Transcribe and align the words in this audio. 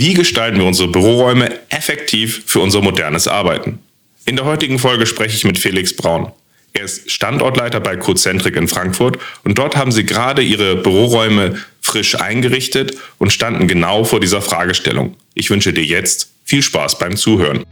Wie 0.00 0.14
gestalten 0.14 0.58
wir 0.58 0.64
unsere 0.64 0.86
Büroräume 0.86 1.58
effektiv 1.70 2.44
für 2.46 2.60
unser 2.60 2.80
modernes 2.80 3.26
Arbeiten? 3.26 3.80
In 4.26 4.36
der 4.36 4.44
heutigen 4.44 4.78
Folge 4.78 5.06
spreche 5.06 5.34
ich 5.34 5.42
mit 5.42 5.58
Felix 5.58 5.92
Braun. 5.92 6.30
Er 6.72 6.84
ist 6.84 7.10
Standortleiter 7.10 7.80
bei 7.80 7.96
Cocentric 7.96 8.54
in 8.54 8.68
Frankfurt 8.68 9.18
und 9.42 9.58
dort 9.58 9.76
haben 9.76 9.90
sie 9.90 10.06
gerade 10.06 10.40
ihre 10.40 10.76
Büroräume 10.76 11.58
frisch 11.80 12.14
eingerichtet 12.14 12.96
und 13.18 13.32
standen 13.32 13.66
genau 13.66 14.04
vor 14.04 14.20
dieser 14.20 14.40
Fragestellung. 14.40 15.16
Ich 15.34 15.50
wünsche 15.50 15.72
dir 15.72 15.82
jetzt 15.82 16.30
viel 16.44 16.62
Spaß 16.62 17.00
beim 17.00 17.16
Zuhören. 17.16 17.64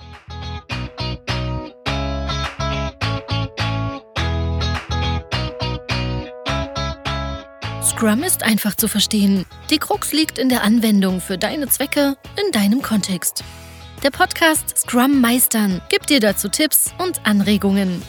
Scrum 7.96 8.24
ist 8.24 8.42
einfach 8.42 8.74
zu 8.74 8.88
verstehen. 8.88 9.46
Die 9.70 9.78
Krux 9.78 10.12
liegt 10.12 10.38
in 10.38 10.50
der 10.50 10.62
Anwendung 10.62 11.22
für 11.22 11.38
deine 11.38 11.66
Zwecke 11.66 12.18
in 12.38 12.52
deinem 12.52 12.82
Kontext. 12.82 13.42
Der 14.02 14.10
Podcast 14.10 14.77
Scrum 14.77 15.23
Meistern 15.23 15.80
gibt 15.88 16.10
dir 16.10 16.20
dazu 16.20 16.51
Tipps 16.51 16.92
und 16.98 17.24
Anregungen. 17.24 18.02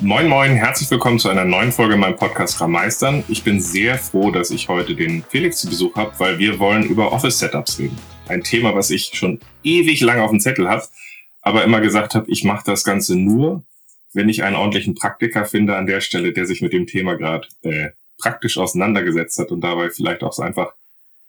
Moin 0.00 0.26
Moin, 0.26 0.52
herzlich 0.52 0.90
willkommen 0.90 1.18
zu 1.18 1.28
einer 1.28 1.44
neuen 1.44 1.70
Folge 1.70 1.92
in 1.96 2.00
meinem 2.00 2.16
Podcast 2.16 2.54
Scrum 2.54 2.72
Meistern. 2.72 3.24
Ich 3.28 3.44
bin 3.44 3.60
sehr 3.60 3.98
froh, 3.98 4.30
dass 4.30 4.50
ich 4.50 4.70
heute 4.70 4.94
den 4.94 5.22
Felix 5.28 5.58
zu 5.58 5.68
Besuch 5.68 5.94
habe, 5.96 6.12
weil 6.16 6.38
wir 6.38 6.58
wollen 6.58 6.84
über 6.84 7.12
Office-Setups 7.12 7.78
reden. 7.78 7.98
Ein 8.26 8.42
Thema, 8.42 8.74
was 8.74 8.88
ich 8.88 9.10
schon 9.12 9.38
ewig 9.62 10.00
lange 10.00 10.22
auf 10.22 10.30
dem 10.30 10.40
Zettel 10.40 10.66
habe, 10.66 10.84
aber 11.42 11.62
immer 11.62 11.82
gesagt 11.82 12.14
habe, 12.14 12.24
ich 12.30 12.44
mache 12.44 12.64
das 12.64 12.84
Ganze 12.84 13.16
nur, 13.16 13.64
wenn 14.14 14.30
ich 14.30 14.44
einen 14.44 14.56
ordentlichen 14.56 14.94
Praktiker 14.94 15.44
finde 15.44 15.76
an 15.76 15.84
der 15.84 16.00
Stelle, 16.00 16.32
der 16.32 16.46
sich 16.46 16.62
mit 16.62 16.72
dem 16.72 16.86
Thema 16.86 17.16
gerade 17.16 17.46
äh, 17.64 17.90
praktisch 18.20 18.58
auseinandergesetzt 18.58 19.38
hat 19.38 19.50
und 19.50 19.60
dabei 19.62 19.90
vielleicht 19.90 20.22
auch 20.22 20.32
so 20.32 20.42
einfach 20.42 20.74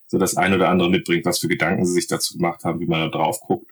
so 0.08 0.18
das 0.18 0.36
ein 0.36 0.54
oder 0.54 0.70
andere 0.70 0.90
mitbringt, 0.90 1.26
was 1.26 1.40
für 1.40 1.48
Gedanken 1.48 1.86
sie 1.86 1.94
sich 1.94 2.08
dazu 2.08 2.38
gemacht 2.38 2.64
haben, 2.64 2.80
wie 2.80 2.86
man 2.86 3.00
da 3.00 3.08
drauf 3.08 3.40
guckt. 3.42 3.72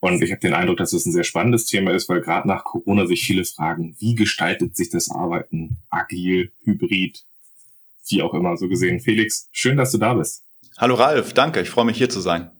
Und 0.00 0.22
ich 0.22 0.30
habe 0.30 0.40
den 0.40 0.54
Eindruck, 0.54 0.76
dass 0.76 0.92
es 0.92 1.06
ein 1.06 1.12
sehr 1.12 1.24
spannendes 1.24 1.66
Thema 1.66 1.92
ist, 1.92 2.08
weil 2.08 2.20
gerade 2.20 2.46
nach 2.46 2.62
Corona 2.62 3.06
sich 3.06 3.24
viele 3.24 3.44
fragen, 3.44 3.96
wie 3.98 4.14
gestaltet 4.14 4.76
sich 4.76 4.90
das 4.90 5.10
Arbeiten 5.10 5.78
agil, 5.88 6.52
hybrid, 6.62 7.24
wie 8.08 8.22
auch 8.22 8.34
immer 8.34 8.56
so 8.56 8.68
gesehen. 8.68 9.00
Felix, 9.00 9.48
schön, 9.50 9.76
dass 9.76 9.92
du 9.92 9.98
da 9.98 10.14
bist. 10.14 10.44
Hallo 10.76 10.94
Ralf, 10.94 11.32
danke, 11.32 11.60
ich 11.62 11.70
freue 11.70 11.86
mich 11.86 11.96
hier 11.96 12.10
zu 12.10 12.20
sein. 12.20 12.50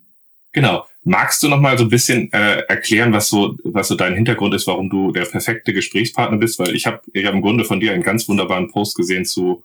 Genau. 0.53 0.87
Magst 1.03 1.43
du 1.43 1.49
noch 1.49 1.61
mal 1.61 1.77
so 1.77 1.85
ein 1.85 1.91
bisschen 1.91 2.33
äh, 2.33 2.61
erklären, 2.69 3.13
was 3.13 3.29
so 3.29 3.59
was 3.65 3.89
so 3.89 3.95
dein 3.95 4.15
Hintergrund 4.15 4.55
ist, 4.55 4.67
warum 4.67 4.89
du 4.89 5.13
der 5.13 5.27
perfekte 5.27 5.75
Gesprächspartner 5.75 6.39
bist? 6.39 6.59
Weil 6.59 6.75
ich 6.75 6.87
habe 6.87 7.03
ich 7.13 7.27
hab 7.27 7.35
im 7.35 7.43
Grunde 7.43 7.65
von 7.65 7.81
dir 7.81 7.93
einen 7.93 8.03
ganz 8.03 8.27
wunderbaren 8.29 8.71
Post 8.71 8.97
gesehen 8.97 9.27
zu 9.27 9.65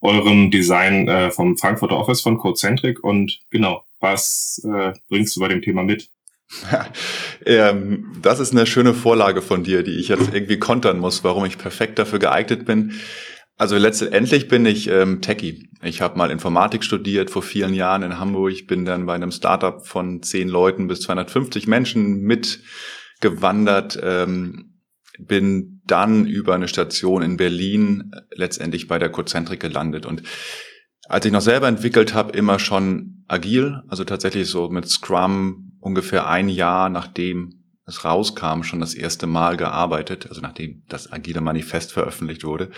eurem 0.00 0.50
Design 0.50 1.08
äh, 1.08 1.30
vom 1.30 1.56
Frankfurter 1.56 1.96
Office 1.96 2.20
von 2.20 2.38
Codecentric 2.38 3.02
und 3.02 3.40
genau, 3.50 3.84
was 4.00 4.64
äh, 4.64 4.92
bringst 5.08 5.34
du 5.36 5.40
bei 5.40 5.48
dem 5.48 5.62
Thema 5.62 5.82
mit? 5.82 6.08
ähm, 7.46 8.12
das 8.22 8.40
ist 8.40 8.52
eine 8.52 8.66
schöne 8.66 8.94
Vorlage 8.94 9.42
von 9.42 9.64
dir, 9.64 9.82
die 9.82 9.98
ich 9.98 10.08
jetzt 10.08 10.32
irgendwie 10.32 10.58
kontern 10.58 10.98
muss, 10.98 11.24
warum 11.24 11.44
ich 11.44 11.58
perfekt 11.58 11.98
dafür 11.98 12.18
geeignet 12.18 12.64
bin. 12.64 12.94
Also 13.58 13.76
letztendlich 13.76 14.48
bin 14.48 14.64
ich 14.66 14.88
ähm, 14.88 15.20
Techie. 15.20 15.68
Ich 15.82 16.00
habe 16.00 16.16
mal 16.16 16.30
Informatik 16.30 16.84
studiert 16.84 17.28
vor 17.28 17.42
vielen 17.42 17.74
Jahren 17.74 18.02
in 18.02 18.18
Hamburg, 18.18 18.66
bin 18.68 18.84
dann 18.84 19.04
bei 19.04 19.14
einem 19.14 19.32
Startup 19.32 19.84
von 19.84 20.22
zehn 20.22 20.48
Leuten 20.48 20.86
bis 20.86 21.00
250 21.00 21.66
Menschen 21.66 22.20
mitgewandert, 22.20 23.98
ähm, 24.00 24.80
bin 25.18 25.77
dann 25.90 26.26
über 26.26 26.54
eine 26.54 26.68
Station 26.68 27.22
in 27.22 27.36
Berlin 27.36 28.12
letztendlich 28.30 28.88
bei 28.88 28.98
der 28.98 29.10
Cozentric 29.10 29.60
gelandet. 29.60 30.06
Und 30.06 30.22
als 31.08 31.24
ich 31.24 31.32
noch 31.32 31.40
selber 31.40 31.68
entwickelt 31.68 32.14
habe, 32.14 32.36
immer 32.36 32.58
schon 32.58 33.24
agil, 33.28 33.82
also 33.88 34.04
tatsächlich 34.04 34.48
so 34.48 34.68
mit 34.68 34.88
Scrum 34.88 35.72
ungefähr 35.80 36.28
ein 36.28 36.48
Jahr 36.48 36.88
nachdem 36.88 37.58
es 37.86 38.04
rauskam, 38.04 38.62
schon 38.62 38.80
das 38.80 38.94
erste 38.94 39.26
Mal 39.26 39.56
gearbeitet, 39.56 40.26
also 40.28 40.40
nachdem 40.42 40.82
das 40.88 41.10
agile 41.10 41.40
Manifest 41.40 41.92
veröffentlicht 41.92 42.44
wurde. 42.44 42.70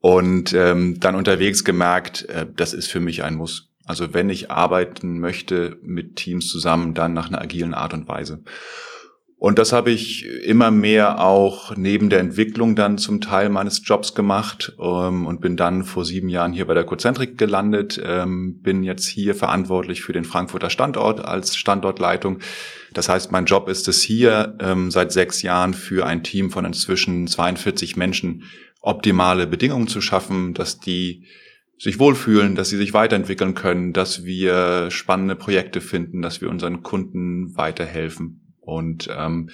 Und 0.00 0.52
ähm, 0.52 1.00
dann 1.00 1.14
unterwegs 1.14 1.64
gemerkt, 1.64 2.28
äh, 2.28 2.46
das 2.54 2.74
ist 2.74 2.90
für 2.90 3.00
mich 3.00 3.22
ein 3.22 3.36
Muss. 3.36 3.70
Also 3.86 4.12
wenn 4.12 4.28
ich 4.28 4.50
arbeiten 4.50 5.18
möchte 5.18 5.78
mit 5.82 6.16
Teams 6.16 6.48
zusammen, 6.48 6.92
dann 6.92 7.14
nach 7.14 7.28
einer 7.28 7.40
agilen 7.40 7.74
Art 7.74 7.94
und 7.94 8.06
Weise. 8.06 8.42
Und 9.44 9.58
das 9.58 9.74
habe 9.74 9.90
ich 9.90 10.24
immer 10.24 10.70
mehr 10.70 11.20
auch 11.20 11.76
neben 11.76 12.08
der 12.08 12.20
Entwicklung 12.20 12.76
dann 12.76 12.96
zum 12.96 13.20
Teil 13.20 13.50
meines 13.50 13.82
Jobs 13.84 14.14
gemacht 14.14 14.72
ähm, 14.80 15.26
und 15.26 15.42
bin 15.42 15.58
dann 15.58 15.84
vor 15.84 16.06
sieben 16.06 16.30
Jahren 16.30 16.54
hier 16.54 16.64
bei 16.64 16.72
der 16.72 16.84
Cozentrik 16.84 17.36
gelandet, 17.36 18.00
ähm, 18.02 18.62
bin 18.62 18.82
jetzt 18.82 19.06
hier 19.06 19.34
verantwortlich 19.34 20.00
für 20.00 20.14
den 20.14 20.24
Frankfurter 20.24 20.70
Standort 20.70 21.22
als 21.22 21.58
Standortleitung. 21.58 22.38
Das 22.94 23.10
heißt, 23.10 23.32
mein 23.32 23.44
Job 23.44 23.68
ist 23.68 23.86
es 23.86 24.00
hier 24.00 24.56
ähm, 24.60 24.90
seit 24.90 25.12
sechs 25.12 25.42
Jahren 25.42 25.74
für 25.74 26.06
ein 26.06 26.22
Team 26.22 26.50
von 26.50 26.64
inzwischen 26.64 27.26
42 27.26 27.98
Menschen 27.98 28.44
optimale 28.80 29.46
Bedingungen 29.46 29.88
zu 29.88 30.00
schaffen, 30.00 30.54
dass 30.54 30.80
die 30.80 31.26
sich 31.78 31.98
wohlfühlen, 31.98 32.54
dass 32.54 32.70
sie 32.70 32.78
sich 32.78 32.94
weiterentwickeln 32.94 33.52
können, 33.52 33.92
dass 33.92 34.24
wir 34.24 34.90
spannende 34.90 35.36
Projekte 35.36 35.82
finden, 35.82 36.22
dass 36.22 36.40
wir 36.40 36.48
unseren 36.48 36.82
Kunden 36.82 37.54
weiterhelfen. 37.58 38.40
Und 38.64 39.08
ähm, 39.16 39.50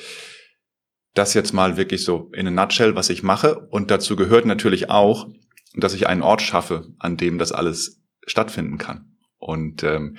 das 1.15 1.35
jetzt 1.35 1.53
mal 1.53 1.77
wirklich 1.77 2.05
so 2.05 2.31
in 2.33 2.47
a 2.47 2.51
nutshell, 2.51 2.95
was 2.95 3.11
ich 3.11 3.23
mache. 3.23 3.59
Und 3.71 3.91
dazu 3.91 4.17
gehört 4.17 4.47
natürlich 4.47 4.91
auch, 4.91 5.29
dass 5.75 5.95
ich 5.95 6.07
einen 6.07 6.23
Ort 6.23 6.43
schaffe, 6.43 6.89
an 6.99 7.17
dem 7.17 7.39
das 7.39 7.53
alles 7.53 8.01
stattfinden 8.27 8.79
kann. 8.79 9.17
Und 9.39 9.83
ähm, 9.83 10.17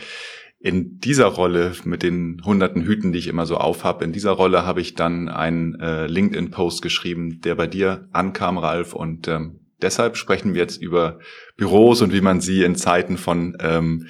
in 0.59 1.00
dieser 1.00 1.25
Rolle 1.25 1.74
mit 1.85 2.03
den 2.03 2.41
hunderten 2.46 2.84
Hüten, 2.84 3.12
die 3.12 3.19
ich 3.19 3.28
immer 3.28 3.46
so 3.46 3.57
aufhab, 3.57 4.02
in 4.02 4.12
dieser 4.12 4.31
Rolle 4.31 4.66
habe 4.66 4.81
ich 4.81 4.94
dann 4.94 5.28
einen 5.28 5.79
äh, 5.79 6.06
LinkedIn-Post 6.08 6.81
geschrieben, 6.81 7.41
der 7.41 7.56
bei 7.56 7.68
dir 7.68 8.08
ankam, 8.12 8.58
Ralf. 8.58 8.94
Und 8.94 9.28
ähm, 9.28 9.62
deshalb 9.81 10.18
sprechen 10.18 10.53
wir 10.53 10.62
jetzt 10.62 10.81
über 10.81 11.19
Büros 11.58 12.02
und 12.02 12.13
wie 12.13 12.22
man 12.22 12.41
sie 12.41 12.63
in 12.63 12.75
Zeiten 12.75 13.18
von 13.18 13.58
ähm, 13.59 14.08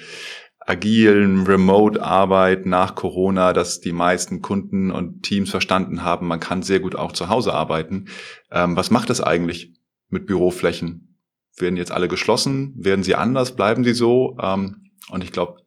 agilen 0.66 1.46
Remote-Arbeit 1.46 2.66
nach 2.66 2.94
Corona, 2.94 3.52
dass 3.52 3.80
die 3.80 3.92
meisten 3.92 4.42
Kunden 4.42 4.90
und 4.90 5.22
Teams 5.22 5.50
verstanden 5.50 6.04
haben, 6.04 6.26
man 6.26 6.40
kann 6.40 6.62
sehr 6.62 6.80
gut 6.80 6.94
auch 6.94 7.12
zu 7.12 7.28
Hause 7.28 7.52
arbeiten. 7.52 8.06
Ähm, 8.50 8.76
was 8.76 8.90
macht 8.90 9.10
es 9.10 9.20
eigentlich 9.20 9.74
mit 10.08 10.26
Büroflächen? 10.26 11.18
Werden 11.56 11.76
jetzt 11.76 11.92
alle 11.92 12.08
geschlossen? 12.08 12.74
Werden 12.76 13.02
sie 13.02 13.14
anders? 13.14 13.56
Bleiben 13.56 13.84
sie 13.84 13.94
so? 13.94 14.36
Ähm, 14.40 14.90
und 15.10 15.24
ich 15.24 15.32
glaube, 15.32 15.62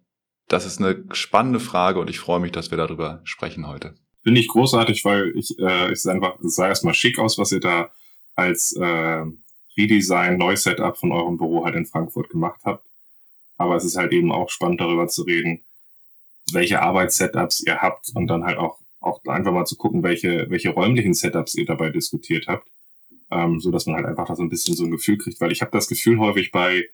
das 0.48 0.66
ist 0.66 0.80
eine 0.80 1.04
spannende 1.12 1.60
Frage 1.60 2.00
und 2.00 2.10
ich 2.10 2.20
freue 2.20 2.40
mich, 2.40 2.52
dass 2.52 2.72
wir 2.72 2.78
darüber 2.78 3.22
sprechen 3.24 3.68
heute. 3.68 3.96
Finde 4.24 4.42
ich 4.42 4.48
großartig, 4.48 5.04
weil 5.06 5.34
ich, 5.36 5.58
äh, 5.60 5.92
ich 5.92 6.06
einfach, 6.08 6.40
es 6.40 6.56
sah 6.56 6.68
erstmal 6.68 6.94
schick 6.94 7.20
aus, 7.20 7.38
was 7.38 7.52
ihr 7.52 7.60
da 7.60 7.92
als 8.36 8.74
äh, 8.74 9.24
Redesign, 9.78 10.38
Neusetup 10.38 10.98
von 10.98 11.12
eurem 11.12 11.38
Büro 11.38 11.66
halt 11.66 11.76
in 11.76 11.86
Frankfurt 11.86 12.30
gemacht 12.30 12.62
habt. 12.64 12.86
Aber 13.58 13.76
es 13.76 13.86
ist 13.86 13.98
halt 13.98 14.12
eben 14.12 14.32
auch 14.32 14.50
spannend, 14.50 14.82
darüber 14.82 15.08
zu 15.08 15.24
reden, 15.24 15.62
welche 16.52 16.82
Arbeitssetups 16.82 17.62
ihr 17.66 17.78
habt 17.78 18.12
und 18.14 18.28
dann 18.28 18.44
halt 18.44 18.58
auch, 18.58 18.80
auch 19.00 19.24
einfach 19.26 19.52
mal 19.52 19.66
zu 19.66 19.78
gucken, 19.78 20.04
welche, 20.04 20.50
welche 20.50 20.70
räumlichen 20.70 21.14
Setups 21.14 21.56
ihr 21.56 21.66
dabei 21.66 21.90
diskutiert 21.90 22.48
habt. 22.48 22.68
Ähm, 23.32 23.60
so 23.60 23.72
dass 23.72 23.88
man 23.88 23.96
halt 23.96 24.06
einfach 24.06 24.28
da 24.28 24.36
so 24.36 24.44
ein 24.44 24.50
bisschen 24.50 24.76
so 24.76 24.84
ein 24.84 24.92
Gefühl 24.92 25.18
kriegt, 25.18 25.42
weil 25.42 25.52
ich 25.52 25.62
habe 25.62 25.72
das 25.72 25.88
Gefühl 25.88 26.20
häufig 26.20 26.52
bei 26.52 26.86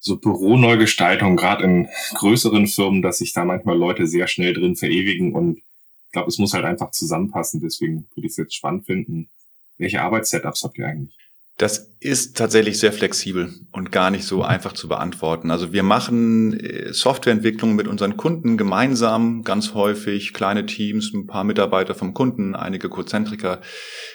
so 0.00 0.16
Büroneugestaltung, 0.18 1.36
gerade 1.36 1.64
in 1.64 1.88
größeren 2.14 2.66
Firmen, 2.66 3.02
dass 3.02 3.18
sich 3.18 3.32
da 3.32 3.44
manchmal 3.44 3.76
Leute 3.76 4.06
sehr 4.06 4.26
schnell 4.26 4.52
drin 4.52 4.76
verewigen 4.76 5.34
und 5.34 5.58
ich 5.58 6.12
glaube, 6.12 6.28
es 6.28 6.38
muss 6.38 6.54
halt 6.54 6.64
einfach 6.64 6.90
zusammenpassen. 6.90 7.60
Deswegen 7.60 8.08
würde 8.14 8.26
ich 8.26 8.32
es 8.32 8.38
jetzt 8.38 8.54
spannend 8.54 8.86
finden. 8.86 9.28
Welche 9.76 10.00
Arbeitssetups 10.00 10.64
habt 10.64 10.78
ihr 10.78 10.86
eigentlich? 10.86 11.14
Das 11.58 11.92
ist 11.98 12.36
tatsächlich 12.36 12.78
sehr 12.78 12.92
flexibel 12.92 13.52
und 13.72 13.90
gar 13.90 14.12
nicht 14.12 14.24
so 14.24 14.44
einfach 14.44 14.74
zu 14.74 14.86
beantworten. 14.86 15.50
Also 15.50 15.72
wir 15.72 15.82
machen 15.82 16.52
äh, 16.58 16.92
Softwareentwicklung 16.92 17.74
mit 17.74 17.88
unseren 17.88 18.16
Kunden 18.16 18.56
gemeinsam, 18.56 19.42
ganz 19.42 19.74
häufig 19.74 20.32
kleine 20.32 20.66
Teams, 20.66 21.12
ein 21.12 21.26
paar 21.26 21.42
Mitarbeiter 21.42 21.96
vom 21.96 22.14
Kunden, 22.14 22.54
einige 22.54 22.88
Cozentriker, 22.88 23.60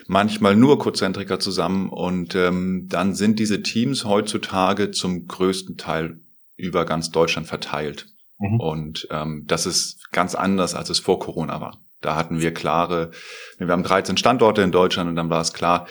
manchmal 0.08 0.56
nur 0.56 0.80
Cozentriker 0.80 1.38
zusammen 1.38 1.90
und 1.90 2.34
ähm, 2.34 2.88
dann 2.90 3.14
sind 3.14 3.40
diese 3.40 3.62
Teams 3.62 4.06
heutzutage 4.06 4.92
zum 4.92 5.28
größten 5.28 5.76
Teil 5.76 6.22
über 6.56 6.86
ganz 6.86 7.12
Deutschland 7.12 7.48
verteilt. 7.48 8.08
Mhm. 8.40 8.60
Und 8.62 9.08
ähm, 9.12 9.44
das 9.48 9.66
ist 9.66 10.12
ganz 10.14 10.34
anders, 10.34 10.76
als 10.76 10.90
es 10.90 11.00
vor 11.00 11.20
Corona 11.20 11.60
war. 11.60 11.78
Da 12.00 12.16
hatten 12.16 12.40
wir 12.40 12.54
klare, 12.54 13.12
wir 13.58 13.68
haben 13.68 13.84
13 13.84 14.16
Standorte 14.16 14.62
in 14.62 14.72
Deutschland 14.72 15.10
und 15.10 15.18
dann 15.18 15.30
war 15.30 15.42
es 15.42 15.52
klar, 15.52 15.88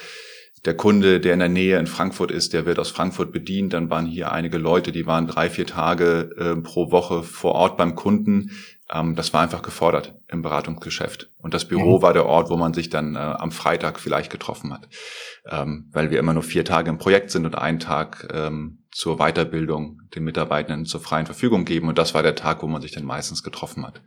der 0.64 0.76
Kunde, 0.76 1.18
der 1.18 1.34
in 1.34 1.40
der 1.40 1.48
Nähe 1.48 1.78
in 1.78 1.88
Frankfurt 1.88 2.30
ist, 2.30 2.52
der 2.52 2.66
wird 2.66 2.78
aus 2.78 2.90
Frankfurt 2.90 3.32
bedient. 3.32 3.72
Dann 3.72 3.90
waren 3.90 4.06
hier 4.06 4.30
einige 4.30 4.58
Leute, 4.58 4.92
die 4.92 5.06
waren 5.06 5.26
drei, 5.26 5.50
vier 5.50 5.66
Tage 5.66 6.30
äh, 6.38 6.60
pro 6.60 6.92
Woche 6.92 7.24
vor 7.24 7.52
Ort 7.52 7.76
beim 7.76 7.96
Kunden. 7.96 8.52
Ähm, 8.88 9.16
das 9.16 9.32
war 9.32 9.42
einfach 9.42 9.62
gefordert 9.62 10.14
im 10.28 10.42
Beratungsgeschäft. 10.42 11.30
Und 11.38 11.52
das 11.52 11.66
Büro 11.66 11.98
mhm. 11.98 12.02
war 12.02 12.12
der 12.12 12.26
Ort, 12.26 12.48
wo 12.48 12.56
man 12.56 12.74
sich 12.74 12.90
dann 12.90 13.16
äh, 13.16 13.18
am 13.18 13.50
Freitag 13.50 13.98
vielleicht 13.98 14.30
getroffen 14.30 14.72
hat. 14.72 14.88
Ähm, 15.50 15.90
weil 15.92 16.12
wir 16.12 16.20
immer 16.20 16.32
nur 16.32 16.44
vier 16.44 16.64
Tage 16.64 16.90
im 16.90 16.98
Projekt 16.98 17.32
sind 17.32 17.44
und 17.44 17.58
einen 17.58 17.80
Tag 17.80 18.28
ähm, 18.32 18.84
zur 18.92 19.16
Weiterbildung 19.16 19.98
den 20.14 20.22
Mitarbeitenden 20.22 20.86
zur 20.86 21.00
freien 21.00 21.26
Verfügung 21.26 21.64
geben. 21.64 21.88
Und 21.88 21.98
das 21.98 22.14
war 22.14 22.22
der 22.22 22.36
Tag, 22.36 22.62
wo 22.62 22.68
man 22.68 22.82
sich 22.82 22.92
dann 22.92 23.04
meistens 23.04 23.42
getroffen 23.42 23.84
hat. 23.84 24.00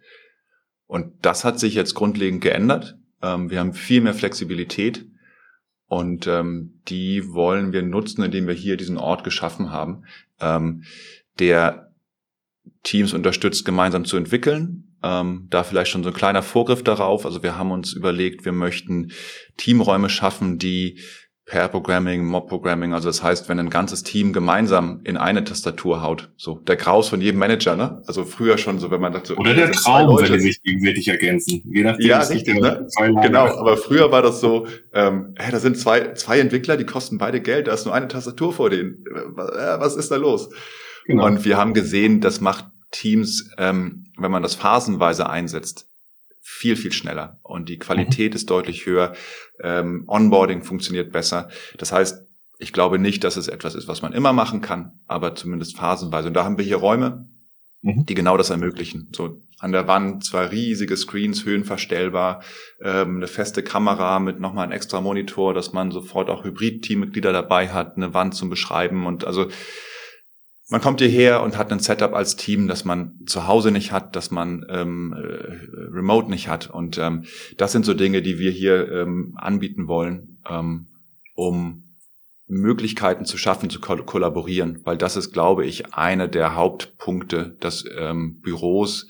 Und 0.88 1.26
das 1.26 1.44
hat 1.44 1.60
sich 1.60 1.74
jetzt 1.74 1.96
grundlegend 1.96 2.40
geändert. 2.40 2.96
Ähm, 3.22 3.50
wir 3.50 3.60
haben 3.60 3.74
viel 3.74 4.00
mehr 4.00 4.14
Flexibilität 4.14 5.06
und 5.88 6.28
ähm, 6.28 6.82
die 6.88 7.34
wollen 7.34 7.72
wir 7.72 7.84
nutzen, 7.84 8.24
indem 8.24 8.48
wir 8.48 8.54
hier 8.54 8.78
diesen 8.78 8.98
Ort 8.98 9.24
geschaffen 9.24 9.72
haben, 9.72 10.06
ähm, 10.40 10.84
der 11.40 11.92
Teams 12.84 13.14
unterstützt, 13.14 13.66
gemeinsam 13.66 14.06
zu 14.06 14.18
entwickeln. 14.18 14.96
Ähm, 15.04 15.48
da 15.52 15.64
vielleicht 15.64 15.92
schon 15.92 16.04
so 16.04 16.10
ein 16.10 16.16
kleiner 16.16 16.42
Vorgriff 16.42 16.84
darauf. 16.84 17.26
Also 17.26 17.44
wir 17.44 17.58
haben 17.58 17.72
uns 17.72 17.94
überlegt, 17.94 18.46
wir 18.46 18.54
möchten 18.54 19.12
Teamräume 19.58 20.10
schaffen, 20.10 20.58
die 20.58 21.00
Pair 21.46 21.68
Programming, 21.68 22.26
Mob 22.26 22.50
Programming, 22.50 22.94
also 22.94 23.08
das 23.08 23.22
heißt, 23.22 23.50
wenn 23.50 23.60
ein 23.60 23.70
ganzes 23.70 24.02
Team 24.02 24.34
gemeinsam 24.34 25.02
in 25.04 25.16
eine 25.16 25.44
Tastatur 25.44 26.02
haut, 26.02 26.30
so 26.38 26.56
der 26.56 26.76
Graus 26.76 27.08
von 27.08 27.22
jedem 27.22 27.40
Manager, 27.40 27.76
ne? 27.76 28.02
Also 28.08 28.26
früher 28.26 28.58
schon 28.58 28.80
so, 28.80 28.90
wenn 28.90 29.00
man 29.00 29.14
dachte, 29.14 29.36
oder 29.36 29.54
der 29.54 29.72
Traum, 29.72 30.18
wenn 30.18 30.34
die 30.34 30.40
sich 30.40 30.64
gegenseitig 30.64 31.08
ergänzen, 31.08 31.62
je 31.72 31.84
nachdem. 31.84 32.08
Ja, 32.08 32.20
richtig, 32.20 32.60
ne? 32.60 32.88
Genau, 33.22 33.46
aber 33.46 33.78
früher 33.78 34.12
war 34.12 34.24
das 34.24 34.42
so, 34.42 34.66
ähm, 34.92 35.36
hey, 35.38 35.52
da 35.52 35.60
sind 35.60 35.78
zwei 35.78 36.14
zwei 36.14 36.40
Entwickler, 36.40 36.78
die 36.78 36.86
kosten 36.86 37.20
beide 37.20 37.40
Geld, 37.42 37.68
da 37.68 37.74
ist 37.74 37.86
nur 37.86 37.94
eine 37.94 38.08
Tastatur 38.08 38.52
vor 38.52 38.72
denen, 38.72 39.06
äh, 39.06 39.80
was 39.80 39.96
ist 39.96 40.10
da 40.10 40.16
los? 40.16 40.50
Genau. 41.06 41.28
Und 41.28 41.46
wir 41.46 41.58
haben 41.58 41.76
gesehen, 41.76 42.22
das 42.22 42.42
macht 42.42 42.66
Teams, 42.90 43.52
ähm, 43.60 44.08
wenn 44.18 44.32
man 44.32 44.42
das 44.42 44.56
phasenweise 44.56 45.30
einsetzt, 45.30 45.90
viel, 46.48 46.76
viel 46.76 46.92
schneller 46.92 47.40
und 47.42 47.70
die 47.70 47.80
Qualität 47.80 48.34
mhm. 48.34 48.36
ist 48.36 48.50
deutlich 48.52 48.86
höher. 48.86 49.16
Ähm, 49.60 50.04
Onboarding 50.08 50.62
funktioniert 50.62 51.12
besser. 51.12 51.50
Das 51.80 51.92
heißt, 51.92 52.24
ich 52.60 52.72
glaube 52.72 53.00
nicht, 53.00 53.24
dass 53.24 53.36
es 53.36 53.48
etwas 53.48 53.74
ist, 53.74 53.88
was 53.88 54.04
man 54.04 54.14
immer 54.14 54.32
machen 54.32 54.62
kann, 54.62 55.00
aber 55.08 55.34
zumindest 55.34 55.76
phasenweise. 55.76 56.28
Und 56.28 56.36
da 56.36 56.44
haben 56.44 56.60
wir 56.60 56.64
hier 56.64 56.78
Räume, 56.78 57.28
mhm. 57.82 58.06
die 58.06 58.14
genau 58.14 58.38
das 58.38 58.52
ermöglichen. 58.52 59.10
So 59.12 59.42
an 59.58 59.72
der 59.72 59.88
Wand 59.88 60.24
zwei 60.24 60.46
riesige 60.46 60.96
Screens, 60.96 61.46
höhenverstellbar, 61.46 62.44
ähm, 62.80 63.18
eine 63.18 63.28
feste 63.28 63.64
Kamera 63.64 64.20
mit 64.20 64.40
nochmal 64.40 64.66
einem 64.66 64.74
extra 64.74 65.02
Monitor, 65.02 65.56
dass 65.56 65.74
man 65.74 65.90
sofort 65.90 66.30
auch 66.30 66.44
Hybrid-Teammitglieder 66.44 67.34
dabei 67.34 67.70
hat, 67.70 67.98
eine 67.98 68.14
Wand 68.14 68.36
zum 68.36 68.52
Beschreiben 68.52 69.08
und 69.08 69.26
also 69.26 69.48
man 70.70 70.82
kommt 70.82 71.00
hierher 71.00 71.44
und 71.44 71.58
hat 71.58 71.72
ein 71.72 71.80
Setup 71.80 72.14
als 72.14 72.36
Team, 72.36 72.68
das 72.68 72.86
man 72.86 73.20
zu 73.26 73.48
Hause 73.48 73.72
nicht 73.72 73.92
hat, 73.92 74.16
das 74.16 74.32
man 74.32 74.66
ähm, 74.70 75.14
äh, 75.14 75.94
remote 75.94 76.30
nicht 76.30 76.48
hat. 76.48 76.70
Und 76.70 76.98
ähm, 76.98 77.26
das 77.58 77.72
sind 77.72 77.86
so 77.86 77.94
Dinge, 77.94 78.22
die 78.22 78.40
wir 78.40 78.52
hier 78.52 78.92
ähm, 78.92 79.34
anbieten 79.36 79.88
wollen, 79.88 80.40
ähm, 80.50 80.88
um 81.36 81.84
Möglichkeiten 82.48 83.26
zu 83.26 83.38
schaffen, 83.38 83.70
zu 83.70 83.80
ko 83.80 83.96
kollaborieren. 83.98 84.82
Weil 84.86 84.98
das 84.98 85.18
ist, 85.18 85.34
glaube 85.34 85.66
ich, 85.66 85.94
eine 85.94 86.30
der 86.30 86.56
Hauptpunkte, 86.56 87.58
dass 87.60 87.86
ähm, 87.98 88.40
Büros 88.42 89.08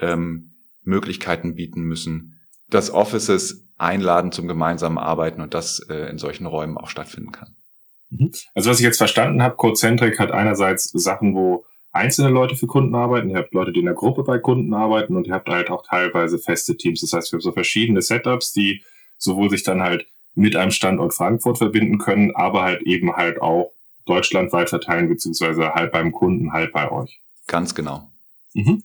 ähm, 0.00 0.54
Möglichkeiten 0.82 1.54
bieten 1.54 1.82
müssen, 1.82 2.40
dass 2.68 2.90
Offices 2.90 3.68
einladen 3.76 4.32
zum 4.32 4.48
gemeinsamen 4.48 4.98
Arbeiten 4.98 5.42
und 5.42 5.52
das 5.52 5.80
äh, 5.90 6.08
in 6.08 6.18
solchen 6.18 6.46
Räumen 6.46 6.78
auch 6.78 6.88
stattfinden 6.88 7.32
kann. 7.32 7.56
Mhm. 8.18 8.32
Also 8.54 8.70
was 8.70 8.78
ich 8.78 8.84
jetzt 8.84 8.98
verstanden 8.98 9.42
habe, 9.42 9.56
Codecentric 9.56 10.18
hat 10.18 10.30
einerseits 10.30 10.90
Sachen, 10.90 11.34
wo 11.34 11.64
einzelne 11.92 12.28
Leute 12.30 12.56
für 12.56 12.66
Kunden 12.66 12.94
arbeiten, 12.94 13.30
ihr 13.30 13.36
habt 13.36 13.54
Leute, 13.54 13.72
die 13.72 13.80
in 13.80 13.86
der 13.86 13.94
Gruppe 13.94 14.24
bei 14.24 14.38
Kunden 14.38 14.74
arbeiten 14.74 15.16
und 15.16 15.26
ihr 15.26 15.34
habt 15.34 15.48
halt 15.48 15.70
auch 15.70 15.86
teilweise 15.86 16.38
feste 16.38 16.76
Teams. 16.76 17.00
Das 17.00 17.12
heißt, 17.12 17.32
wir 17.32 17.36
haben 17.36 17.42
so 17.42 17.52
verschiedene 17.52 18.02
Setups, 18.02 18.52
die 18.52 18.82
sowohl 19.18 19.50
sich 19.50 19.62
dann 19.62 19.82
halt 19.82 20.06
mit 20.34 20.56
einem 20.56 20.72
Standort 20.72 21.14
Frankfurt 21.14 21.58
verbinden 21.58 21.98
können, 21.98 22.34
aber 22.34 22.62
halt 22.62 22.82
eben 22.82 23.14
halt 23.14 23.40
auch 23.40 23.70
deutschlandweit 24.06 24.68
verteilen, 24.68 25.08
beziehungsweise 25.08 25.74
halt 25.74 25.92
beim 25.92 26.12
Kunden, 26.12 26.52
halt 26.52 26.72
bei 26.72 26.90
euch. 26.90 27.20
Ganz 27.46 27.74
genau. 27.74 28.10
Mhm. 28.54 28.82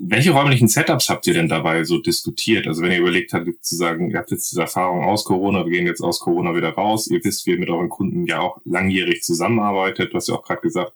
Welche 0.00 0.30
räumlichen 0.30 0.68
Setups 0.68 1.08
habt 1.08 1.26
ihr 1.26 1.34
denn 1.34 1.48
dabei 1.48 1.82
so 1.82 1.98
diskutiert? 2.00 2.68
Also 2.68 2.82
wenn 2.82 2.92
ihr 2.92 3.00
überlegt 3.00 3.32
habt, 3.32 3.48
zu 3.60 3.74
sagen, 3.74 4.10
ihr 4.10 4.18
habt 4.18 4.30
jetzt 4.30 4.50
diese 4.50 4.60
Erfahrung 4.60 5.04
aus 5.04 5.24
Corona, 5.24 5.64
wir 5.64 5.72
gehen 5.72 5.86
jetzt 5.86 6.02
aus 6.02 6.20
Corona 6.20 6.54
wieder 6.54 6.70
raus, 6.70 7.08
ihr 7.08 7.22
wisst, 7.24 7.46
wie 7.46 7.52
ihr 7.52 7.58
mit 7.58 7.68
euren 7.68 7.88
Kunden 7.88 8.26
ja 8.26 8.40
auch 8.40 8.60
langjährig 8.64 9.22
zusammenarbeitet, 9.22 10.12
du 10.12 10.16
hast 10.16 10.28
ja 10.28 10.36
auch 10.36 10.44
gerade 10.44 10.60
gesagt, 10.60 10.92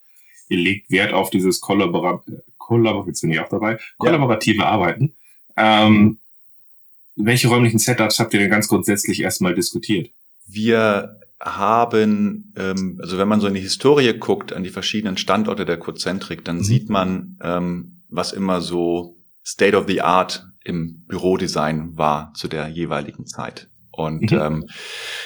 ihr 0.49 0.59
legt 0.59 0.91
Wert 0.91 1.13
auf 1.13 1.31
dieses 1.31 1.61
Kollabora 1.61 2.23
Kollaboration 2.59 3.37
auch 3.39 3.49
dabei, 3.49 3.79
kollaborative 3.99 4.59
ja. 4.59 4.67
Arbeiten. 4.67 5.15
Ähm, 5.57 6.19
welche 7.17 7.49
räumlichen 7.49 7.79
Setups 7.79 8.21
habt 8.21 8.33
ihr 8.35 8.41
denn 8.41 8.51
ganz 8.51 8.69
grundsätzlich 8.69 9.21
erstmal 9.21 9.55
diskutiert? 9.55 10.11
Wir 10.47 11.21
haben, 11.41 12.53
ähm, 12.57 13.01
also 13.03 13.19
wenn 13.19 13.29
man 13.29 13.41
so 13.41 13.49
in 13.49 13.55
die 13.55 13.61
Historie 13.61 14.13
guckt, 14.19 14.53
an 14.53 14.63
die 14.63 14.71
verschiedenen 14.71 15.17
Standorte 15.17 15.65
der 15.65 15.77
Cozentrik, 15.77 16.45
dann 16.45 16.59
mhm. 16.59 16.65
sieht 16.65 16.89
man, 16.89 17.37
ähm, 17.43 18.02
was 18.13 18.33
immer 18.33 18.61
so 18.61 19.17
State 19.45 19.77
of 19.77 19.87
the 19.89 20.01
Art 20.01 20.47
im 20.65 21.05
Bürodesign 21.07 21.97
war 21.97 22.33
zu 22.35 22.49
der 22.49 22.69
jeweiligen 22.69 23.27
Zeit. 23.27 23.69
Und 23.91 24.31
mhm. 24.31 24.39
ähm, 24.39 24.69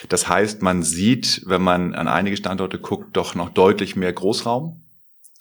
das 0.09 0.29
heißt, 0.29 0.63
man 0.63 0.83
sieht, 0.83 1.43
wenn 1.47 1.63
man 1.63 1.95
an 1.95 2.09
einige 2.09 2.37
Standorte 2.37 2.79
guckt, 2.79 3.17
doch 3.17 3.35
noch 3.35 3.51
deutlich 3.51 3.95
mehr 3.95 4.13
Großraum. 4.13 4.83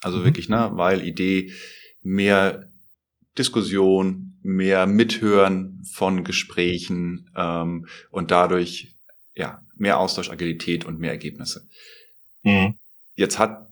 Also 0.00 0.18
mhm. 0.18 0.24
wirklich, 0.24 0.48
ne, 0.48 0.70
weil 0.74 1.06
Idee 1.06 1.52
mehr 2.02 2.68
Diskussion, 3.38 4.34
mehr 4.42 4.86
Mithören 4.86 5.82
von 5.92 6.24
Gesprächen 6.24 7.28
ähm, 7.36 7.86
und 8.10 8.30
dadurch 8.30 8.94
ja 9.34 9.60
mehr 9.76 9.98
Austausch, 9.98 10.30
Agilität 10.30 10.84
und 10.84 11.00
mehr 11.00 11.10
Ergebnisse. 11.10 11.66
Mhm. 12.42 12.78
Jetzt 13.16 13.38
hat 13.38 13.65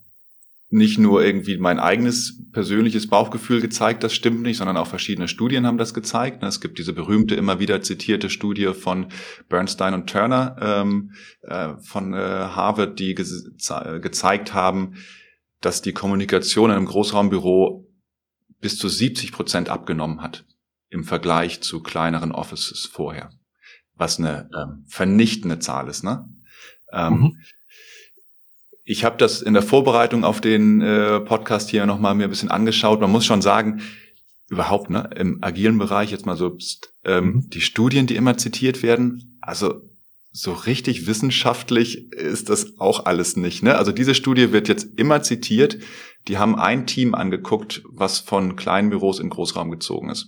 nicht 0.74 0.98
nur 0.98 1.24
irgendwie 1.24 1.56
mein 1.56 1.78
eigenes 1.78 2.42
persönliches 2.50 3.08
Bauchgefühl 3.08 3.60
gezeigt, 3.60 4.02
das 4.02 4.12
stimmt 4.12 4.42
nicht, 4.42 4.56
sondern 4.56 4.76
auch 4.76 4.88
verschiedene 4.88 5.28
Studien 5.28 5.66
haben 5.66 5.78
das 5.78 5.94
gezeigt. 5.94 6.42
Es 6.42 6.60
gibt 6.60 6.78
diese 6.78 6.92
berühmte, 6.92 7.36
immer 7.36 7.60
wieder 7.60 7.80
zitierte 7.80 8.28
Studie 8.28 8.74
von 8.74 9.06
Bernstein 9.48 9.94
und 9.94 10.10
Turner 10.10 10.56
ähm, 10.60 11.12
äh, 11.42 11.74
von 11.80 12.12
äh, 12.12 12.16
Harvard, 12.16 12.98
die 12.98 13.14
ge 13.14 13.24
gezeigt 14.00 14.52
haben, 14.52 14.94
dass 15.60 15.80
die 15.80 15.92
Kommunikation 15.92 16.70
in 16.70 16.76
einem 16.76 16.86
Großraumbüro 16.86 17.86
bis 18.60 18.76
zu 18.76 18.88
70 18.88 19.30
Prozent 19.30 19.68
abgenommen 19.68 20.22
hat 20.22 20.44
im 20.88 21.04
Vergleich 21.04 21.60
zu 21.60 21.82
kleineren 21.82 22.32
Offices 22.32 22.84
vorher, 22.84 23.30
was 23.94 24.18
eine 24.18 24.50
ähm, 24.60 24.84
vernichtende 24.88 25.60
Zahl 25.60 25.88
ist. 25.88 26.02
Ne? 26.02 26.28
Ähm, 26.92 27.12
mhm 27.12 27.36
ich 28.84 29.04
habe 29.04 29.16
das 29.16 29.42
in 29.42 29.54
der 29.54 29.62
Vorbereitung 29.62 30.24
auf 30.24 30.40
den 30.40 30.82
äh, 30.82 31.20
Podcast 31.20 31.70
hier 31.70 31.86
nochmal 31.86 32.14
mir 32.14 32.24
ein 32.24 32.30
bisschen 32.30 32.50
angeschaut. 32.50 33.00
Man 33.00 33.10
muss 33.10 33.24
schon 33.24 33.42
sagen, 33.42 33.80
überhaupt, 34.48 34.90
ne, 34.90 35.08
im 35.16 35.42
agilen 35.42 35.78
Bereich 35.78 36.10
jetzt 36.10 36.26
mal 36.26 36.36
so 36.36 36.56
ähm, 37.04 37.24
mhm. 37.24 37.50
die 37.50 37.62
Studien, 37.62 38.06
die 38.06 38.16
immer 38.16 38.36
zitiert 38.36 38.82
werden, 38.82 39.38
also 39.40 39.82
so 40.36 40.52
richtig 40.52 41.06
wissenschaftlich 41.06 42.12
ist 42.12 42.50
das 42.50 42.78
auch 42.80 43.06
alles 43.06 43.36
nicht. 43.36 43.62
Ne? 43.62 43.78
Also 43.78 43.92
diese 43.92 44.14
Studie 44.14 44.52
wird 44.52 44.68
jetzt 44.68 44.98
immer 44.98 45.22
zitiert. 45.22 45.78
Die 46.26 46.38
haben 46.38 46.56
ein 46.58 46.86
Team 46.86 47.14
angeguckt, 47.14 47.84
was 47.88 48.18
von 48.18 48.56
kleinen 48.56 48.90
Büros 48.90 49.20
in 49.20 49.30
Großraum 49.30 49.70
gezogen 49.70 50.10
ist. 50.10 50.26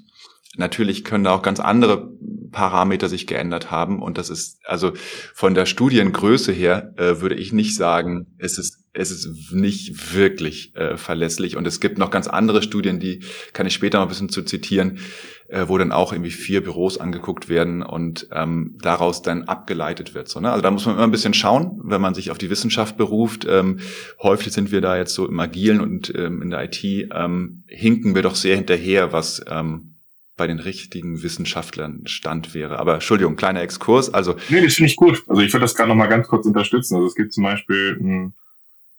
Natürlich 0.56 1.02
können 1.02 1.25
da 1.25 1.34
auch 1.34 1.42
ganz 1.42 1.58
andere 1.58 2.15
Parameter 2.56 3.10
sich 3.10 3.26
geändert 3.26 3.70
haben. 3.70 4.00
Und 4.00 4.16
das 4.16 4.30
ist, 4.30 4.60
also 4.64 4.94
von 5.34 5.52
der 5.52 5.66
Studiengröße 5.66 6.52
her, 6.52 6.94
äh, 6.96 7.20
würde 7.20 7.34
ich 7.34 7.52
nicht 7.52 7.76
sagen, 7.76 8.28
es 8.38 8.56
ist, 8.56 8.78
es 8.94 9.10
ist 9.10 9.52
nicht 9.52 10.14
wirklich 10.14 10.75
äh, 10.75 10.96
verlässlich. 10.96 11.58
Und 11.58 11.66
es 11.66 11.80
gibt 11.80 11.98
noch 11.98 12.10
ganz 12.10 12.28
andere 12.28 12.62
Studien, 12.62 12.98
die 12.98 13.20
kann 13.52 13.66
ich 13.66 13.75
später 13.75 13.98
mal 13.98 14.04
ein 14.04 14.08
bisschen 14.08 14.30
zu 14.30 14.42
zitieren, 14.42 15.00
äh, 15.48 15.64
wo 15.66 15.76
dann 15.76 15.92
auch 15.92 16.14
irgendwie 16.14 16.30
vier 16.30 16.62
Büros 16.62 16.96
angeguckt 16.96 17.50
werden 17.50 17.82
und 17.82 18.28
ähm, 18.32 18.78
daraus 18.80 19.20
dann 19.20 19.42
abgeleitet 19.42 20.14
wird. 20.14 20.28
So, 20.28 20.40
ne? 20.40 20.50
Also 20.50 20.62
da 20.62 20.70
muss 20.70 20.86
man 20.86 20.94
immer 20.94 21.04
ein 21.04 21.10
bisschen 21.10 21.34
schauen, 21.34 21.78
wenn 21.84 22.00
man 22.00 22.14
sich 22.14 22.30
auf 22.30 22.38
die 22.38 22.48
Wissenschaft 22.48 22.96
beruft. 22.96 23.44
Ähm, 23.46 23.80
häufig 24.22 24.50
sind 24.54 24.72
wir 24.72 24.80
da 24.80 24.96
jetzt 24.96 25.12
so 25.12 25.28
im 25.28 25.38
Agilen 25.38 25.82
und 25.82 26.10
ähm, 26.16 26.40
in 26.40 26.48
der 26.48 26.64
IT 26.64 26.82
ähm, 26.82 27.64
hinken 27.66 28.14
wir 28.14 28.22
doch 28.22 28.34
sehr 28.34 28.56
hinterher, 28.56 29.12
was 29.12 29.44
ähm, 29.46 29.95
bei 30.36 30.46
den 30.46 30.58
richtigen 30.58 31.22
Wissenschaftlern 31.22 32.02
Stand 32.06 32.54
wäre. 32.54 32.78
Aber 32.78 32.94
Entschuldigung, 32.94 33.36
kleiner 33.36 33.62
Exkurs. 33.62 34.12
Also 34.12 34.36
nee, 34.48 34.62
das 34.62 34.74
finde 34.74 34.90
ich 34.90 34.96
gut. 34.96 35.24
Also 35.26 35.40
ich 35.42 35.52
würde 35.52 35.64
das 35.64 35.74
gerade 35.74 35.88
noch 35.88 35.96
mal 35.96 36.08
ganz 36.08 36.28
kurz 36.28 36.46
unterstützen. 36.46 36.96
Also 36.96 37.06
es 37.06 37.14
gibt 37.14 37.32
zum 37.32 37.44
Beispiel 37.44 37.96
einen, 37.98 38.34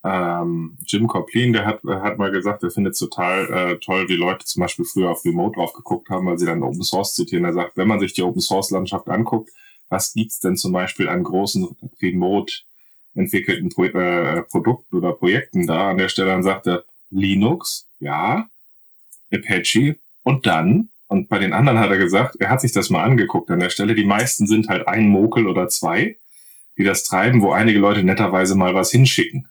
ähm, 0.04 0.78
Jim 0.86 1.08
Coplin, 1.08 1.54
der 1.54 1.66
hat, 1.66 1.82
hat 1.84 2.18
mal 2.18 2.32
gesagt, 2.32 2.64
er 2.64 2.72
findet 2.72 2.94
es 2.94 3.00
total 3.00 3.52
äh, 3.52 3.78
toll, 3.78 4.10
wie 4.10 4.16
Leute 4.16 4.46
zum 4.46 4.62
Beispiel 4.62 4.86
früher 4.86 5.12
auf 5.12 5.24
Remote 5.26 5.56
drauf 5.56 5.74
geguckt 5.74 6.10
haben, 6.10 6.26
weil 6.26 6.40
sie 6.40 6.46
dann 6.46 6.64
Open 6.64 6.82
Source 6.82 7.14
zitieren. 7.14 7.46
Er 7.46 7.54
sagt, 7.54 7.78
wenn 7.78 7.88
man 7.88 8.00
sich 8.00 8.14
die 8.14 8.24
Open 8.24 8.42
Source 8.42 8.72
Landschaft 8.72 9.08
anguckt, 9.10 9.52
was 9.90 10.14
gibt's 10.14 10.40
denn 10.40 10.58
zum 10.58 10.72
Beispiel 10.72 11.08
an 11.08 11.24
großen 11.24 11.68
Remote 12.02 12.54
entwickelten 13.14 13.70
Pro 13.70 13.86
äh, 13.86 14.42
Produkten 14.44 14.98
oder 14.98 15.14
Projekten 15.14 15.68
da? 15.68 15.90
An 15.90 15.98
der 15.98 16.10
Stelle 16.10 16.30
dann 16.30 16.44
sagt 16.44 16.68
er 16.68 16.84
Linux, 17.10 17.88
ja, 18.00 18.50
Apache 19.32 19.98
und 20.24 20.46
dann 20.46 20.90
und 21.08 21.30
bei 21.30 21.40
den 21.40 21.54
anderen 21.54 21.80
hat 21.80 21.90
er 21.90 21.98
gesagt, 21.98 22.36
er 22.40 22.50
hat 22.50 22.62
sich 22.62 22.74
das 22.74 22.90
mal 22.90 23.04
angeguckt 23.04 23.50
an 23.50 23.60
der 23.60 23.70
Stelle. 23.70 23.96
Die 23.96 24.06
meisten 24.06 24.46
sind 24.46 24.68
halt 24.68 24.88
ein 24.88 25.08
Mokel 25.08 25.48
oder 25.48 25.70
zwei, 25.70 26.18
die 26.78 26.84
das 26.84 27.04
treiben, 27.04 27.42
wo 27.42 27.52
einige 27.52 27.80
Leute 27.80 28.04
netterweise 28.04 28.56
mal 28.56 28.76
was 28.76 28.92
hinschicken. 28.92 29.48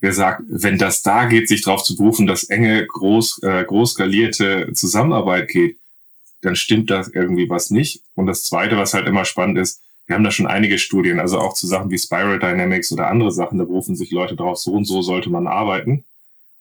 wer 0.00 0.12
sagt, 0.12 0.42
wenn 0.48 0.78
das 0.78 1.02
da 1.02 1.24
geht, 1.24 1.48
sich 1.48 1.62
darauf 1.62 1.82
zu 1.82 1.96
berufen, 1.96 2.26
dass 2.26 2.44
enge, 2.44 2.86
groß, 2.86 3.42
äh, 3.42 3.64
groß 3.64 3.92
skalierte 3.92 4.70
Zusammenarbeit 4.74 5.48
geht, 5.48 5.78
dann 6.42 6.54
stimmt 6.54 6.90
das 6.90 7.08
irgendwie 7.08 7.48
was 7.48 7.70
nicht. 7.70 8.02
Und 8.14 8.26
das 8.26 8.44
Zweite, 8.44 8.76
was 8.76 8.94
halt 8.94 9.06
immer 9.06 9.24
spannend 9.24 9.58
ist, 9.58 9.82
wir 10.06 10.14
haben 10.14 10.24
da 10.24 10.30
schon 10.30 10.46
einige 10.46 10.78
Studien, 10.78 11.18
also 11.18 11.38
auch 11.38 11.54
zu 11.54 11.66
Sachen 11.66 11.90
wie 11.90 11.98
Spiral 11.98 12.38
Dynamics 12.38 12.92
oder 12.92 13.08
andere 13.08 13.32
Sachen, 13.32 13.58
da 13.58 13.64
berufen 13.64 13.96
sich 13.96 14.10
Leute 14.10 14.36
drauf, 14.36 14.58
so 14.58 14.72
und 14.72 14.84
so 14.84 15.02
sollte 15.02 15.30
man 15.30 15.46
arbeiten, 15.46 16.04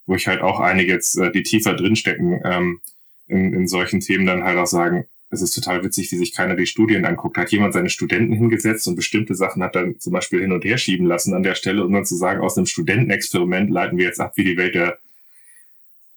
wo 0.07 0.15
ich 0.15 0.27
halt 0.27 0.41
auch 0.41 0.59
einige 0.59 0.93
jetzt, 0.93 1.17
äh, 1.17 1.31
die 1.31 1.43
tiefer 1.43 1.75
drinstecken, 1.75 2.41
ähm, 2.43 2.81
in, 3.27 3.53
in 3.53 3.67
solchen 3.67 3.99
Themen 3.99 4.25
dann 4.25 4.43
halt 4.43 4.57
auch 4.57 4.67
sagen, 4.67 5.05
es 5.29 5.41
ist 5.41 5.53
total 5.53 5.83
witzig, 5.83 6.11
wie 6.11 6.17
sich 6.17 6.33
keiner 6.33 6.55
die 6.55 6.67
Studien 6.67 7.05
anguckt. 7.05 7.37
Hat 7.37 7.51
jemand 7.51 7.73
seine 7.73 7.89
Studenten 7.89 8.33
hingesetzt 8.33 8.87
und 8.87 8.95
bestimmte 8.95 9.35
Sachen 9.35 9.63
hat 9.63 9.75
dann 9.75 9.99
zum 9.99 10.13
Beispiel 10.13 10.41
hin 10.41 10.51
und 10.51 10.63
her 10.63 10.77
schieben 10.77 11.07
lassen 11.07 11.33
an 11.33 11.43
der 11.43 11.55
Stelle, 11.55 11.83
um 11.83 11.91
dann 11.91 12.05
zu 12.05 12.15
sagen, 12.15 12.41
aus 12.41 12.57
einem 12.57 12.67
Studentenexperiment 12.67 13.69
leiten 13.69 13.97
wir 13.97 14.05
jetzt 14.05 14.19
ab, 14.19 14.33
wie 14.35 14.43
die 14.43 14.57
Welt 14.57 14.75
der, 14.75 14.99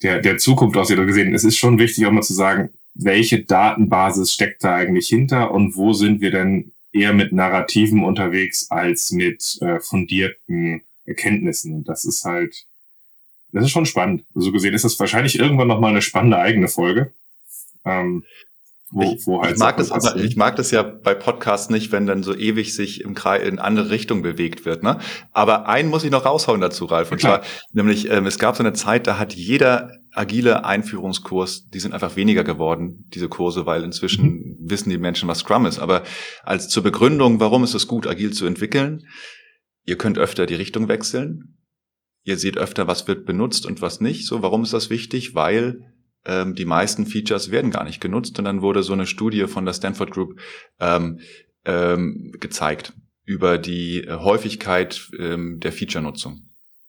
der, 0.03 0.21
der 0.21 0.39
Zukunft 0.39 0.77
aussieht. 0.77 0.99
Oder 0.99 1.07
gesehen, 1.07 1.35
es 1.35 1.45
ist 1.45 1.57
schon 1.57 1.79
wichtig, 1.79 2.07
auch 2.07 2.13
mal 2.13 2.23
zu 2.23 2.35
sagen, 2.35 2.71
welche 2.95 3.45
Datenbasis 3.45 4.33
steckt 4.33 4.63
da 4.63 4.75
eigentlich 4.75 5.09
hinter 5.09 5.53
und 5.53 5.77
wo 5.77 5.93
sind 5.93 6.21
wir 6.21 6.31
denn 6.31 6.73
eher 6.93 7.13
mit 7.13 7.33
Narrativen 7.33 8.03
unterwegs 8.03 8.71
als 8.71 9.13
mit 9.13 9.59
äh, 9.61 9.81
fundierten 9.81 10.83
Erkenntnissen. 11.05 11.75
Und 11.75 11.89
das 11.89 12.05
ist 12.05 12.25
halt, 12.25 12.67
das 13.53 13.65
ist 13.65 13.71
schon 13.71 13.87
spannend. 13.87 14.25
So 14.35 14.53
gesehen 14.53 14.75
ist 14.75 14.85
das 14.85 14.99
wahrscheinlich 15.01 15.39
irgendwann 15.39 15.69
nochmal 15.69 15.91
eine 15.91 16.03
spannende 16.03 16.39
eigene 16.39 16.69
Folge. 16.69 17.13
Ähm, 17.85 18.25
wo, 18.91 19.03
ich, 19.03 19.27
wo 19.27 19.43
halt 19.43 19.55
ich, 19.55 19.59
mag 19.59 19.77
das, 19.77 19.93
aber, 19.93 20.17
ich 20.17 20.37
mag 20.37 20.57
das 20.57 20.71
ja 20.71 20.83
bei 20.83 21.15
Podcasts 21.15 21.69
nicht, 21.69 21.93
wenn 21.93 22.07
dann 22.07 22.23
so 22.23 22.35
ewig 22.35 22.75
sich 22.75 23.03
im 23.03 23.15
Kreis 23.15 23.47
in 23.47 23.59
andere 23.59 23.91
Richtung 23.91 24.23
bewegt 24.23 24.65
wird. 24.65 24.83
Ne? 24.83 24.99
Aber 25.33 25.69
einen 25.69 25.91
muss 25.91 26.05
ich 26.05 26.11
noch 26.11 26.25
raushauen 26.25 26.61
dazu, 26.61 26.87
Ralf. 26.87 27.13
Und 27.13 27.21
zwar, 27.21 27.43
nämlich, 27.73 28.11
ähm, 28.11 28.27
es 28.27 28.39
gab 28.39 28.57
so 28.57 28.63
eine 28.63 28.73
Zeit, 28.73 29.07
da 29.07 29.19
hat 29.19 29.35
jeder 29.35 29.93
agile 30.13 30.65
Einführungskurs, 30.65 31.69
die 31.69 31.81
sind 31.81 31.93
einfach 31.93 32.17
weniger 32.17 32.45
geworden, 32.45 33.05
diese 33.13 33.29
Kurse, 33.29 33.67
weil 33.67 33.85
inzwischen 33.85 34.25
mhm. 34.25 34.57
wissen 34.61 34.91
die 34.91 34.99
Menschen, 34.99 35.29
was 35.29 35.41
Scrum 35.41 35.67
ist. 35.67 35.79
Aber 35.79 36.03
als 36.43 36.69
zur 36.69 36.83
Begründung, 36.83 37.41
warum 37.41 37.65
ist 37.65 37.75
es 37.75 37.89
gut, 37.89 38.07
agil 38.07 38.33
zu 38.33 38.47
entwickeln, 38.47 39.07
ihr 39.85 39.99
könnt 39.99 40.19
öfter 40.19 40.47
die 40.47 40.55
Richtung 40.55 40.89
wechseln. 40.89 41.58
Ihr 42.29 42.37
seht 42.37 42.59
öfter, 42.59 42.87
was 42.87 43.09
wird 43.09 43.25
benutzt 43.25 43.65
und 43.65 43.81
was 43.81 44.03
nicht. 44.03 44.27
So, 44.27 44.43
warum 44.43 44.63
ist 44.63 44.75
das 44.75 44.91
wichtig? 44.91 45.35
Weil 45.35 45.81
ähm, 46.27 46.55
die 46.55 46.67
meisten 46.67 47.07
Features 47.07 47.51
werden 47.51 47.71
gar 47.71 47.85
nicht 47.85 48.03
genutzt. 48.03 48.39
Und 48.39 48.45
dann 48.45 48.61
wurde 48.61 48.83
so 48.83 48.93
eine 48.93 49.07
Studie 49.07 49.47
von 49.47 49.65
der 49.65 49.73
Stanford 49.73 50.11
Group 50.11 50.39
ähm, 50.79 51.21
ähm, 51.65 52.35
gezeigt 52.39 52.93
über 53.25 53.57
die 53.57 54.05
äh, 54.05 54.13
Häufigkeit 54.13 55.09
ähm, 55.19 55.59
der 55.61 55.73
Feature-Nutzung. 55.73 56.43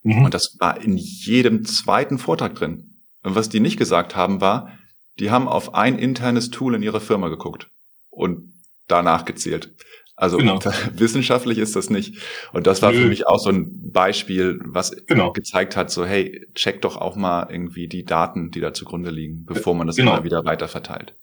Mhm. 0.03 0.25
Und 0.25 0.33
das 0.33 0.57
war 0.59 0.81
in 0.81 0.97
jedem 0.97 1.63
zweiten 1.63 2.17
Vortrag 2.17 2.55
drin. 2.55 2.97
Und 3.23 3.35
was 3.35 3.47
die 3.47 3.61
nicht 3.61 3.77
gesagt 3.77 4.17
haben, 4.17 4.41
war, 4.41 4.77
die 5.19 5.31
haben 5.31 5.47
auf 5.47 5.73
ein 5.73 5.97
internes 5.97 6.49
Tool 6.49 6.75
in 6.75 6.83
ihrer 6.83 6.99
Firma 6.99 7.29
geguckt 7.29 7.69
und 8.09 8.51
danach 8.89 9.23
gezählt. 9.23 9.73
Also 10.19 10.37
genau. 10.37 10.59
wissenschaftlich 10.93 11.59
ist 11.59 11.77
das 11.77 11.89
nicht. 11.89 12.17
Und 12.51 12.67
das 12.67 12.81
war 12.81 12.91
Nö. 12.91 13.03
für 13.03 13.07
mich 13.07 13.25
auch 13.25 13.39
so 13.39 13.49
ein 13.51 13.91
Beispiel, 13.91 14.59
was 14.65 14.91
genau. 15.07 15.31
gezeigt 15.31 15.77
hat, 15.77 15.89
so 15.91 16.05
hey, 16.05 16.45
check 16.55 16.81
doch 16.81 16.97
auch 16.97 17.15
mal 17.15 17.47
irgendwie 17.49 17.87
die 17.87 18.03
Daten, 18.03 18.51
die 18.51 18.59
da 18.59 18.73
zugrunde 18.73 19.11
liegen, 19.11 19.45
bevor 19.45 19.75
man 19.75 19.87
das 19.87 19.95
genau. 19.95 20.15
immer 20.15 20.25
wieder 20.25 20.43
weiter 20.43 20.67
verteilt. 20.67 21.15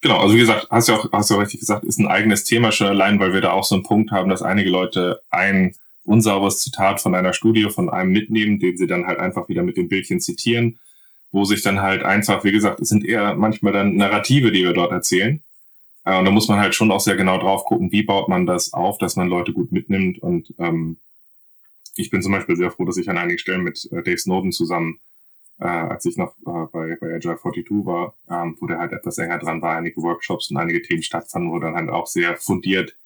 Genau, 0.00 0.18
also 0.18 0.34
wie 0.34 0.38
gesagt, 0.38 0.68
hast 0.70 0.88
du 0.88 0.94
auch, 0.94 1.12
hast 1.12 1.28
du 1.28 1.34
auch 1.34 1.40
richtig 1.40 1.60
gesagt, 1.60 1.84
ist 1.84 1.98
ein 1.98 2.06
eigenes 2.06 2.44
Thema 2.44 2.72
schon 2.72 2.86
allein, 2.86 3.20
weil 3.20 3.34
wir 3.34 3.42
da 3.42 3.50
auch 3.50 3.64
so 3.64 3.74
einen 3.74 3.84
Punkt 3.84 4.12
haben, 4.12 4.30
dass 4.30 4.40
einige 4.40 4.70
Leute 4.70 5.20
ein 5.28 5.74
unsauberes 6.04 6.58
Zitat 6.58 7.02
von 7.02 7.14
einer 7.14 7.34
Studie 7.34 7.68
von 7.68 7.90
einem 7.90 8.12
mitnehmen, 8.12 8.58
den 8.58 8.78
sie 8.78 8.86
dann 8.86 9.06
halt 9.06 9.18
einfach 9.18 9.50
wieder 9.50 9.62
mit 9.62 9.76
dem 9.76 9.88
Bildchen 9.88 10.20
zitieren, 10.20 10.78
wo 11.32 11.44
sich 11.44 11.60
dann 11.60 11.82
halt 11.82 12.02
einfach, 12.02 12.44
wie 12.44 12.52
gesagt, 12.52 12.80
es 12.80 12.88
sind 12.88 13.04
eher 13.04 13.34
manchmal 13.34 13.74
dann 13.74 13.96
Narrative, 13.96 14.52
die 14.52 14.62
wir 14.62 14.72
dort 14.72 14.92
erzählen, 14.92 15.42
äh, 16.08 16.18
und 16.18 16.24
da 16.24 16.30
muss 16.30 16.48
man 16.48 16.58
halt 16.58 16.74
schon 16.74 16.90
auch 16.90 17.00
sehr 17.00 17.16
genau 17.16 17.38
drauf 17.38 17.64
gucken, 17.64 17.92
wie 17.92 18.02
baut 18.02 18.28
man 18.28 18.46
das 18.46 18.72
auf, 18.72 18.96
dass 18.96 19.16
man 19.16 19.28
Leute 19.28 19.52
gut 19.52 19.72
mitnimmt. 19.72 20.18
Und 20.18 20.54
ähm, 20.58 20.96
ich 21.96 22.10
bin 22.10 22.22
zum 22.22 22.32
Beispiel 22.32 22.56
sehr 22.56 22.70
froh, 22.70 22.86
dass 22.86 22.96
ich 22.96 23.10
an 23.10 23.18
einigen 23.18 23.38
Stellen 23.38 23.62
mit 23.62 23.86
äh, 23.92 24.02
Dave 24.02 24.16
Snowden 24.16 24.52
zusammen, 24.52 25.00
äh, 25.60 25.66
als 25.66 26.06
ich 26.06 26.16
noch 26.16 26.34
äh, 26.46 26.66
bei, 26.72 26.96
bei 26.98 27.14
Agile 27.14 27.36
42 27.36 27.66
war, 27.84 28.14
ähm, 28.30 28.56
wo 28.58 28.66
der 28.66 28.78
halt 28.78 28.92
etwas 28.92 29.18
enger 29.18 29.38
dran 29.38 29.60
war, 29.60 29.76
einige 29.76 30.00
Workshops 30.00 30.50
und 30.50 30.56
einige 30.56 30.80
Themen 30.80 31.02
stattfanden, 31.02 31.52
wo 31.52 31.58
dann 31.58 31.74
halt 31.74 31.90
auch 31.90 32.06
sehr 32.06 32.36
fundiert 32.36 32.96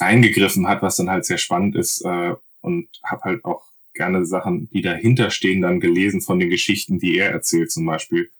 reingegriffen 0.00 0.66
hat, 0.66 0.82
was 0.82 0.96
dann 0.96 1.10
halt 1.10 1.24
sehr 1.24 1.38
spannend 1.38 1.76
ist 1.76 2.04
äh, 2.04 2.34
und 2.60 2.88
habe 3.04 3.22
halt 3.22 3.44
auch 3.44 3.62
gerne 3.92 4.26
Sachen, 4.26 4.68
die 4.70 4.82
dahinter 4.82 5.30
stehen, 5.30 5.62
dann 5.62 5.78
gelesen 5.78 6.20
von 6.20 6.40
den 6.40 6.50
Geschichten, 6.50 6.98
die 6.98 7.16
er 7.16 7.30
erzählt 7.30 7.70
zum 7.70 7.86
Beispiel 7.86 8.32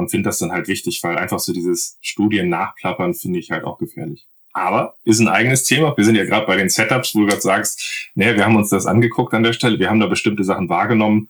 und 0.00 0.10
finde 0.10 0.28
das 0.28 0.38
dann 0.38 0.50
halt 0.50 0.66
wichtig, 0.66 1.02
weil 1.02 1.16
einfach 1.16 1.38
so 1.38 1.52
dieses 1.52 1.98
Studien 2.00 2.48
nachplappern 2.48 3.14
finde 3.14 3.38
ich 3.38 3.50
halt 3.50 3.64
auch 3.64 3.78
gefährlich. 3.78 4.26
Aber 4.52 4.96
ist 5.04 5.20
ein 5.20 5.28
eigenes 5.28 5.62
Thema. 5.62 5.96
Wir 5.96 6.04
sind 6.04 6.16
ja 6.16 6.24
gerade 6.24 6.46
bei 6.46 6.56
den 6.56 6.68
Setups, 6.68 7.14
wo 7.14 7.20
du 7.20 7.26
gerade 7.26 7.40
sagst, 7.40 8.10
naja, 8.14 8.34
wir 8.34 8.44
haben 8.44 8.56
uns 8.56 8.70
das 8.70 8.86
angeguckt 8.86 9.32
an 9.32 9.44
der 9.44 9.52
Stelle, 9.52 9.78
wir 9.78 9.88
haben 9.88 10.00
da 10.00 10.06
bestimmte 10.06 10.42
Sachen 10.42 10.68
wahrgenommen, 10.68 11.28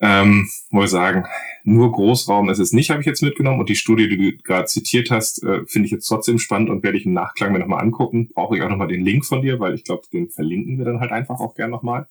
ähm, 0.00 0.50
wo 0.70 0.80
wir 0.80 0.88
sagen, 0.88 1.24
nur 1.64 1.92
Großraum 1.92 2.50
ist 2.50 2.58
es 2.58 2.72
nicht, 2.72 2.90
habe 2.90 3.00
ich 3.00 3.06
jetzt 3.06 3.22
mitgenommen. 3.22 3.60
Und 3.60 3.68
die 3.68 3.76
Studie, 3.76 4.08
die 4.08 4.16
du 4.16 4.36
gerade 4.42 4.66
zitiert 4.66 5.10
hast, 5.10 5.42
äh, 5.44 5.64
finde 5.66 5.86
ich 5.86 5.92
jetzt 5.92 6.06
trotzdem 6.06 6.38
spannend 6.38 6.70
und 6.70 6.82
werde 6.82 6.98
ich 6.98 7.06
im 7.06 7.12
Nachklang 7.12 7.52
mir 7.52 7.60
nochmal 7.60 7.82
angucken. 7.82 8.28
Brauche 8.34 8.56
ich 8.56 8.62
auch 8.62 8.68
nochmal 8.68 8.88
den 8.88 9.04
Link 9.04 9.24
von 9.24 9.42
dir, 9.42 9.60
weil 9.60 9.74
ich 9.74 9.84
glaube, 9.84 10.02
den 10.12 10.28
verlinken 10.28 10.78
wir 10.78 10.84
dann 10.84 11.00
halt 11.00 11.12
einfach 11.12 11.38
auch 11.38 11.54
gern 11.54 11.70
nochmal. 11.70 12.08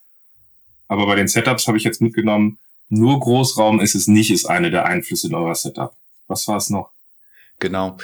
Aber 0.87 1.05
bei 1.05 1.15
den 1.15 1.27
Setups 1.27 1.67
habe 1.67 1.77
ich 1.77 1.83
jetzt 1.83 2.01
mitgenommen, 2.01 2.57
nur 2.91 3.21
Großraum 3.21 3.79
ist 3.79 3.95
es 3.95 4.07
nicht, 4.07 4.31
ist 4.31 4.45
eine 4.45 4.69
der 4.69 4.85
Einflüsse 4.85 5.27
in 5.27 5.33
eurer 5.33 5.55
Setup. 5.55 5.95
Was 6.27 6.45
war 6.49 6.57
es 6.57 6.69
noch? 6.69 6.91
Genau. 7.59 7.97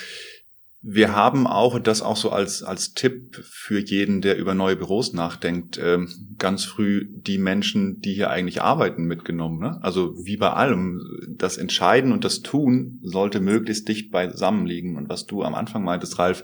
Wir 0.81 1.13
haben 1.13 1.45
auch, 1.45 1.77
das 1.79 2.01
auch 2.01 2.15
so 2.15 2.29
als, 2.29 2.63
als 2.63 2.93
Tipp 2.93 3.35
für 3.43 3.79
jeden, 3.79 4.21
der 4.21 4.37
über 4.37 4.53
neue 4.53 4.77
Büros 4.77 5.11
nachdenkt, 5.11 5.77
ähm, 5.83 6.35
ganz 6.37 6.63
früh 6.63 7.05
die 7.09 7.37
Menschen, 7.37 7.99
die 7.99 8.13
hier 8.13 8.29
eigentlich 8.29 8.61
arbeiten, 8.61 9.03
mitgenommen. 9.03 9.59
Ne? 9.59 9.77
Also 9.81 10.13
wie 10.23 10.37
bei 10.37 10.51
allem, 10.51 11.01
das 11.27 11.57
Entscheiden 11.57 12.13
und 12.13 12.23
das 12.23 12.41
Tun 12.41 13.01
sollte 13.03 13.41
möglichst 13.41 13.89
dicht 13.89 14.09
beisammen 14.09 14.65
liegen. 14.65 14.95
Und 14.95 15.09
was 15.09 15.25
du 15.25 15.43
am 15.43 15.55
Anfang 15.55 15.83
meintest, 15.83 16.17
Ralf, 16.17 16.43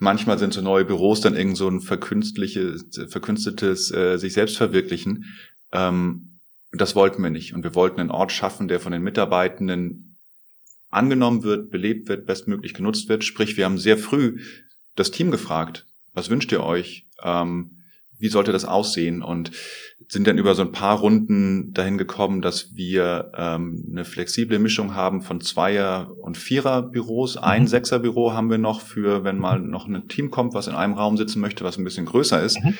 manchmal 0.00 0.38
sind 0.38 0.54
so 0.54 0.60
neue 0.60 0.84
Büros 0.84 1.20
dann 1.20 1.36
irgend 1.36 1.56
so 1.56 1.68
ein 1.68 1.80
verkünstliches, 1.80 3.06
verkünsteltes 3.08 3.92
äh, 3.92 4.16
sich 4.16 4.32
selbst 4.32 4.56
verwirklichen. 4.56 5.26
Ähm, 5.70 6.35
das 6.72 6.94
wollten 6.94 7.22
wir 7.22 7.30
nicht. 7.30 7.54
Und 7.54 7.64
wir 7.64 7.74
wollten 7.74 8.00
einen 8.00 8.10
Ort 8.10 8.32
schaffen, 8.32 8.68
der 8.68 8.80
von 8.80 8.92
den 8.92 9.02
Mitarbeitenden 9.02 10.16
angenommen 10.90 11.42
wird, 11.42 11.70
belebt 11.70 12.08
wird, 12.08 12.26
bestmöglich 12.26 12.74
genutzt 12.74 13.08
wird. 13.08 13.24
Sprich, 13.24 13.56
wir 13.56 13.64
haben 13.64 13.78
sehr 13.78 13.98
früh 13.98 14.40
das 14.94 15.10
Team 15.10 15.30
gefragt, 15.30 15.86
was 16.14 16.30
wünscht 16.30 16.52
ihr 16.52 16.62
euch? 16.62 17.06
Ähm, 17.22 17.72
wie 18.18 18.28
sollte 18.28 18.50
das 18.50 18.64
aussehen? 18.64 19.22
Und 19.22 19.50
sind 20.08 20.26
dann 20.26 20.38
über 20.38 20.54
so 20.54 20.62
ein 20.62 20.72
paar 20.72 20.98
Runden 20.98 21.74
dahin 21.74 21.98
gekommen, 21.98 22.40
dass 22.40 22.74
wir 22.74 23.32
ähm, 23.36 23.86
eine 23.90 24.06
flexible 24.06 24.58
Mischung 24.58 24.94
haben 24.94 25.20
von 25.20 25.42
Zweier- 25.42 26.10
und 26.22 26.38
Vierer-Büros. 26.38 27.36
Ein 27.36 27.62
mhm. 27.62 27.66
Sechser-Büro 27.66 28.32
haben 28.32 28.48
wir 28.48 28.58
noch 28.58 28.80
für, 28.80 29.24
wenn 29.24 29.38
mal 29.38 29.58
noch 29.58 29.86
ein 29.86 30.08
Team 30.08 30.30
kommt, 30.30 30.54
was 30.54 30.66
in 30.68 30.74
einem 30.74 30.94
Raum 30.94 31.18
sitzen 31.18 31.40
möchte, 31.40 31.64
was 31.64 31.76
ein 31.76 31.84
bisschen 31.84 32.06
größer 32.06 32.42
ist. 32.42 32.62
Mhm 32.64 32.74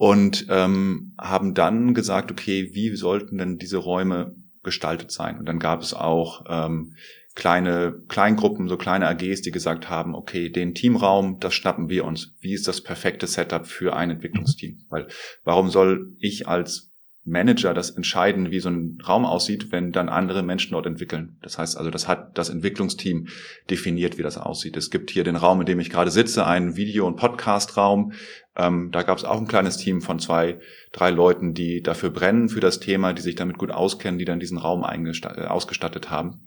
und 0.00 0.46
ähm, 0.48 1.12
haben 1.20 1.52
dann 1.52 1.92
gesagt, 1.92 2.30
okay, 2.30 2.70
wie 2.72 2.96
sollten 2.96 3.36
denn 3.36 3.58
diese 3.58 3.76
Räume 3.76 4.34
gestaltet 4.62 5.10
sein? 5.10 5.38
Und 5.38 5.44
dann 5.44 5.58
gab 5.58 5.82
es 5.82 5.92
auch 5.92 6.46
ähm, 6.48 6.94
kleine 7.34 8.02
Kleingruppen, 8.08 8.66
so 8.66 8.78
kleine 8.78 9.06
AGs, 9.08 9.42
die 9.42 9.50
gesagt 9.50 9.90
haben, 9.90 10.14
okay, 10.14 10.48
den 10.48 10.74
Teamraum, 10.74 11.38
das 11.38 11.52
schnappen 11.52 11.90
wir 11.90 12.06
uns. 12.06 12.34
Wie 12.40 12.54
ist 12.54 12.66
das 12.66 12.82
perfekte 12.82 13.26
Setup 13.26 13.66
für 13.66 13.94
ein 13.94 14.08
Entwicklungsteam? 14.08 14.86
Weil 14.88 15.06
warum 15.44 15.68
soll 15.68 16.16
ich 16.18 16.48
als 16.48 16.89
Manager 17.24 17.74
das 17.74 17.90
entscheiden, 17.90 18.50
wie 18.50 18.60
so 18.60 18.70
ein 18.70 18.98
Raum 19.06 19.26
aussieht, 19.26 19.72
wenn 19.72 19.92
dann 19.92 20.08
andere 20.08 20.42
Menschen 20.42 20.72
dort 20.72 20.86
entwickeln. 20.86 21.36
Das 21.42 21.58
heißt 21.58 21.76
also, 21.76 21.90
das 21.90 22.08
hat 22.08 22.38
das 22.38 22.48
Entwicklungsteam 22.48 23.28
definiert, 23.68 24.16
wie 24.16 24.22
das 24.22 24.38
aussieht. 24.38 24.76
Es 24.76 24.90
gibt 24.90 25.10
hier 25.10 25.22
den 25.22 25.36
Raum, 25.36 25.60
in 25.60 25.66
dem 25.66 25.80
ich 25.80 25.90
gerade 25.90 26.10
sitze, 26.10 26.46
einen 26.46 26.76
Video- 26.76 27.06
und 27.06 27.16
Podcast-Raum. 27.16 28.12
Ähm, 28.56 28.90
da 28.90 29.02
gab 29.02 29.18
es 29.18 29.24
auch 29.24 29.38
ein 29.38 29.46
kleines 29.46 29.76
Team 29.76 30.00
von 30.00 30.18
zwei, 30.18 30.58
drei 30.92 31.10
Leuten, 31.10 31.52
die 31.52 31.82
dafür 31.82 32.10
brennen 32.10 32.48
für 32.48 32.60
das 32.60 32.80
Thema, 32.80 33.12
die 33.12 33.22
sich 33.22 33.34
damit 33.34 33.58
gut 33.58 33.70
auskennen, 33.70 34.18
die 34.18 34.24
dann 34.24 34.40
diesen 34.40 34.58
Raum 34.58 34.82
äh, 34.82 35.44
ausgestattet 35.46 36.10
haben. 36.10 36.46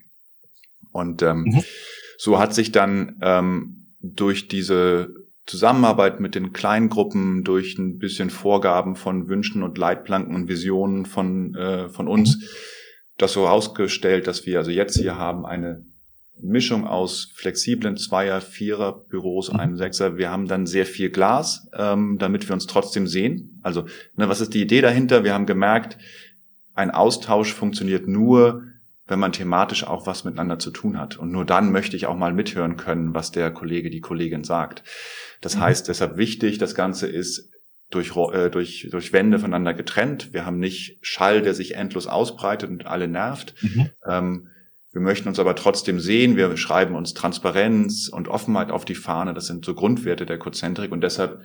Und 0.92 1.22
ähm, 1.22 1.44
mhm. 1.44 1.64
so 2.18 2.40
hat 2.40 2.56
sich 2.56 2.72
dann 2.72 3.20
ähm, 3.22 3.96
durch 4.02 4.48
diese 4.48 5.14
Zusammenarbeit 5.46 6.20
mit 6.20 6.36
den 6.36 6.54
Kleingruppen, 6.54 7.44
durch 7.44 7.78
ein 7.78 7.98
bisschen 7.98 8.30
Vorgaben 8.30 8.96
von 8.96 9.28
Wünschen 9.28 9.64
und 9.64 9.78
Leitplanken 9.78 10.36
und 10.36 10.48
Visionen 10.48 11.06
von, 11.06 11.54
äh, 11.56 11.90
von 11.90 12.08
uns, 12.08 12.38
mhm. 12.38 12.44
das 13.18 13.34
so 13.34 13.46
herausgestellt, 13.46 14.28
dass 14.28 14.46
wir 14.46 14.60
also 14.60 14.72
jetzt 14.72 14.98
hier 14.98 15.18
haben 15.18 15.46
eine 15.46 15.86
Mischung 16.42 16.88
aus 16.88 17.32
flexiblen 17.36 17.98
Zweier-, 17.98 18.42
Vierer-Büros, 18.42 19.52
mhm. 19.52 19.60
einem 19.60 19.78
Sechser. 19.78 20.18
Wir 20.18 20.30
haben 20.30 20.48
dann 20.48 20.66
sehr 20.66 20.86
viel 20.86 21.10
Glas, 21.10 21.70
ähm, 21.78 22.18
damit 22.20 22.48
wir 22.48 22.54
uns 22.54 22.68
trotzdem 22.68 23.08
sehen. 23.08 23.60
Also, 23.64 23.86
ne, 24.16 24.30
was 24.30 24.42
ist 24.42 24.54
die 24.54 24.62
Idee 24.62 24.82
dahinter? 24.82 25.24
Wir 25.24 25.34
haben 25.34 25.46
gemerkt, 25.46 25.98
ein 26.74 26.92
Austausch 26.92 27.54
funktioniert 27.54 28.08
nur, 28.08 28.64
wenn 29.08 29.20
man 29.20 29.32
thematisch 29.32 29.86
auch 29.86 30.08
was 30.08 30.24
miteinander 30.24 30.60
zu 30.60 30.72
tun 30.72 30.98
hat. 30.98 31.18
Und 31.18 31.32
nur 31.32 31.46
dann 31.46 31.72
möchte 31.72 31.96
ich 31.96 32.06
auch 32.08 32.16
mal 32.16 32.34
mithören 32.34 32.78
können, 32.78 33.14
was 33.14 33.32
der 33.32 33.52
Kollege, 33.52 33.90
die 33.90 34.02
Kollegin 34.02 34.44
sagt. 34.44 34.84
Das 35.44 35.56
mhm. 35.56 35.62
heißt, 35.62 35.88
deshalb 35.88 36.18
wichtig, 36.18 36.58
das 36.58 36.74
Ganze 36.74 37.08
ist 37.08 37.52
durch, 37.92 38.16
äh, 38.34 38.50
durch, 38.50 38.88
durch 38.90 39.14
Wände 39.14 39.38
voneinander 39.38 39.74
getrennt. 39.74 40.34
Wir 40.34 40.46
haben 40.46 40.58
nicht 40.58 40.98
Schall, 41.02 41.42
der 41.42 41.54
sich 41.54 41.76
endlos 41.76 42.08
ausbreitet 42.08 42.72
und 42.72 42.88
alle 42.88 43.08
nervt. 43.08 43.54
Mhm. 43.62 43.90
Ähm, 44.08 44.48
wir 44.92 45.02
möchten 45.02 45.28
uns 45.28 45.40
aber 45.40 45.56
trotzdem 45.56 46.00
sehen. 46.00 46.38
Wir 46.38 46.56
schreiben 46.56 46.96
uns 46.96 47.14
Transparenz 47.14 48.10
und 48.10 48.28
Offenheit 48.28 48.72
auf 48.72 48.86
die 48.86 48.96
Fahne. 48.96 49.34
Das 49.34 49.48
sind 49.48 49.66
so 49.66 49.74
Grundwerte 49.74 50.26
der 50.26 50.38
Cozentrik. 50.38 50.92
Und 50.92 51.02
deshalb 51.02 51.42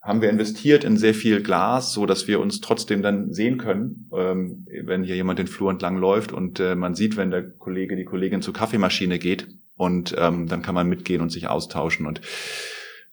haben 0.00 0.22
wir 0.22 0.30
investiert 0.30 0.84
in 0.84 0.96
sehr 0.96 1.14
viel 1.14 1.42
Glas, 1.42 1.92
so 1.92 2.06
dass 2.06 2.28
wir 2.28 2.40
uns 2.40 2.60
trotzdem 2.60 3.02
dann 3.02 3.32
sehen 3.32 3.58
können, 3.58 4.08
ähm, 4.16 4.66
wenn 4.84 5.02
hier 5.02 5.16
jemand 5.16 5.38
den 5.38 5.48
Flur 5.48 5.70
entlang 5.70 5.96
läuft 5.96 6.32
und 6.32 6.60
äh, 6.60 6.76
man 6.76 6.94
sieht, 6.94 7.16
wenn 7.16 7.32
der 7.32 7.50
Kollege, 7.50 7.96
die 7.96 8.04
Kollegin 8.04 8.40
zur 8.40 8.54
Kaffeemaschine 8.54 9.18
geht 9.18 9.48
und 9.74 10.14
ähm, 10.16 10.46
dann 10.46 10.62
kann 10.62 10.76
man 10.76 10.88
mitgehen 10.88 11.20
und 11.20 11.30
sich 11.30 11.48
austauschen 11.48 12.06
und 12.06 12.20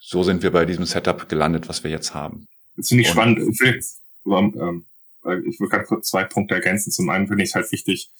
so 0.07 0.21
sind 0.21 0.43
wir 0.43 0.51
bei 0.51 0.65
diesem 0.65 0.85
Setup 0.85 1.27
gelandet, 1.27 1.67
was 1.67 1.83
wir 1.83 1.89
jetzt 1.89 2.13
haben. 2.13 2.45
Das 2.77 2.89
finde 2.89 3.01
ich 3.01 3.09
und, 3.09 3.13
spannend. 3.13 3.39
Ich 3.39 3.59
will, 3.59 3.81
ähm, 4.25 4.85
gerade 5.24 5.85
kurz 5.85 6.09
zwei 6.09 6.24
Punkte 6.24 6.53
ergänzen. 6.53 6.91
Zum 6.91 7.09
einen 7.09 7.27
finde 7.27 7.43
ich 7.43 7.50
es 7.50 7.55
halt 7.55 7.71
wichtig, 7.71 8.12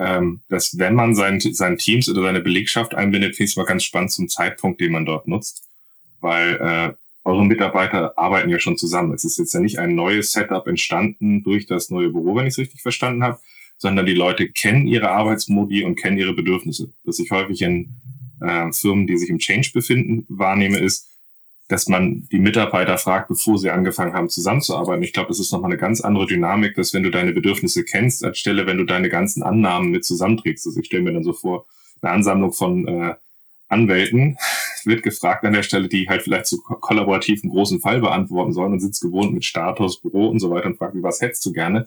ähm, 0.00 0.40
dass 0.48 0.78
wenn 0.78 0.94
man 0.94 1.14
sein, 1.14 1.38
sein 1.40 1.78
Teams 1.78 2.08
oder 2.08 2.22
seine 2.22 2.40
Belegschaft 2.40 2.96
einbindet, 2.96 3.36
finde 3.36 3.44
ich 3.44 3.50
es 3.52 3.56
mal 3.56 3.66
ganz 3.66 3.84
spannend 3.84 4.10
zum 4.10 4.28
Zeitpunkt, 4.28 4.80
den 4.80 4.90
man 4.90 5.06
dort 5.06 5.28
nutzt. 5.28 5.62
Weil 6.20 6.56
äh, 6.56 6.94
eure 7.22 7.44
Mitarbeiter 7.44 8.18
arbeiten 8.18 8.50
ja 8.50 8.58
schon 8.58 8.76
zusammen. 8.76 9.14
Es 9.14 9.22
ist 9.22 9.38
jetzt 9.38 9.54
ja 9.54 9.60
nicht 9.60 9.78
ein 9.78 9.94
neues 9.94 10.32
Setup 10.32 10.66
entstanden 10.66 11.44
durch 11.44 11.66
das 11.66 11.88
neue 11.88 12.10
Büro, 12.10 12.34
wenn 12.34 12.46
ich 12.46 12.54
es 12.54 12.58
richtig 12.58 12.82
verstanden 12.82 13.22
habe, 13.22 13.38
sondern 13.76 14.06
die 14.06 14.14
Leute 14.14 14.48
kennen 14.48 14.88
ihre 14.88 15.10
Arbeitsmodi 15.10 15.84
und 15.84 15.94
kennen 15.94 16.18
ihre 16.18 16.32
Bedürfnisse. 16.32 16.92
Was 17.04 17.20
ich 17.20 17.30
häufig 17.30 17.62
in 17.62 17.94
äh, 18.40 18.72
Firmen, 18.72 19.06
die 19.06 19.16
sich 19.16 19.30
im 19.30 19.38
Change 19.38 19.70
befinden, 19.72 20.26
wahrnehme, 20.28 20.78
ist, 20.78 21.07
dass 21.68 21.86
man 21.86 22.26
die 22.32 22.38
Mitarbeiter 22.38 22.96
fragt, 22.96 23.28
bevor 23.28 23.58
sie 23.58 23.70
angefangen 23.70 24.14
haben 24.14 24.30
zusammenzuarbeiten. 24.30 25.02
Ich 25.02 25.12
glaube, 25.12 25.28
das 25.28 25.38
ist 25.38 25.52
nochmal 25.52 25.70
eine 25.70 25.78
ganz 25.78 26.00
andere 26.00 26.26
Dynamik, 26.26 26.74
dass 26.74 26.94
wenn 26.94 27.02
du 27.02 27.10
deine 27.10 27.32
Bedürfnisse 27.32 27.84
kennst, 27.84 28.24
anstelle 28.24 28.66
wenn 28.66 28.78
du 28.78 28.84
deine 28.84 29.10
ganzen 29.10 29.42
Annahmen 29.42 29.90
mit 29.90 30.04
zusammenträgst. 30.04 30.66
Also 30.66 30.80
ich 30.80 30.86
stelle 30.86 31.02
mir 31.02 31.12
dann 31.12 31.24
so 31.24 31.34
vor, 31.34 31.66
eine 32.00 32.12
Ansammlung 32.12 32.52
von 32.52 32.88
äh, 32.88 33.14
Anwälten 33.68 34.38
wird 34.84 35.02
gefragt 35.02 35.44
an 35.44 35.52
der 35.52 35.62
Stelle, 35.62 35.88
die 35.88 36.08
halt 36.08 36.22
vielleicht 36.22 36.46
zu 36.46 36.62
kollaborativ 36.62 37.42
einen 37.42 37.52
großen 37.52 37.80
Fall 37.80 38.00
beantworten 38.00 38.54
sollen 38.54 38.72
und 38.72 38.80
sitzt 38.80 39.02
gewohnt 39.02 39.34
mit 39.34 39.44
Status, 39.44 40.00
Büro 40.00 40.28
und 40.28 40.40
so 40.40 40.50
weiter 40.50 40.66
und 40.66 40.78
fragt, 40.78 40.94
wie 40.94 41.02
was 41.02 41.20
hättest 41.20 41.44
du 41.44 41.52
gerne? 41.52 41.84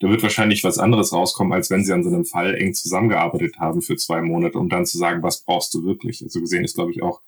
Da 0.00 0.10
wird 0.10 0.22
wahrscheinlich 0.22 0.64
was 0.64 0.78
anderes 0.78 1.12
rauskommen, 1.12 1.52
als 1.52 1.70
wenn 1.70 1.84
sie 1.84 1.92
an 1.92 2.02
so 2.02 2.10
einem 2.10 2.24
Fall 2.24 2.56
eng 2.56 2.74
zusammengearbeitet 2.74 3.58
haben 3.58 3.80
für 3.80 3.96
zwei 3.96 4.20
Monate, 4.20 4.58
um 4.58 4.68
dann 4.68 4.84
zu 4.84 4.98
sagen, 4.98 5.22
was 5.22 5.42
brauchst 5.42 5.72
du 5.74 5.84
wirklich? 5.84 6.22
Also 6.22 6.40
gesehen 6.40 6.64
ist, 6.64 6.74
glaube 6.74 6.90
ich, 6.90 7.02
auch 7.02 7.22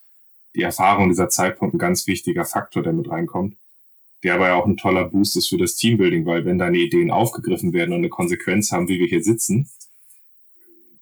die 0.55 0.63
Erfahrung 0.63 1.09
dieser 1.09 1.29
Zeitpunkt 1.29 1.75
ein 1.75 1.79
ganz 1.79 2.07
wichtiger 2.07 2.45
Faktor, 2.45 2.83
der 2.83 2.93
mit 2.93 3.11
reinkommt, 3.11 3.57
der 4.23 4.35
aber 4.35 4.49
ja 4.49 4.55
auch 4.55 4.67
ein 4.67 4.77
toller 4.77 5.05
Boost 5.05 5.37
ist 5.37 5.49
für 5.49 5.59
das 5.59 5.77
Teambuilding, 5.77 6.27
weil 6.27 6.45
wenn 6.45 6.59
deine 6.59 6.79
Ideen 6.79 7.11
aufgegriffen 7.11 7.73
werden 7.73 7.93
und 7.93 7.99
eine 7.99 8.09
Konsequenz 8.09 8.73
haben, 8.73 8.89
wie 8.89 8.99
wir 8.99 9.07
hier 9.07 9.23
sitzen, 9.23 9.69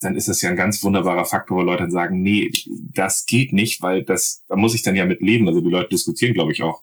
dann 0.00 0.16
ist 0.16 0.28
das 0.28 0.42
ja 0.42 0.50
ein 0.50 0.56
ganz 0.56 0.82
wunderbarer 0.82 1.24
Faktor, 1.24 1.58
wo 1.58 1.62
Leute 1.62 1.84
dann 1.84 1.90
sagen, 1.90 2.22
nee, 2.22 2.50
das 2.94 3.26
geht 3.26 3.52
nicht, 3.52 3.82
weil 3.82 4.02
das, 4.02 4.44
da 4.48 4.56
muss 4.56 4.74
ich 4.74 4.82
dann 4.82 4.96
ja 4.96 5.04
mit 5.04 5.20
leben. 5.20 5.46
Also 5.46 5.60
die 5.60 5.70
Leute 5.70 5.90
diskutieren, 5.90 6.34
glaube 6.34 6.52
ich, 6.52 6.62
auch 6.62 6.82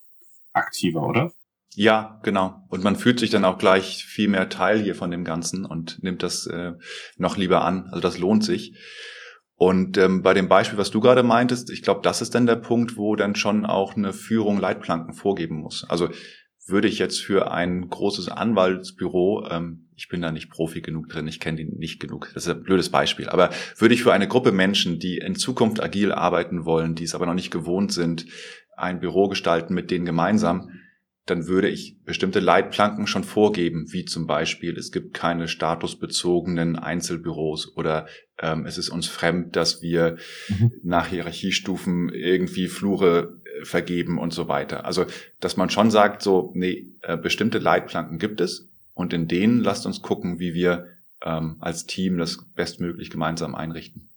aktiver, 0.54 1.04
oder? 1.04 1.34
Ja, 1.76 2.20
genau. 2.24 2.62
Und 2.70 2.84
man 2.84 2.96
fühlt 2.96 3.20
sich 3.20 3.30
dann 3.30 3.46
auch 3.46 3.58
gleich 3.58 4.06
viel 4.06 4.28
mehr 4.28 4.50
Teil 4.50 4.82
hier 4.82 4.96
von 4.96 5.12
dem 5.12 5.24
Ganzen 5.24 5.66
und 5.66 6.02
nimmt 6.04 6.24
das 6.24 6.48
äh, 6.48 6.74
noch 7.18 7.38
lieber 7.38 7.64
an. 7.64 7.88
Also 7.88 8.00
das 8.00 8.18
lohnt 8.18 8.44
sich. 8.44 8.74
Und 9.60 9.98
ähm, 9.98 10.22
bei 10.22 10.34
dem 10.34 10.48
Beispiel, 10.48 10.80
was 10.80 10.89
du 10.89 11.01
gerade 11.01 11.22
meintest, 11.22 11.70
ich 11.70 11.82
glaube, 11.82 12.00
das 12.01 12.22
ist 12.22 12.34
dann 12.34 12.46
der 12.46 12.56
Punkt, 12.56 12.96
wo 12.96 13.17
dann 13.17 13.36
schon 13.36 13.65
auch 13.65 13.98
eine 13.98 14.13
Führung 14.13 14.58
Leitplanken 14.58 15.13
vorgeben 15.13 15.58
muss. 15.58 15.86
Also 15.89 16.08
würde 16.65 16.88
ich 16.88 16.98
jetzt 16.98 17.22
für 17.22 17.52
ein 17.52 17.89
großes 17.89 18.30
Anwaltsbüro, 18.30 19.50
ähm, 19.52 19.89
ich 19.98 20.08
bin 20.08 20.22
da 20.22 20.32
nicht 20.32 20.50
Profi 20.50 20.80
genug 20.80 21.10
drin, 21.10 21.28
ich 21.28 21.41
kenne 21.41 21.58
die 21.58 21.65
nicht 21.65 22.00
genug, 22.00 22.32
das 22.34 22.48
ist 22.48 22.56
ein 22.56 22.63
blödes 22.63 22.88
Beispiel, 22.88 23.28
aber 23.28 23.50
würde 23.78 23.93
ich 23.93 24.04
für 24.04 24.13
eine 24.13 24.30
Gruppe 24.30 24.54
Menschen, 24.54 24.98
die 24.98 25.17
in 25.17 25.36
Zukunft 25.36 25.84
agil 25.84 26.13
arbeiten 26.13 26.63
wollen, 26.63 26.95
die 26.95 27.04
es 27.04 27.13
aber 27.13 27.26
noch 27.26 27.34
nicht 27.34 27.52
gewohnt 27.52 27.91
sind, 27.91 28.28
ein 28.78 29.02
Büro 29.02 29.28
gestalten 29.28 29.74
mit 29.74 29.91
denen 29.91 30.06
gemeinsam, 30.06 30.72
dann 31.30 31.48
würde 31.48 31.70
ich 31.70 31.96
bestimmte 32.06 32.39
Leitplanken 32.39 33.08
schon 33.08 33.24
vorgeben, 33.24 33.92
wie 33.92 34.06
zum 34.06 34.28
Beispiel, 34.28 34.78
es 34.78 34.92
gibt 34.92 35.13
keine 35.13 35.48
statusbezogenen 35.48 36.76
Einzelbüros 36.76 37.76
oder 37.76 38.08
ähm, 38.42 38.65
es 38.65 38.78
ist 38.78 38.89
uns 38.89 39.08
fremd, 39.08 39.56
dass 39.56 39.82
wir 39.82 40.18
mhm. 40.48 40.72
nach 40.84 41.08
Hierarchiestufen 41.08 42.10
irgendwie 42.10 42.68
Flure 42.68 43.39
äh, 43.44 43.65
vergeben 43.65 44.18
und 44.18 44.34
so 44.34 44.48
weiter. 44.48 44.86
Also, 44.86 45.06
dass 45.39 45.58
man 45.58 45.70
schon 45.70 45.92
sagt, 45.92 46.22
so, 46.22 46.52
nee, 46.56 46.88
äh, 47.02 47.18
bestimmte 47.18 47.60
Leitplanken 47.60 48.18
gibt 48.18 48.42
es 48.42 48.70
und 48.94 49.13
in 49.13 49.28
denen 49.28 49.60
lasst 49.60 49.86
uns 49.86 50.02
gucken, 50.02 50.39
wie 50.39 50.54
wir 50.54 50.88
ähm, 51.24 51.58
als 51.60 51.86
Team 51.86 52.18
das 52.18 52.44
bestmöglich 52.56 53.10
gemeinsam 53.10 53.56
einrichten. 53.56 54.09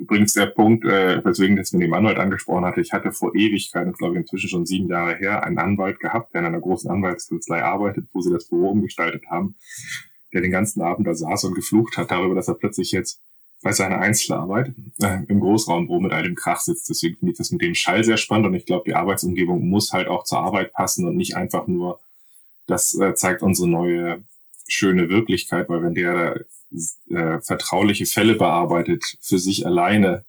Übrigens 0.00 0.32
der 0.32 0.46
Punkt, 0.46 0.86
äh, 0.86 1.22
weswegen 1.22 1.56
das 1.56 1.74
mit 1.74 1.82
dem 1.82 1.92
Anwalt 1.92 2.16
angesprochen 2.16 2.64
hatte, 2.64 2.80
ich 2.80 2.94
hatte 2.94 3.12
vor 3.12 3.34
Ewigkeiten, 3.34 3.92
glaube 3.92 4.14
ich 4.14 4.22
inzwischen 4.22 4.48
schon 4.48 4.64
sieben 4.64 4.88
Jahre 4.88 5.14
her, 5.16 5.44
einen 5.44 5.58
Anwalt 5.58 6.00
gehabt, 6.00 6.32
der 6.32 6.40
in 6.40 6.46
einer 6.46 6.60
großen 6.60 6.90
Anwaltskanzlei 6.90 7.62
arbeitet, 7.62 8.08
wo 8.14 8.22
sie 8.22 8.32
das 8.32 8.48
Büro 8.48 8.70
umgestaltet 8.70 9.26
haben, 9.30 9.56
der 10.32 10.40
den 10.40 10.52
ganzen 10.52 10.80
Abend 10.80 11.06
da 11.06 11.14
saß 11.14 11.44
und 11.44 11.54
geflucht 11.54 11.98
hat 11.98 12.10
darüber, 12.10 12.34
dass 12.34 12.48
er 12.48 12.54
plötzlich 12.54 12.92
jetzt 12.92 13.20
bei 13.62 13.72
seiner 13.72 13.98
Einzelarbeit 13.98 14.72
äh, 15.02 15.18
im 15.28 15.38
Großraumbüro 15.40 16.00
mit 16.00 16.12
einem 16.12 16.34
Krach 16.34 16.60
sitzt. 16.60 16.88
Deswegen 16.88 17.16
finde 17.18 17.32
ich 17.32 17.38
das 17.38 17.50
mit 17.50 17.60
dem 17.60 17.74
Schall 17.74 18.02
sehr 18.02 18.16
spannend 18.16 18.46
und 18.46 18.54
ich 18.54 18.64
glaube, 18.64 18.84
die 18.86 18.94
Arbeitsumgebung 18.94 19.68
muss 19.68 19.92
halt 19.92 20.08
auch 20.08 20.24
zur 20.24 20.38
Arbeit 20.38 20.72
passen 20.72 21.06
und 21.06 21.16
nicht 21.16 21.36
einfach 21.36 21.66
nur, 21.66 22.00
das 22.66 22.98
äh, 22.98 23.14
zeigt 23.14 23.42
unsere 23.42 23.68
neue 23.68 24.24
schöne 24.66 25.10
Wirklichkeit, 25.10 25.68
weil 25.68 25.82
wenn 25.82 25.94
der 25.94 26.46
äh, 27.10 27.40
vertrauliche 27.40 28.06
Fälle 28.06 28.34
bearbeitet 28.34 29.04
für 29.20 29.38
sich 29.38 29.66
alleine, 29.66 30.24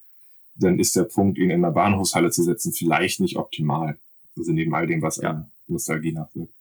dann 0.54 0.78
ist 0.78 0.96
der 0.96 1.04
Punkt, 1.04 1.38
ihn 1.38 1.50
in 1.50 1.62
der 1.62 1.70
Bahnhofshalle 1.70 2.30
zu 2.30 2.42
setzen, 2.42 2.72
vielleicht 2.72 3.20
nicht 3.20 3.36
optimal. 3.36 3.98
Also 4.36 4.52
neben 4.52 4.74
all 4.74 4.86
dem, 4.86 5.02
was 5.02 5.16
ja. 5.16 5.30
an 5.30 5.50
Nostalgie 5.66 6.12
nachwirkt. 6.12 6.52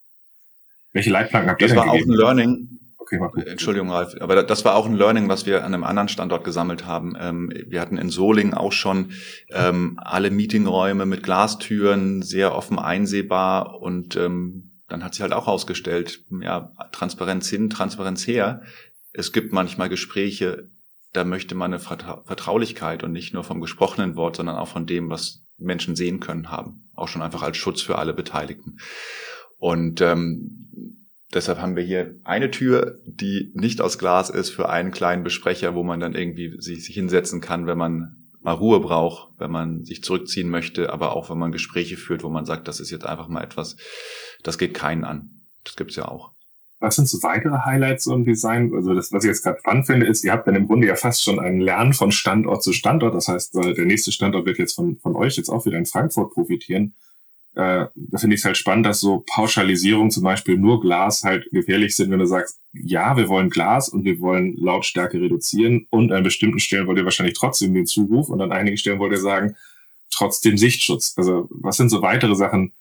Welche 0.94 1.10
Leitplanken 1.10 1.50
habt 1.50 1.62
ihr 1.62 1.68
Das 1.68 1.78
war 1.78 1.86
gegeben? 1.86 2.04
auch 2.04 2.14
ein 2.14 2.18
Learning. 2.18 2.78
Okay. 3.20 3.44
Entschuldigung, 3.46 3.90
Ralf, 3.90 4.16
aber 4.22 4.42
das 4.44 4.64
war 4.64 4.76
auch 4.76 4.86
ein 4.86 4.96
Learning, 4.96 5.28
was 5.28 5.46
wir 5.46 5.66
an 5.66 5.74
einem 5.74 5.84
anderen 5.84 6.08
Standort 6.08 6.46
gesammelt 6.46 6.86
haben. 6.86 7.14
Ähm, 7.20 7.52
wir 7.68 7.82
hatten 7.82 7.98
in 7.98 8.10
Solingen 8.10 8.54
auch 8.54 8.72
schon 8.72 9.12
ähm, 9.50 10.00
alle 10.02 10.32
Meetingräume 10.32 11.06
mit 11.06 11.22
Glastüren, 11.22 12.22
sehr 12.22 12.56
offen 12.56 12.80
einsehbar 12.80 13.82
und 13.82 14.16
ähm, 14.16 14.72
dann 14.88 15.04
hat 15.04 15.14
sich 15.14 15.22
halt 15.22 15.34
auch 15.34 15.48
ausgestellt, 15.48 16.24
ja, 16.42 16.72
Transparenz 16.94 17.50
hin, 17.50 17.70
Transparenz 17.70 18.26
her 18.28 18.62
es 19.14 19.32
gibt 19.32 19.54
manchmal 19.54 19.90
Gespräche, 19.90 20.70
da 21.14 21.24
möchte 21.26 21.56
man 21.56 21.74
eine 21.74 21.80
Vertraulichkeit 21.80 23.04
und 23.04 23.12
nicht 23.12 23.34
nur 23.34 23.44
vom 23.44 23.60
gesprochenen 23.60 24.16
Wort, 24.16 24.38
sondern 24.38 24.56
auch 24.56 24.70
von 24.70 24.86
dem, 24.86 25.10
was 25.10 25.44
Menschen 25.58 25.96
sehen 25.96 26.20
können, 26.20 26.50
haben. 26.50 26.90
Auch 26.96 27.08
schon 27.08 27.22
einfach 27.22 27.42
als 27.42 27.58
Schutz 27.58 27.82
für 27.82 27.98
alle 27.98 28.14
Beteiligten. 28.14 28.78
Und 29.58 30.02
ähm, 30.02 31.08
deshalb 31.34 31.60
haben 31.60 31.76
wir 31.76 31.84
hier 31.84 32.16
eine 32.24 32.50
Tür, 32.50 33.00
die 33.06 33.52
nicht 33.54 33.82
aus 33.82 33.98
Glas 33.98 34.30
ist 34.30 34.50
für 34.50 34.70
einen 34.70 34.92
kleinen 34.92 35.24
Besprecher, 35.24 35.76
wo 35.76 35.84
man 35.84 36.00
dann 36.00 36.16
irgendwie 36.16 36.56
sich, 36.60 36.86
sich 36.86 36.96
hinsetzen 36.96 37.42
kann, 37.42 37.68
wenn 37.68 37.78
man 37.78 38.16
mal 38.40 38.54
Ruhe 38.54 38.80
braucht, 38.80 39.38
wenn 39.38 39.52
man 39.52 39.84
sich 39.84 40.04
zurückziehen 40.04 40.50
möchte, 40.50 40.92
aber 40.92 41.16
auch 41.16 41.30
wenn 41.30 41.38
man 41.38 41.52
Gespräche 41.52 41.98
führt, 41.98 42.24
wo 42.24 42.30
man 42.30 42.46
sagt, 42.46 42.68
das 42.68 42.80
ist 42.80 42.90
jetzt 42.90 43.06
einfach 43.06 43.28
mal 43.28 43.44
etwas, 43.44 43.78
das 44.44 44.58
geht 44.58 44.74
keinen 44.74 45.04
an. 45.04 45.42
Das 45.64 45.76
gibt's 45.76 45.96
ja 45.96 46.08
auch. 46.08 46.34
Was 46.82 46.96
sind 46.96 47.08
so 47.08 47.22
weitere 47.24 47.60
Highlights 47.64 48.08
im 48.08 48.26
Design? 48.26 48.74
Also 48.74 48.94
das, 48.94 49.14
was 49.14 49.24
ich 49.24 49.30
jetzt 49.30 49.44
gerade 49.44 49.60
spannend 49.60 49.86
finde, 49.86 50.08
ist, 50.08 50.24
ihr 50.24 50.32
habt 50.32 50.48
dann 50.48 50.56
im 50.56 50.68
Grunde 50.68 50.88
ja 50.88 50.96
fast 50.96 51.24
schon 51.24 51.40
ein 51.40 51.62
Lernen 51.62 51.94
von 51.94 52.12
Standort 52.12 52.64
zu 52.64 52.74
Standort. 52.74 53.16
Das 53.16 53.28
heißt, 53.28 53.56
der 53.56 53.86
nächste 53.86 54.12
Standort 54.12 54.46
wird 54.46 54.58
jetzt 54.58 54.74
von, 54.74 54.98
von 54.98 55.16
euch 55.16 55.38
jetzt 55.38 55.50
auch 55.50 55.66
wieder 55.66 55.78
in 55.78 55.86
Frankfurt 55.86 56.34
profitieren. 56.34 56.94
Äh, 57.54 57.86
da 57.96 58.18
finde 58.18 58.36
ich 58.36 58.42
es 58.42 58.46
halt 58.46 58.58
spannend, 58.58 58.86
dass 58.86 59.02
so 59.02 59.24
Pauschalisierung, 59.28 60.10
zum 60.10 60.24
Beispiel 60.24 60.58
nur 60.58 60.82
Glas, 60.82 61.24
halt 61.24 61.48
gefährlich 61.52 61.96
sind, 61.96 62.10
wenn 62.10 62.20
du 62.20 62.26
sagst, 62.26 62.60
ja, 62.74 63.18
wir 63.18 63.28
wollen 63.28 63.50
Glas 63.50 63.90
und 63.90 64.06
wir 64.06 64.20
wollen 64.22 64.56
Lautstärke 64.56 65.22
reduzieren 65.22 65.86
und 65.90 66.12
an 66.12 66.24
bestimmten 66.24 66.60
Stellen 66.60 66.88
wollt 66.88 66.98
ihr 66.98 67.04
wahrscheinlich 67.04 67.38
trotzdem 67.38 67.74
den 67.74 67.86
Zuruf 67.86 68.30
und 68.30 68.42
an 68.42 68.54
einigen 68.54 68.78
Stellen 68.78 69.00
wollt 69.00 69.12
ihr 69.12 69.20
sagen, 69.20 69.56
trotzdem 70.10 70.58
Sichtschutz. 70.58 71.14
Also 71.18 71.48
was 71.52 71.78
sind 71.78 71.90
so 71.90 72.02
weitere 72.02 72.36
Sachen, 72.36 72.72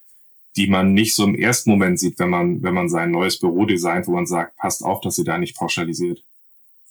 die 0.56 0.68
man 0.68 0.92
nicht 0.92 1.14
so 1.14 1.24
im 1.24 1.34
ersten 1.34 1.70
Moment 1.70 1.98
sieht, 1.98 2.18
wenn 2.18 2.30
man, 2.30 2.62
wenn 2.62 2.74
man 2.74 2.88
sein 2.88 3.10
neues 3.10 3.38
Büro 3.38 3.66
designt, 3.66 4.06
wo 4.06 4.12
man 4.12 4.26
sagt, 4.26 4.56
passt 4.56 4.82
auf, 4.82 5.00
dass 5.00 5.18
ihr 5.18 5.24
da 5.24 5.38
nicht 5.38 5.56
pauschalisiert. 5.56 6.22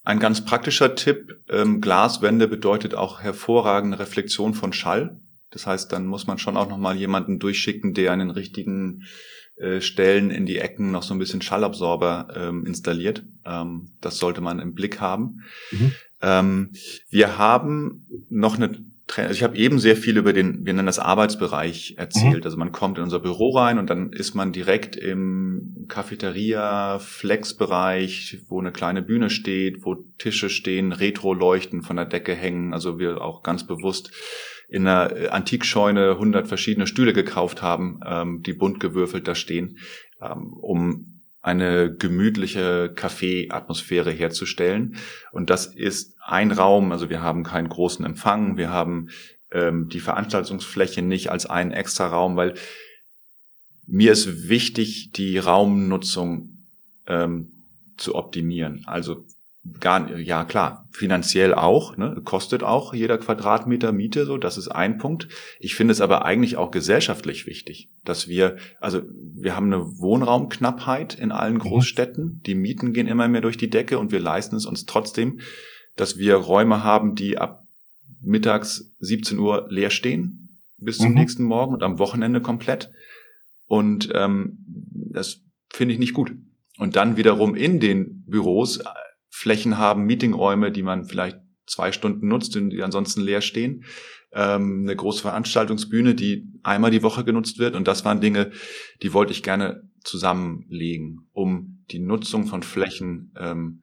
Ein 0.04 0.20
ganz 0.20 0.46
praktischer 0.46 0.96
Tipp, 0.96 1.42
ähm, 1.50 1.82
Glaswände 1.82 2.48
bedeutet 2.48 2.96
auch 2.96 3.22
hervorragende 3.22 4.00
Reflexion 4.00 4.54
von 4.54 4.72
Schall. 4.72 5.20
Das 5.52 5.68
heißt, 5.68 5.92
dann 5.92 6.06
muss 6.06 6.26
man 6.26 6.38
schon 6.38 6.58
auch 6.58 6.70
nochmal 6.70 6.96
jemanden 6.96 7.40
durchschicken, 7.40 7.94
der 7.94 8.14
an 8.14 8.20
den 8.20 8.30
richtigen 8.30 9.04
äh, 9.58 9.82
Stellen 9.82 10.32
in 10.32 10.46
die 10.46 10.58
Ecken 10.58 10.92
noch 10.92 11.04
so 11.04 11.14
ein 11.14 11.20
bisschen 11.20 11.42
Schallabsorber 11.42 12.28
ähm, 12.36 12.66
installiert. 12.66 13.26
Ähm, 13.46 13.92
das 14.00 14.18
sollte 14.18 14.42
man 14.42 14.60
im 14.60 14.74
Blick 14.74 15.02
haben. 15.02 15.42
Mhm. 15.72 15.92
Ähm, 16.22 16.72
wir 17.10 17.38
haben 17.38 18.08
noch 18.30 18.56
eine 18.56 18.80
also 19.18 19.32
ich 19.32 19.44
habe 19.44 19.58
eben 19.58 19.80
sehr 19.80 19.96
viel 19.96 20.18
über 20.18 20.34
den, 20.34 20.66
wir 20.66 20.74
nennen 20.74 20.86
das 20.86 21.00
Arbeitsbereich 21.00 21.96
erzählt. 21.98 22.40
Mhm. 22.40 22.44
Also 22.44 22.58
man 22.58 22.72
kommt 22.72 22.98
in 22.98 23.04
unser 23.04 23.20
Büro 23.20 23.52
rein 23.52 23.80
und 23.80 23.90
dann 23.90 24.12
ist 24.14 24.36
man 24.36 24.52
direkt 24.52 24.96
im 24.96 25.86
Cafeteria, 25.88 27.00
Flex-Bereich, 27.00 28.44
wo 28.48 28.60
eine 28.60 28.72
kleine 28.72 29.02
Bühne 29.02 29.30
steht, 29.30 29.84
wo 29.84 29.96
Tische 30.18 30.50
stehen, 30.50 30.92
Retro-Leuchten 30.92 31.82
von 31.82 31.96
der 31.96 32.06
Decke 32.06 32.36
hängen. 32.36 32.74
Also 32.74 33.00
wir 33.00 33.22
auch 33.22 33.42
ganz 33.42 33.66
bewusst 33.66 34.12
in 34.68 34.88
einer 34.88 35.34
Antikscheune 35.34 36.12
100 36.12 36.48
verschiedene 36.48 36.86
Stühle 36.86 37.14
gekauft 37.14 37.62
haben, 37.62 38.00
ähm, 38.06 38.44
die 38.44 38.54
bunt 38.54 38.80
gewürfelt 38.80 39.28
da 39.28 39.34
stehen, 39.34 39.80
ähm, 40.22 40.54
um 40.54 41.20
eine 41.42 41.96
gemütliche 41.96 42.92
Kaffee-Atmosphäre 42.94 44.12
herzustellen. 44.12 44.96
Und 45.32 45.50
das 45.50 45.66
ist 45.66 46.16
ein 46.32 46.52
Raum, 46.52 46.92
also 46.92 47.10
wir 47.10 47.22
haben 47.22 47.44
keinen 47.44 47.70
großen 47.70 48.06
Empfang, 48.06 48.58
wir 48.58 48.70
haben 48.70 49.10
ähm, 49.52 49.90
die 49.90 50.00
Veranstaltungsfläche 50.00 51.02
nicht 51.02 51.32
als 51.32 51.46
einen 51.46 51.72
extra 51.72 52.08
Raum, 52.08 52.36
weil 52.36 52.54
mir 53.88 54.12
ist 54.12 54.48
wichtig, 54.50 55.12
die 55.14 55.38
Raumnutzung 55.38 56.66
ähm, 57.08 57.52
zu 57.98 58.16
optimieren. 58.16 58.84
Also 58.86 59.26
gar 59.80 60.18
ja 60.18 60.46
klar, 60.46 60.88
finanziell 60.92 61.54
auch, 61.54 61.98
ne, 61.98 62.22
kostet 62.24 62.64
auch 62.64 62.94
jeder 62.94 63.18
Quadratmeter 63.18 63.92
Miete 63.92 64.26
so, 64.26 64.38
das 64.38 64.58
ist 64.58 64.70
ein 64.70 64.98
Punkt. 64.98 65.28
Ich 65.60 65.76
finde 65.76 65.92
es 65.92 66.02
aber 66.02 66.24
eigentlich 66.24 66.56
auch 66.56 66.72
gesellschaftlich 66.72 67.46
wichtig, 67.46 67.90
dass 68.06 68.28
wir 68.28 68.58
also 68.80 69.02
wir 69.12 69.56
haben 69.56 69.74
eine 69.74 70.00
Wohnraumknappheit 70.00 71.16
in 71.16 71.32
allen 71.32 71.56
mhm. 71.56 71.60
Großstädten, 71.60 72.42
die 72.46 72.56
Mieten 72.56 72.94
gehen 72.94 73.08
immer 73.08 73.28
mehr 73.28 73.42
durch 73.42 73.58
die 73.58 73.70
Decke 73.70 74.00
und 74.00 74.12
wir 74.12 74.20
leisten 74.20 74.56
es 74.56 74.66
uns 74.66 74.86
trotzdem, 74.86 75.40
dass 76.00 76.18
wir 76.18 76.36
Räume 76.36 76.84
haben, 76.84 77.16
die 77.16 77.38
ab 77.38 77.68
mittags 78.22 78.92
17 79.00 79.40
Uhr 79.40 79.68
leer 79.70 79.90
stehen 79.90 80.60
bis 80.78 80.98
zum 80.98 81.10
mhm. 81.10 81.16
nächsten 81.16 81.44
Morgen 81.44 81.74
und 81.74 81.84
am 81.84 82.00
Wochenende 82.00 82.42
komplett 82.42 82.92
und 83.70 84.10
ähm, 84.14 84.58
das 85.12 85.42
finde 85.72 85.94
ich 85.94 86.00
nicht 86.00 86.14
gut. 86.14 86.32
Und 86.78 86.96
dann 86.96 87.18
wiederum 87.18 87.56
in 87.56 87.80
den 87.80 88.24
Büros 88.26 88.80
Flächen 89.30 89.78
haben, 89.78 90.06
Meetingräume, 90.06 90.72
die 90.72 90.82
man 90.82 91.06
vielleicht 91.06 91.38
zwei 91.68 91.92
Stunden 91.92 92.28
nutzt 92.28 92.58
und 92.58 92.72
die 92.72 92.82
ansonsten 92.82 93.22
leer 93.22 93.42
stehen. 93.42 93.86
Ähm, 94.32 94.82
eine 94.84 94.96
große 94.96 95.22
Veranstaltungsbühne, 95.22 96.16
die 96.16 96.48
einmal 96.64 96.90
die 96.90 97.04
Woche 97.04 97.24
genutzt 97.24 97.60
wird. 97.60 97.76
Und 97.76 97.88
das 97.88 98.06
waren 98.06 98.22
Dinge, 98.22 98.52
die 99.04 99.14
wollte 99.14 99.34
ich 99.34 99.44
gerne 99.44 99.84
zusammenlegen, 100.04 101.28
um 101.34 101.84
die 101.92 102.00
Nutzung 102.00 102.48
von 102.48 102.64
Flächen 102.64 103.32
ähm, 103.38 103.82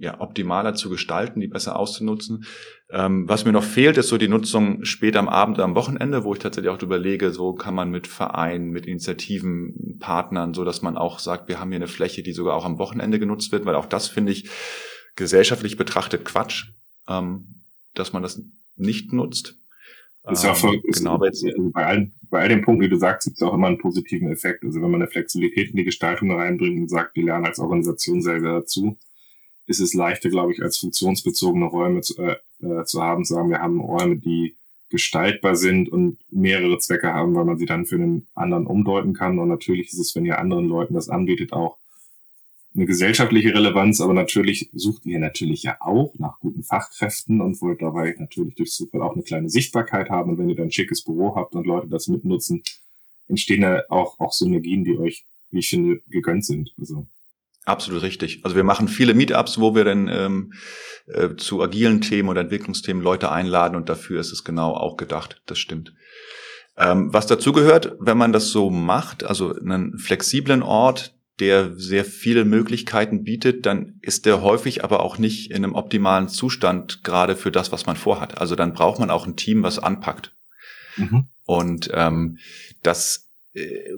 ja, 0.00 0.18
optimaler 0.18 0.74
zu 0.74 0.88
gestalten, 0.88 1.40
die 1.40 1.46
besser 1.46 1.78
auszunutzen. 1.78 2.46
Ähm, 2.90 3.28
was 3.28 3.44
mir 3.44 3.52
noch 3.52 3.62
fehlt, 3.62 3.98
ist 3.98 4.08
so 4.08 4.16
die 4.16 4.28
Nutzung 4.28 4.82
später 4.84 5.18
am 5.18 5.28
Abend 5.28 5.58
oder 5.58 5.64
am 5.64 5.74
Wochenende, 5.74 6.24
wo 6.24 6.32
ich 6.32 6.38
tatsächlich 6.38 6.70
auch 6.70 6.78
drüber 6.78 6.98
lege, 6.98 7.30
so 7.32 7.52
kann 7.52 7.74
man 7.74 7.90
mit 7.90 8.06
Vereinen, 8.06 8.70
mit 8.70 8.86
Initiativen, 8.86 9.98
Partnern, 10.00 10.54
so 10.54 10.64
dass 10.64 10.80
man 10.80 10.96
auch 10.96 11.18
sagt, 11.18 11.48
wir 11.48 11.60
haben 11.60 11.68
hier 11.68 11.76
eine 11.76 11.86
Fläche, 11.86 12.22
die 12.22 12.32
sogar 12.32 12.56
auch 12.56 12.64
am 12.64 12.78
Wochenende 12.78 13.18
genutzt 13.18 13.52
wird, 13.52 13.66
weil 13.66 13.74
auch 13.74 13.84
das 13.84 14.08
finde 14.08 14.32
ich 14.32 14.48
gesellschaftlich 15.16 15.76
betrachtet 15.76 16.24
Quatsch, 16.24 16.72
ähm, 17.06 17.62
dass 17.94 18.14
man 18.14 18.22
das 18.22 18.42
nicht 18.76 19.12
nutzt. 19.12 19.58
Das 20.22 20.38
ist 20.38 20.44
ja 20.44 20.52
auch 20.52 20.56
voll, 20.56 20.76
ähm, 20.76 20.82
genau, 20.92 21.14
aber 21.14 21.26
jetzt, 21.26 21.44
also 21.44 21.70
bei, 21.72 21.84
all, 21.84 22.10
bei 22.30 22.40
all 22.40 22.48
den 22.48 22.62
Punkten, 22.62 22.84
die 22.84 22.88
du 22.88 22.96
sagst, 22.96 23.26
gibt 23.26 23.36
es 23.36 23.42
auch 23.42 23.52
immer 23.52 23.66
einen 23.66 23.78
positiven 23.78 24.30
Effekt. 24.32 24.64
Also 24.64 24.80
wenn 24.80 24.90
man 24.90 25.02
eine 25.02 25.10
Flexibilität 25.10 25.70
in 25.70 25.76
die 25.76 25.84
Gestaltung 25.84 26.32
reinbringt 26.32 26.78
und 26.78 26.88
sagt, 26.88 27.16
wir 27.16 27.24
lernen 27.24 27.44
als 27.44 27.58
Organisation 27.58 28.22
selber 28.22 28.60
dazu, 28.60 28.98
ist 29.70 29.80
es 29.80 29.94
leichter, 29.94 30.28
glaube 30.28 30.52
ich, 30.52 30.62
als 30.62 30.78
funktionsbezogene 30.78 31.66
Räume 31.66 32.00
zu, 32.00 32.18
äh, 32.18 32.36
äh, 32.60 32.84
zu 32.84 33.02
haben, 33.02 33.24
sagen, 33.24 33.50
wir 33.50 33.60
haben 33.60 33.80
Räume, 33.80 34.16
die 34.16 34.56
gestaltbar 34.90 35.54
sind 35.54 35.88
und 35.88 36.18
mehrere 36.30 36.78
Zwecke 36.78 37.12
haben, 37.12 37.34
weil 37.36 37.44
man 37.44 37.56
sie 37.56 37.66
dann 37.66 37.86
für 37.86 37.94
einen 37.94 38.26
anderen 38.34 38.66
umdeuten 38.66 39.14
kann. 39.14 39.38
Und 39.38 39.48
natürlich 39.48 39.92
ist 39.92 40.00
es, 40.00 40.16
wenn 40.16 40.26
ihr 40.26 40.40
anderen 40.40 40.66
Leuten 40.66 40.94
das 40.94 41.08
anbietet, 41.08 41.52
auch 41.52 41.78
eine 42.74 42.86
gesellschaftliche 42.86 43.54
Relevanz, 43.54 44.00
aber 44.00 44.14
natürlich 44.14 44.70
sucht 44.72 45.06
ihr 45.06 45.20
natürlich 45.20 45.62
ja 45.62 45.76
auch 45.80 46.14
nach 46.18 46.40
guten 46.40 46.64
Fachkräften 46.64 47.40
und 47.40 47.60
wollt 47.62 47.82
dabei 47.82 48.14
natürlich 48.18 48.56
durch 48.56 48.72
Zufall 48.72 49.02
auch 49.02 49.14
eine 49.14 49.22
kleine 49.22 49.48
Sichtbarkeit 49.48 50.10
haben. 50.10 50.30
Und 50.30 50.38
wenn 50.38 50.48
ihr 50.48 50.56
dann 50.56 50.66
ein 50.66 50.72
schickes 50.72 51.02
Büro 51.02 51.36
habt 51.36 51.54
und 51.54 51.66
Leute 51.66 51.88
das 51.88 52.08
mitnutzen, 52.08 52.62
entstehen 53.28 53.62
da 53.62 53.82
auch, 53.88 54.18
auch 54.18 54.32
Synergien, 54.32 54.84
die 54.84 54.98
euch, 54.98 55.24
wie 55.50 55.60
ich 55.60 55.70
finde, 55.70 56.00
gegönnt 56.08 56.44
sind. 56.44 56.74
Also 56.78 57.06
Absolut 57.70 58.02
richtig. 58.02 58.40
Also 58.42 58.56
wir 58.56 58.64
machen 58.64 58.88
viele 58.88 59.14
Meetups, 59.14 59.60
wo 59.60 59.74
wir 59.74 59.84
dann 59.84 60.08
ähm, 60.08 60.52
äh, 61.06 61.36
zu 61.36 61.62
agilen 61.62 62.00
Themen 62.00 62.28
oder 62.28 62.40
Entwicklungsthemen 62.40 63.02
Leute 63.02 63.30
einladen 63.30 63.76
und 63.76 63.88
dafür 63.88 64.20
ist 64.20 64.32
es 64.32 64.42
genau 64.42 64.74
auch 64.74 64.96
gedacht. 64.96 65.40
Das 65.46 65.58
stimmt. 65.58 65.92
Ähm, 66.76 67.12
was 67.12 67.26
dazu 67.26 67.52
gehört, 67.52 67.94
wenn 68.00 68.18
man 68.18 68.32
das 68.32 68.48
so 68.48 68.70
macht, 68.70 69.22
also 69.22 69.54
einen 69.54 69.98
flexiblen 69.98 70.62
Ort, 70.62 71.14
der 71.38 71.78
sehr 71.78 72.04
viele 72.04 72.44
Möglichkeiten 72.44 73.22
bietet, 73.24 73.66
dann 73.66 73.98
ist 74.02 74.26
der 74.26 74.42
häufig 74.42 74.84
aber 74.84 75.00
auch 75.00 75.16
nicht 75.16 75.50
in 75.50 75.64
einem 75.64 75.74
optimalen 75.74 76.28
Zustand, 76.28 77.04
gerade 77.04 77.36
für 77.36 77.50
das, 77.50 77.70
was 77.72 77.86
man 77.86 77.96
vorhat. 77.96 78.38
Also 78.38 78.56
dann 78.56 78.74
braucht 78.74 78.98
man 78.98 79.10
auch 79.10 79.26
ein 79.26 79.36
Team, 79.36 79.62
was 79.62 79.78
anpackt. 79.78 80.34
Mhm. 80.96 81.28
Und 81.46 81.90
ähm, 81.94 82.38
das 82.82 83.29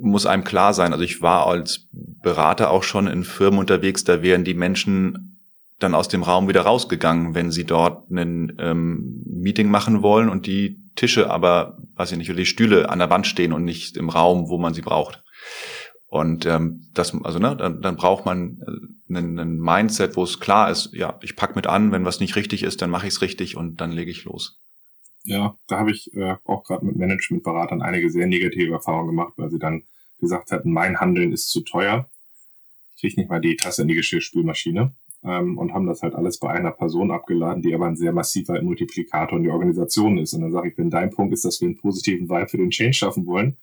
muss 0.00 0.26
einem 0.26 0.44
klar 0.44 0.74
sein. 0.74 0.92
Also 0.92 1.04
ich 1.04 1.22
war 1.22 1.46
als 1.46 1.88
Berater 1.92 2.70
auch 2.70 2.82
schon 2.82 3.06
in 3.06 3.24
Firmen 3.24 3.60
unterwegs, 3.60 4.04
da 4.04 4.22
wären 4.22 4.44
die 4.44 4.54
Menschen 4.54 5.38
dann 5.78 5.94
aus 5.94 6.08
dem 6.08 6.22
Raum 6.22 6.48
wieder 6.48 6.62
rausgegangen, 6.62 7.34
wenn 7.34 7.50
sie 7.50 7.64
dort 7.64 8.10
ein 8.10 8.56
ähm, 8.58 9.22
Meeting 9.26 9.68
machen 9.68 10.02
wollen 10.02 10.28
und 10.28 10.46
die 10.46 10.80
Tische 10.94 11.30
aber, 11.30 11.78
weiß 11.96 12.12
ich 12.12 12.18
nicht, 12.18 12.30
oder 12.30 12.38
die 12.38 12.46
Stühle 12.46 12.88
an 12.88 12.98
der 12.98 13.10
Wand 13.10 13.26
stehen 13.26 13.52
und 13.52 13.64
nicht 13.64 13.96
im 13.96 14.08
Raum, 14.08 14.48
wo 14.48 14.58
man 14.58 14.74
sie 14.74 14.82
braucht. 14.82 15.22
Und 16.06 16.44
ähm, 16.44 16.88
das, 16.92 17.14
also 17.24 17.38
ne, 17.38 17.56
dann, 17.56 17.80
dann 17.80 17.96
braucht 17.96 18.26
man 18.26 18.58
einen, 19.08 19.38
einen 19.38 19.58
Mindset, 19.58 20.14
wo 20.16 20.24
es 20.24 20.40
klar 20.40 20.70
ist, 20.70 20.90
ja, 20.92 21.18
ich 21.22 21.36
pack 21.36 21.56
mit 21.56 21.66
an, 21.66 21.90
wenn 21.90 22.04
was 22.04 22.20
nicht 22.20 22.36
richtig 22.36 22.62
ist, 22.62 22.82
dann 22.82 22.90
mache 22.90 23.06
ich 23.06 23.14
es 23.14 23.22
richtig 23.22 23.56
und 23.56 23.80
dann 23.80 23.92
lege 23.92 24.10
ich 24.10 24.24
los. 24.24 24.60
Ja, 25.24 25.56
da 25.68 25.78
habe 25.78 25.92
ich 25.92 26.14
äh, 26.16 26.36
auch 26.44 26.64
gerade 26.64 26.84
mit 26.84 26.96
Managementberatern 26.96 27.82
einige 27.82 28.10
sehr 28.10 28.26
negative 28.26 28.72
Erfahrungen 28.72 29.08
gemacht, 29.08 29.34
weil 29.36 29.50
sie 29.50 29.58
dann 29.58 29.84
gesagt 30.18 30.50
hatten, 30.50 30.72
mein 30.72 31.00
Handeln 31.00 31.32
ist 31.32 31.48
zu 31.48 31.60
teuer. 31.60 32.08
Ich 32.94 33.00
kriege 33.00 33.20
nicht 33.20 33.30
mal 33.30 33.40
die 33.40 33.56
Tasse 33.56 33.82
in 33.82 33.88
die 33.88 33.94
Geschirrspülmaschine. 33.94 34.94
Ähm, 35.24 35.56
und 35.56 35.72
haben 35.72 35.86
das 35.86 36.02
halt 36.02 36.14
alles 36.14 36.38
bei 36.38 36.50
einer 36.50 36.72
Person 36.72 37.12
abgeladen, 37.12 37.62
die 37.62 37.74
aber 37.74 37.86
ein 37.86 37.96
sehr 37.96 38.12
massiver 38.12 38.60
Multiplikator 38.60 39.38
in 39.38 39.44
die 39.44 39.50
Organisation 39.50 40.18
ist. 40.18 40.32
Und 40.34 40.40
dann 40.40 40.50
sage 40.50 40.70
ich, 40.70 40.78
wenn 40.78 40.90
dein 40.90 41.10
Punkt 41.10 41.32
ist, 41.32 41.44
dass 41.44 41.60
wir 41.60 41.68
einen 41.68 41.78
positiven 41.78 42.28
Vibe 42.28 42.48
für 42.48 42.56
den 42.56 42.70
Change 42.70 42.94
schaffen 42.94 43.26
wollen, 43.26 43.56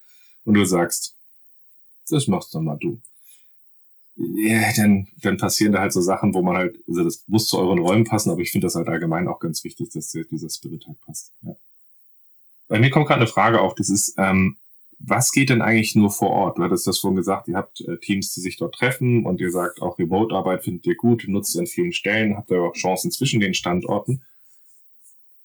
und 0.45 0.54
du 0.54 0.65
sagst, 0.65 1.15
das 2.10 2.28
machst 2.28 2.56
dann 2.56 2.63
mal 2.63 2.78
du 2.78 3.02
ja, 4.19 4.73
dann, 4.75 5.08
dann 5.21 5.38
passieren 5.38 5.71
da 5.71 5.79
halt 5.79 5.93
so 5.93 6.01
Sachen, 6.01 6.34
wo 6.34 6.41
man 6.41 6.58
halt, 6.58 6.77
also 6.88 7.03
das 7.03 7.23
muss 7.27 7.47
zu 7.47 7.58
euren 7.58 7.79
Räumen 7.79 8.03
passen, 8.03 8.29
aber 8.32 8.41
ich 8.41 8.51
finde 8.51 8.67
das 8.67 8.75
halt 8.75 8.89
allgemein 8.89 9.27
auch 9.27 9.39
ganz 9.39 9.63
wichtig, 9.63 9.89
dass 9.91 10.12
dieser 10.12 10.49
Spirit 10.49 10.86
halt 10.88 10.99
passt. 11.01 11.32
Ja. 11.41 11.55
Bei 12.67 12.79
mir 12.79 12.89
kommt 12.89 13.08
gerade 13.08 13.21
eine 13.21 13.29
Frage 13.29 13.62
auf, 13.62 13.75
das 13.75 13.89
ist, 13.89 14.15
ähm, 14.17 14.58
was 14.99 15.32
geht 15.32 15.49
denn 15.49 15.62
eigentlich 15.62 15.95
nur 15.95 16.12
vor 16.12 16.32
Ort? 16.32 16.58
Du 16.58 16.63
hattest 16.63 16.86
das 16.86 16.99
vorhin 16.99 17.15
gesagt, 17.15 17.47
ihr 17.47 17.55
habt 17.55 17.79
äh, 17.82 17.97
Teams, 17.97 18.34
die 18.34 18.41
sich 18.41 18.58
dort 18.58 18.75
treffen 18.75 19.25
und 19.25 19.39
ihr 19.39 19.51
sagt 19.51 19.82
auch 19.82 19.97
Remote-Arbeit 19.97 20.65
findet 20.65 20.86
ihr 20.86 20.95
gut, 20.95 21.23
nutzt 21.27 21.55
ihr 21.55 21.62
an 21.62 21.67
vielen 21.67 21.93
Stellen, 21.93 22.36
habt 22.36 22.51
ihr 22.51 22.62
auch 22.62 22.73
Chancen 22.73 23.12
zwischen 23.12 23.39
den 23.39 23.53
Standorten. 23.53 24.21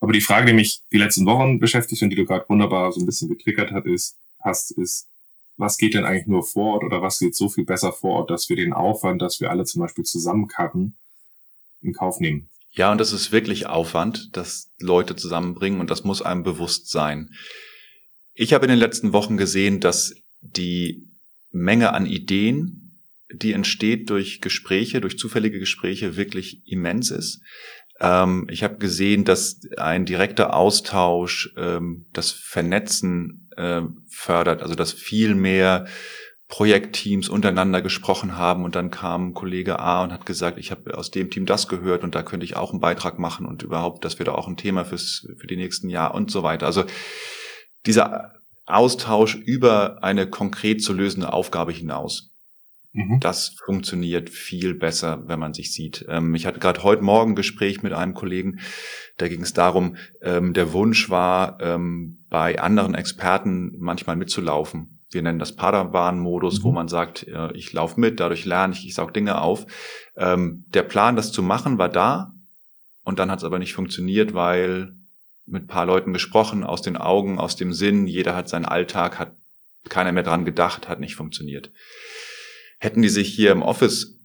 Aber 0.00 0.12
die 0.12 0.20
Frage, 0.20 0.48
die 0.48 0.52
mich 0.52 0.82
die 0.92 0.98
letzten 0.98 1.24
Wochen 1.26 1.60
beschäftigt 1.60 2.02
und 2.02 2.10
die 2.10 2.16
du 2.16 2.26
gerade 2.26 2.44
wunderbar 2.48 2.90
so 2.90 3.00
ein 3.00 3.06
bisschen 3.06 3.28
getriggert 3.28 3.70
hat, 3.70 3.87
ist, 3.87 4.18
hast, 4.40 4.72
ist, 4.72 5.08
was 5.57 5.79
geht 5.79 5.95
denn 5.95 6.05
eigentlich 6.05 6.27
nur 6.27 6.43
vor 6.43 6.75
Ort 6.75 6.85
oder 6.85 7.03
was 7.03 7.19
geht 7.19 7.35
so 7.35 7.49
viel 7.49 7.64
besser 7.64 7.93
vor 7.93 8.21
Ort, 8.21 8.31
dass 8.31 8.49
wir 8.49 8.57
den 8.57 8.73
Aufwand, 8.73 9.23
dass 9.23 9.40
wir 9.40 9.51
alle 9.51 9.64
zum 9.64 9.83
Beispiel 9.83 10.05
zusammenkarten, 10.05 10.97
in 11.81 11.93
Kauf 11.93 12.19
nehmen. 12.19 12.49
Ja, 12.73 12.90
und 12.90 12.99
das 12.99 13.12
ist 13.12 13.31
wirklich 13.31 13.67
Aufwand, 13.67 14.37
dass 14.37 14.73
Leute 14.81 15.14
zusammenbringen 15.14 15.81
und 15.81 15.90
das 15.90 16.03
muss 16.03 16.23
einem 16.23 16.43
bewusst 16.43 16.90
sein. 16.90 17.31
Ich 18.33 18.53
habe 18.53 18.64
in 18.64 18.71
den 18.71 18.81
letzten 18.81 19.12
Wochen 19.12 19.37
gesehen, 19.37 19.79
dass 19.79 20.14
die 20.40 21.07
Menge 21.53 21.93
an 21.93 22.07
Ideen, 22.07 23.01
die 23.33 23.53
entsteht 23.53 24.11
durch 24.11 24.40
Gespräche, 24.40 25.01
durch 25.01 25.19
zufällige 25.19 25.61
Gespräche, 25.61 26.17
wirklich 26.17 26.67
immens 26.67 27.12
ist. 27.12 27.40
Ähm, 28.01 28.49
ich 28.51 28.64
habe 28.64 28.79
gesehen, 28.79 29.25
dass 29.25 29.61
ein 29.77 30.05
direkter 30.05 30.55
Austausch 30.55 31.55
ähm, 31.57 32.07
das 32.12 32.33
Vernetzen 32.33 33.43
äh, 33.57 33.83
fördert, 34.09 34.62
also 34.62 34.75
dass 34.75 34.93
viel 34.93 35.35
mehr 35.35 35.87
Projektteams 36.49 37.29
untereinander 37.29 37.81
gesprochen 37.81 38.37
haben 38.37 38.64
und 38.64 38.77
dann 38.77 38.90
kam 38.90 39.35
Kollege 39.35 39.79
A 39.79 40.03
und 40.03 40.12
hat 40.12 40.27
gesagt, 40.27 40.59
ich 40.59 40.71
habe 40.71 40.97
aus 40.97 41.11
dem 41.11 41.31
Team 41.31 41.47
das 41.47 41.69
gehört 41.69 42.05
und 42.05 42.14
da 42.14 42.23
könnte 42.23 42.45
ich 42.45 42.57
auch 42.57 42.71
einen 42.71 42.81
Beitrag 42.81 43.19
machen 43.19 43.47
und 43.47 43.62
überhaupt, 43.62 44.05
das 44.05 44.19
wird 44.19 44.29
auch 44.29 44.47
ein 44.47 44.57
Thema 44.57 44.85
fürs, 44.85 45.27
für 45.37 45.47
die 45.47 45.57
nächsten 45.57 45.88
Jahre 45.88 46.14
und 46.14 46.31
so 46.31 46.43
weiter. 46.43 46.67
Also 46.67 46.85
dieser 47.87 48.35
Austausch 48.67 49.35
über 49.35 50.03
eine 50.03 50.29
konkret 50.29 50.83
zu 50.83 50.93
lösende 50.93 51.33
Aufgabe 51.33 51.73
hinaus. 51.73 52.34
Mhm. 52.94 53.18
Das 53.18 53.57
funktioniert 53.64 54.30
viel 54.30 54.74
besser, 54.74 55.24
wenn 55.26 55.40
man 55.40 55.52
sich 55.52 55.72
sieht. 55.72 56.07
Ähm, 56.09 56.35
ich 56.37 56.46
hatte 56.46 56.61
gerade 56.61 56.85
heute 56.85 57.02
Morgen 57.02 57.33
ein 57.33 57.37
Gespräch 57.37 57.83
mit 57.83 57.92
einem 57.92 58.14
Kollegen, 58.14 58.61
da 59.16 59.26
ging 59.26 59.42
es 59.42 59.52
darum, 59.52 59.96
ähm, 60.22 60.54
der 60.54 60.72
Wunsch 60.72 61.11
war, 61.11 61.61
ähm, 61.61 62.24
bei 62.30 62.61
anderen 62.61 62.94
Experten 62.94 63.72
manchmal 63.78 64.14
mitzulaufen. 64.14 65.00
Wir 65.11 65.22
nennen 65.22 65.40
das 65.40 65.57
Padawan-Modus, 65.57 66.61
mhm. 66.61 66.64
wo 66.64 66.72
man 66.72 66.87
sagt, 66.87 67.26
äh, 67.26 67.52
ich 67.54 67.72
laufe 67.72 68.00
mit, 68.00 68.20
dadurch 68.20 68.44
lerne 68.44 68.74
ich, 68.74 68.87
ich 68.87 68.94
saug 68.94 69.12
Dinge 69.12 69.40
auf. 69.40 69.66
Ähm, 70.16 70.64
der 70.68 70.85
Plan, 70.85 71.16
das 71.16 71.33
zu 71.33 71.42
machen, 71.42 71.78
war 71.78 71.88
da 71.88 72.33
und 73.02 73.18
dann 73.18 73.30
hat 73.30 73.38
es 73.40 73.44
aber 73.44 73.59
nicht 73.59 73.74
funktioniert, 73.74 74.35
weil 74.35 74.94
mit 75.46 75.66
paar 75.66 75.85
Leuten 75.85 76.12
gesprochen, 76.12 76.62
aus 76.62 76.80
den 76.80 76.96
Augen, 76.96 77.40
aus 77.40 77.57
dem 77.57 77.72
Sinn, 77.72 78.07
jeder 78.07 78.37
hat 78.37 78.48
seinen 78.48 78.64
Alltag, 78.64 79.18
hat 79.18 79.33
keiner 79.88 80.12
mehr 80.12 80.22
dran 80.22 80.44
gedacht, 80.44 80.88
hat 80.88 81.00
nicht 81.00 81.16
funktioniert. 81.16 81.72
Hätten 82.85 83.01
die 83.01 83.09
sich 83.09 83.35
hier 83.35 83.51
im 83.51 83.62
Office 83.62 84.20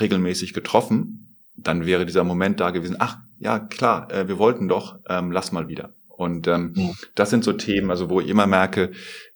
regelmäßig 0.00 0.54
getroffen, 0.54 1.36
dann 1.56 1.84
wäre 1.84 2.06
dieser 2.06 2.24
Moment 2.24 2.58
da 2.58 2.70
gewesen, 2.70 2.96
ach 2.98 3.18
ja, 3.38 3.58
klar, 3.58 4.10
äh, 4.10 4.26
wir 4.28 4.38
wollten 4.38 4.66
doch, 4.66 4.98
ähm, 5.10 5.30
lass 5.30 5.52
mal 5.52 5.68
wieder. 5.68 5.92
Und 6.08 6.46
ähm, 6.46 6.72
ja. 6.74 6.90
das 7.14 7.28
sind 7.28 7.44
so 7.44 7.52
Themen, 7.52 7.90
also 7.90 8.08
wo 8.08 8.22
ich 8.22 8.28
immer 8.28 8.46
merke, 8.46 8.92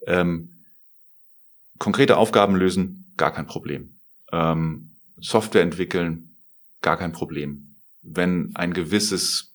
ähm, 0.06 0.64
konkrete 1.76 2.16
Aufgaben 2.16 2.56
lösen, 2.56 3.12
gar 3.18 3.30
kein 3.30 3.46
Problem. 3.46 3.98
Ähm, 4.32 4.92
Software 5.20 5.60
entwickeln, 5.60 6.34
gar 6.80 6.96
kein 6.96 7.12
Problem. 7.12 7.76
Wenn 8.00 8.52
ein 8.54 8.72
gewisses 8.72 9.54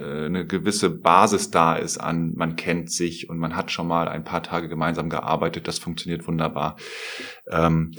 eine 0.00 0.46
gewisse 0.46 0.90
Basis 0.90 1.50
da 1.50 1.76
ist 1.76 1.98
an, 1.98 2.32
man 2.34 2.56
kennt 2.56 2.90
sich 2.90 3.28
und 3.28 3.38
man 3.38 3.56
hat 3.56 3.70
schon 3.70 3.86
mal 3.86 4.08
ein 4.08 4.24
paar 4.24 4.42
Tage 4.42 4.68
gemeinsam 4.68 5.10
gearbeitet, 5.10 5.68
das 5.68 5.78
funktioniert 5.78 6.26
wunderbar. 6.26 6.76
Ähm, 7.50 7.92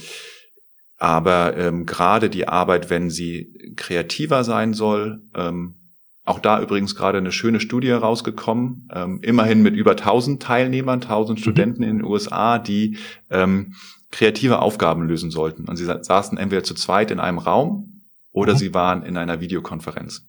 aber 0.97 1.57
ähm, 1.57 1.85
gerade 1.85 2.29
die 2.29 2.47
Arbeit, 2.47 2.89
wenn 2.89 3.09
sie 3.09 3.73
kreativer 3.75 4.43
sein 4.43 4.73
soll, 4.73 5.23
ähm, 5.33 5.75
auch 6.23 6.39
da 6.39 6.61
übrigens 6.61 6.95
gerade 6.95 7.17
eine 7.17 7.31
schöne 7.31 7.59
Studie 7.59 7.91
rausgekommen, 7.91 8.87
ähm, 8.93 9.19
immerhin 9.23 9.63
mit 9.63 9.75
über 9.75 9.91
1000 9.91 10.41
Teilnehmern, 10.41 11.01
1000 11.01 11.39
mhm. 11.39 11.41
Studenten 11.41 11.83
in 11.83 11.97
den 11.97 12.05
USA, 12.05 12.59
die 12.59 12.97
ähm, 13.29 13.73
kreative 14.11 14.59
Aufgaben 14.59 15.01
lösen 15.07 15.31
sollten. 15.31 15.67
Und 15.67 15.77
sie 15.77 15.85
saßen 15.85 16.37
entweder 16.37 16.63
zu 16.63 16.75
zweit 16.75 17.09
in 17.09 17.19
einem 17.19 17.39
Raum 17.39 18.03
oder 18.31 18.53
mhm. 18.53 18.57
sie 18.57 18.73
waren 18.73 19.03
in 19.03 19.17
einer 19.17 19.39
Videokonferenz. 19.39 20.27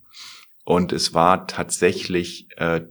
Und 0.64 0.92
es 0.92 1.14
war 1.14 1.46
tatsächlich 1.46 2.48
äh, 2.56 2.82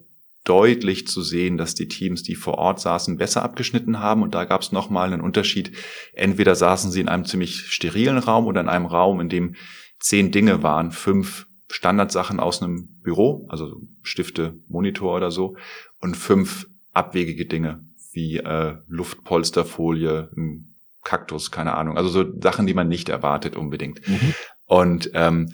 deutlich 0.44 1.08
zu 1.08 1.22
sehen, 1.22 1.58
dass 1.58 1.76
die 1.76 1.88
Teams, 1.88 2.24
die 2.24 2.36
vor 2.36 2.56
Ort 2.56 2.80
saßen, 2.80 3.18
besser 3.18 3.44
abgeschnitten 3.44 4.00
haben. 4.00 4.24
Und 4.24 4.34
da 4.34 4.46
gab 4.46 4.62
es 4.62 4.72
nochmal 4.72 5.12
einen 5.12 5.22
Unterschied. 5.22 5.72
Entweder 6.14 6.56
saßen 6.56 6.92
sie 6.92 7.02
in 7.02 7.10
einem 7.10 7.26
ziemlich 7.26 7.68
sterilen 7.72 8.18
Raum 8.18 8.48
oder 8.48 8.62
in 8.62 8.70
einem 8.70 8.88
Raum, 8.88 9.20
in 9.20 9.30
dem 9.30 9.56
zehn 10.00 10.32
Dinge 10.32 10.64
waren, 10.64 10.92
fünf 10.92 11.48
Standardsachen 11.70 12.40
aus 12.40 12.62
einem 12.62 13.00
Büro, 13.02 13.48
also 13.50 13.82
Stifte, 14.02 14.60
Monitor 14.68 15.16
oder 15.16 15.32
so, 15.32 15.56
und 16.00 16.18
fünf 16.18 16.68
abwegige 16.92 17.46
Dinge 17.46 17.86
wie 18.12 18.38
äh, 18.38 18.76
Luftpolsterfolie, 18.88 20.32
ein 20.36 20.76
Kaktus, 21.04 21.50
keine 21.50 21.76
Ahnung. 21.76 21.98
Also 21.98 22.10
so 22.10 22.26
Sachen, 22.42 22.68
die 22.68 22.74
man 22.74 22.88
nicht 22.88 23.10
erwartet 23.10 23.56
unbedingt. 23.56 24.08
Mhm. 24.08 24.34
Und 24.66 25.12
ähm, 25.14 25.54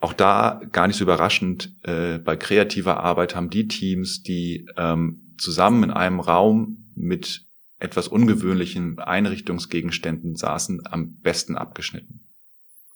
auch 0.00 0.12
da 0.14 0.60
gar 0.72 0.86
nicht 0.86 0.96
so 0.96 1.04
überraschend, 1.04 1.74
äh, 1.82 2.18
bei 2.18 2.36
kreativer 2.36 3.00
Arbeit 3.00 3.36
haben 3.36 3.50
die 3.50 3.68
Teams, 3.68 4.22
die 4.22 4.66
ähm, 4.76 5.34
zusammen 5.38 5.84
in 5.84 5.90
einem 5.90 6.20
Raum 6.20 6.90
mit 6.94 7.46
etwas 7.78 8.08
ungewöhnlichen 8.08 8.98
Einrichtungsgegenständen 8.98 10.36
saßen, 10.36 10.82
am 10.86 11.16
besten 11.20 11.56
abgeschnitten. 11.56 12.26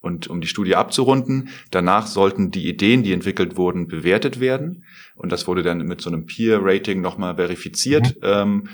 Und 0.01 0.29
um 0.29 0.43
die 0.43 0.47
Studie 0.47 0.77
abzurunden, 0.77 1.49
danach 1.71 2.07
sollten 2.07 2.51
die 2.51 2.69
Ideen, 2.69 3.03
die 3.03 3.15
entwickelt 3.15 3.57
wurden, 3.57 3.87
bewertet 3.87 4.39
werden. 4.39 4.85
Und 5.15 5.33
das 5.33 5.47
wurde 5.47 5.63
dann 5.63 5.79
mit 5.79 6.03
so 6.03 6.11
einem 6.11 6.27
Peer-Rating 6.27 7.01
nochmal 7.01 7.37
verifiziert. 7.37 8.17
Mhm. 8.17 8.21
Ähm, 8.23 8.69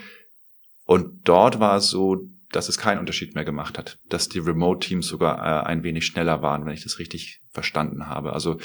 und 0.86 1.28
dort 1.28 1.60
war 1.60 1.76
es 1.76 1.88
so, 1.88 2.28
dass 2.52 2.68
es 2.68 2.78
keinen 2.78 2.98
Unterschied 2.98 3.34
mehr 3.34 3.44
gemacht 3.44 3.78
hat, 3.78 3.98
dass 4.08 4.28
die 4.28 4.38
Remote-Teams 4.38 5.06
sogar 5.06 5.38
äh, 5.38 5.66
ein 5.66 5.82
wenig 5.82 6.04
schneller 6.04 6.42
waren, 6.42 6.64
wenn 6.64 6.74
ich 6.74 6.82
das 6.82 6.98
richtig 6.98 7.40
verstanden 7.50 8.08
habe. 8.08 8.32
Also 8.32 8.58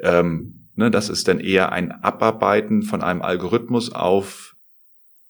ähm, 0.00 0.68
ne, 0.74 0.90
das 0.90 1.08
ist 1.08 1.28
dann 1.28 1.40
eher 1.40 1.72
ein 1.72 1.90
Abarbeiten 1.90 2.82
von 2.82 3.02
einem 3.02 3.22
Algorithmus 3.22 3.92
auf 3.92 4.56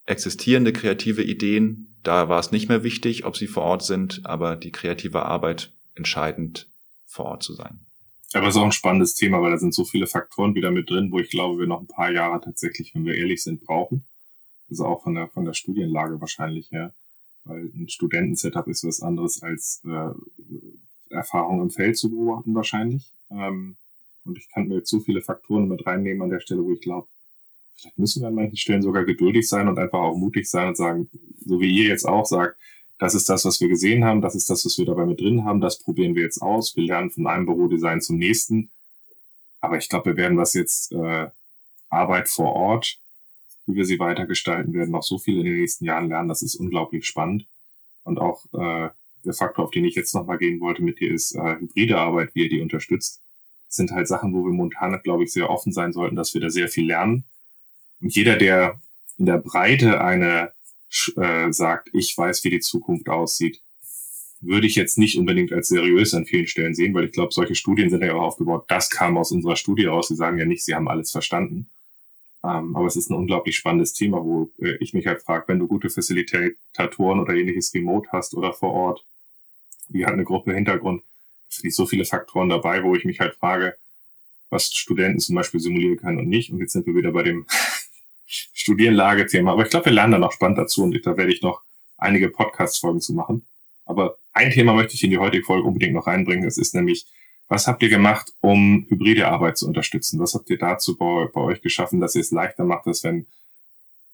existierende 0.06 0.72
kreative 0.72 1.22
Ideen. 1.22 1.96
Da 2.02 2.28
war 2.28 2.40
es 2.40 2.52
nicht 2.52 2.68
mehr 2.68 2.82
wichtig, 2.82 3.24
ob 3.24 3.36
sie 3.36 3.46
vor 3.46 3.64
Ort 3.64 3.82
sind, 3.82 4.22
aber 4.24 4.56
die 4.56 4.72
kreative 4.72 5.22
Arbeit 5.22 5.72
entscheidend 5.94 6.68
vor 7.06 7.26
Ort 7.26 7.42
zu 7.42 7.54
sein. 7.54 7.80
Aber 8.34 8.46
es 8.46 8.54
ist 8.54 8.60
auch 8.60 8.66
ein 8.66 8.72
spannendes 8.72 9.14
Thema, 9.14 9.40
weil 9.40 9.52
da 9.52 9.58
sind 9.58 9.74
so 9.74 9.84
viele 9.84 10.06
Faktoren 10.06 10.54
wieder 10.54 10.70
mit 10.70 10.90
drin, 10.90 11.10
wo 11.10 11.18
ich 11.18 11.30
glaube, 11.30 11.58
wir 11.58 11.66
noch 11.66 11.80
ein 11.80 11.86
paar 11.86 12.12
Jahre 12.12 12.40
tatsächlich, 12.40 12.94
wenn 12.94 13.06
wir 13.06 13.14
ehrlich 13.14 13.42
sind, 13.42 13.64
brauchen. 13.64 14.04
Also 14.68 14.84
auch 14.84 15.02
von 15.02 15.14
der, 15.14 15.28
von 15.28 15.46
der 15.46 15.54
Studienlage 15.54 16.20
wahrscheinlich 16.20 16.70
her 16.70 16.92
weil 17.48 17.70
ein 17.74 17.88
Studentensetup 17.88 18.68
ist 18.68 18.84
was 18.84 19.02
anderes 19.02 19.42
als 19.42 19.82
äh, 19.84 21.14
Erfahrung 21.14 21.62
im 21.62 21.70
Feld 21.70 21.96
zu 21.96 22.10
beobachten 22.10 22.54
wahrscheinlich. 22.54 23.10
Ähm, 23.30 23.76
und 24.24 24.38
ich 24.38 24.48
kann 24.50 24.68
mir 24.68 24.76
jetzt 24.76 24.90
so 24.90 25.00
viele 25.00 25.22
Faktoren 25.22 25.68
mit 25.68 25.86
reinnehmen 25.86 26.22
an 26.22 26.30
der 26.30 26.40
Stelle, 26.40 26.62
wo 26.62 26.72
ich 26.72 26.80
glaube, 26.80 27.08
vielleicht 27.76 27.98
müssen 27.98 28.22
wir 28.22 28.28
an 28.28 28.34
manchen 28.34 28.56
Stellen 28.56 28.82
sogar 28.82 29.04
geduldig 29.04 29.48
sein 29.48 29.68
und 29.68 29.78
einfach 29.78 30.00
auch 30.00 30.16
mutig 30.16 30.48
sein 30.48 30.68
und 30.68 30.76
sagen, 30.76 31.08
so 31.44 31.60
wie 31.60 31.70
ihr 31.70 31.88
jetzt 31.88 32.06
auch 32.06 32.26
sagt, 32.26 32.58
das 32.98 33.14
ist 33.14 33.28
das, 33.28 33.44
was 33.44 33.60
wir 33.60 33.68
gesehen 33.68 34.04
haben, 34.04 34.20
das 34.20 34.34
ist 34.34 34.50
das, 34.50 34.64
was 34.64 34.76
wir 34.76 34.84
dabei 34.84 35.06
mit 35.06 35.20
drin 35.20 35.44
haben, 35.44 35.60
das 35.60 35.78
probieren 35.78 36.14
wir 36.14 36.22
jetzt 36.22 36.42
aus. 36.42 36.76
Wir 36.76 36.84
lernen 36.84 37.10
von 37.10 37.26
einem 37.26 37.46
Bürodesign 37.46 38.00
zum 38.00 38.18
nächsten. 38.18 38.70
Aber 39.60 39.78
ich 39.78 39.88
glaube, 39.88 40.10
wir 40.10 40.16
werden 40.16 40.36
was 40.36 40.54
jetzt 40.54 40.92
äh, 40.92 41.28
Arbeit 41.88 42.28
vor 42.28 42.52
Ort 42.54 42.98
wie 43.68 43.76
wir 43.76 43.84
sie 43.84 43.98
weitergestalten 43.98 44.72
werden, 44.72 44.90
noch 44.90 45.02
so 45.02 45.18
viel 45.18 45.38
in 45.38 45.44
den 45.44 45.60
nächsten 45.60 45.84
Jahren 45.84 46.08
lernen. 46.08 46.28
Das 46.28 46.42
ist 46.42 46.56
unglaublich 46.56 47.06
spannend. 47.06 47.46
Und 48.02 48.18
auch 48.18 48.44
äh, 48.54 48.88
der 49.24 49.34
Faktor, 49.34 49.66
auf 49.66 49.70
den 49.70 49.84
ich 49.84 49.94
jetzt 49.94 50.14
nochmal 50.14 50.38
gehen 50.38 50.60
wollte 50.60 50.82
mit 50.82 51.00
dir, 51.00 51.12
ist 51.12 51.34
äh, 51.34 51.56
hybride 51.60 51.98
Arbeit, 51.98 52.34
wie 52.34 52.44
ihr 52.44 52.48
die 52.48 52.62
unterstützt. 52.62 53.20
Das 53.66 53.76
sind 53.76 53.90
halt 53.92 54.08
Sachen, 54.08 54.32
wo 54.32 54.44
wir 54.44 54.52
momentan, 54.52 54.98
glaube 55.02 55.24
ich, 55.24 55.32
sehr 55.32 55.50
offen 55.50 55.72
sein 55.72 55.92
sollten, 55.92 56.16
dass 56.16 56.32
wir 56.32 56.40
da 56.40 56.48
sehr 56.48 56.68
viel 56.68 56.86
lernen. 56.86 57.24
Und 58.00 58.14
jeder, 58.14 58.36
der 58.36 58.80
in 59.18 59.26
der 59.26 59.38
Breite 59.38 60.00
eine 60.00 60.52
äh, 61.16 61.52
sagt, 61.52 61.90
ich 61.92 62.16
weiß, 62.16 62.44
wie 62.44 62.50
die 62.50 62.60
Zukunft 62.60 63.08
aussieht, 63.08 63.60
würde 64.40 64.66
ich 64.66 64.76
jetzt 64.76 64.98
nicht 64.98 65.18
unbedingt 65.18 65.52
als 65.52 65.68
seriös 65.68 66.14
an 66.14 66.24
vielen 66.24 66.46
Stellen 66.46 66.74
sehen, 66.74 66.94
weil 66.94 67.04
ich 67.04 67.12
glaube, 67.12 67.34
solche 67.34 67.56
Studien 67.56 67.90
sind 67.90 68.02
ja 68.02 68.14
auch 68.14 68.22
aufgebaut. 68.22 68.64
Das 68.68 68.88
kam 68.88 69.18
aus 69.18 69.32
unserer 69.32 69.56
Studie 69.56 69.86
raus. 69.86 70.08
Sie 70.08 70.14
sagen 70.14 70.38
ja 70.38 70.44
nicht, 70.44 70.64
sie 70.64 70.74
haben 70.74 70.88
alles 70.88 71.10
verstanden. 71.10 71.68
Ähm, 72.48 72.74
aber 72.76 72.86
es 72.86 72.96
ist 72.96 73.10
ein 73.10 73.16
unglaublich 73.16 73.56
spannendes 73.56 73.92
Thema, 73.92 74.24
wo 74.24 74.50
äh, 74.62 74.76
ich 74.80 74.94
mich 74.94 75.06
halt 75.06 75.20
frage, 75.20 75.44
wenn 75.48 75.58
du 75.58 75.66
gute 75.66 75.90
Facilitatoren 75.90 77.20
oder 77.20 77.34
ähnliches 77.34 77.74
remote 77.74 78.08
hast 78.10 78.34
oder 78.34 78.52
vor 78.52 78.72
Ort, 78.72 79.04
wie 79.88 80.04
halt 80.04 80.14
eine 80.14 80.24
Gruppe 80.24 80.54
Hintergrund, 80.54 81.02
sind 81.48 81.74
so 81.74 81.86
viele 81.86 82.04
Faktoren 82.04 82.48
dabei, 82.48 82.82
wo 82.84 82.94
ich 82.94 83.04
mich 83.04 83.20
halt 83.20 83.34
frage, 83.34 83.76
was 84.50 84.72
Studenten 84.72 85.20
zum 85.20 85.34
Beispiel 85.34 85.60
simulieren 85.60 85.98
können 85.98 86.18
und 86.18 86.28
nicht. 86.28 86.50
Und 86.50 86.60
jetzt 86.60 86.72
sind 86.72 86.86
wir 86.86 86.94
wieder 86.94 87.12
bei 87.12 87.22
dem 87.22 87.46
Studienlage-Thema. 88.26 89.52
Aber 89.52 89.64
ich 89.64 89.70
glaube, 89.70 89.86
wir 89.86 89.92
lernen 89.92 90.12
da 90.12 90.18
noch 90.18 90.32
spannend 90.32 90.58
dazu 90.58 90.82
und 90.84 90.98
da 91.04 91.16
werde 91.16 91.32
ich 91.32 91.42
noch 91.42 91.62
einige 91.98 92.30
Podcast-Folgen 92.30 93.00
zu 93.00 93.12
machen. 93.12 93.46
Aber 93.84 94.18
ein 94.32 94.50
Thema 94.50 94.72
möchte 94.72 94.94
ich 94.94 95.04
in 95.04 95.10
die 95.10 95.18
heutige 95.18 95.44
Folge 95.44 95.66
unbedingt 95.66 95.94
noch 95.94 96.06
reinbringen. 96.06 96.44
Das 96.44 96.56
ist 96.56 96.74
nämlich 96.74 97.06
was 97.48 97.66
habt 97.66 97.82
ihr 97.82 97.88
gemacht, 97.88 98.32
um 98.40 98.86
hybride 98.88 99.28
Arbeit 99.28 99.56
zu 99.56 99.66
unterstützen? 99.66 100.20
Was 100.20 100.34
habt 100.34 100.50
ihr 100.50 100.58
dazu 100.58 100.96
bei, 100.96 101.28
bei 101.32 101.40
euch 101.40 101.62
geschaffen, 101.62 102.00
dass 102.00 102.14
ihr 102.14 102.20
es 102.20 102.30
leichter 102.30 102.64
macht, 102.64 102.86
dass 102.86 103.04
wenn 103.04 103.26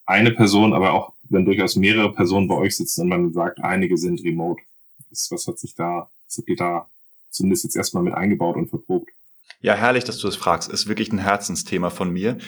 eine 0.06 0.30
Person, 0.30 0.72
aber 0.72 0.92
auch 0.92 1.12
wenn 1.24 1.44
durchaus 1.44 1.76
mehrere 1.76 2.12
Personen 2.12 2.48
bei 2.48 2.54
euch 2.54 2.76
sitzen 2.76 3.02
und 3.02 3.08
man 3.08 3.32
sagt, 3.32 3.60
einige 3.60 3.96
sind 3.96 4.22
remote. 4.22 4.62
Was, 5.30 5.46
hat 5.46 5.58
sich 5.58 5.74
da, 5.74 6.10
was 6.26 6.38
habt 6.38 6.48
ihr 6.48 6.56
da 6.56 6.88
zumindest 7.30 7.64
jetzt 7.64 7.76
erstmal 7.76 8.02
mit 8.02 8.14
eingebaut 8.14 8.56
und 8.56 8.68
verprobt? 8.68 9.10
Ja, 9.60 9.74
herrlich, 9.74 10.04
dass 10.04 10.18
du 10.18 10.26
das 10.26 10.36
fragst. 10.36 10.70
Ist 10.70 10.88
wirklich 10.88 11.12
ein 11.12 11.18
Herzensthema 11.18 11.90
von 11.90 12.12
mir. 12.12 12.38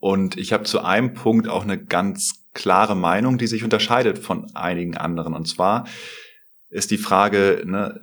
Und 0.00 0.36
ich 0.36 0.52
habe 0.52 0.64
zu 0.64 0.80
einem 0.80 1.14
Punkt 1.14 1.48
auch 1.48 1.62
eine 1.62 1.82
ganz 1.82 2.44
klare 2.52 2.96
Meinung, 2.96 3.38
die 3.38 3.46
sich 3.46 3.64
unterscheidet 3.64 4.18
von 4.18 4.54
einigen 4.54 4.96
anderen. 4.96 5.34
Und 5.34 5.46
zwar 5.46 5.86
ist 6.68 6.90
die 6.90 6.98
Frage, 6.98 7.62
ne, 7.64 8.00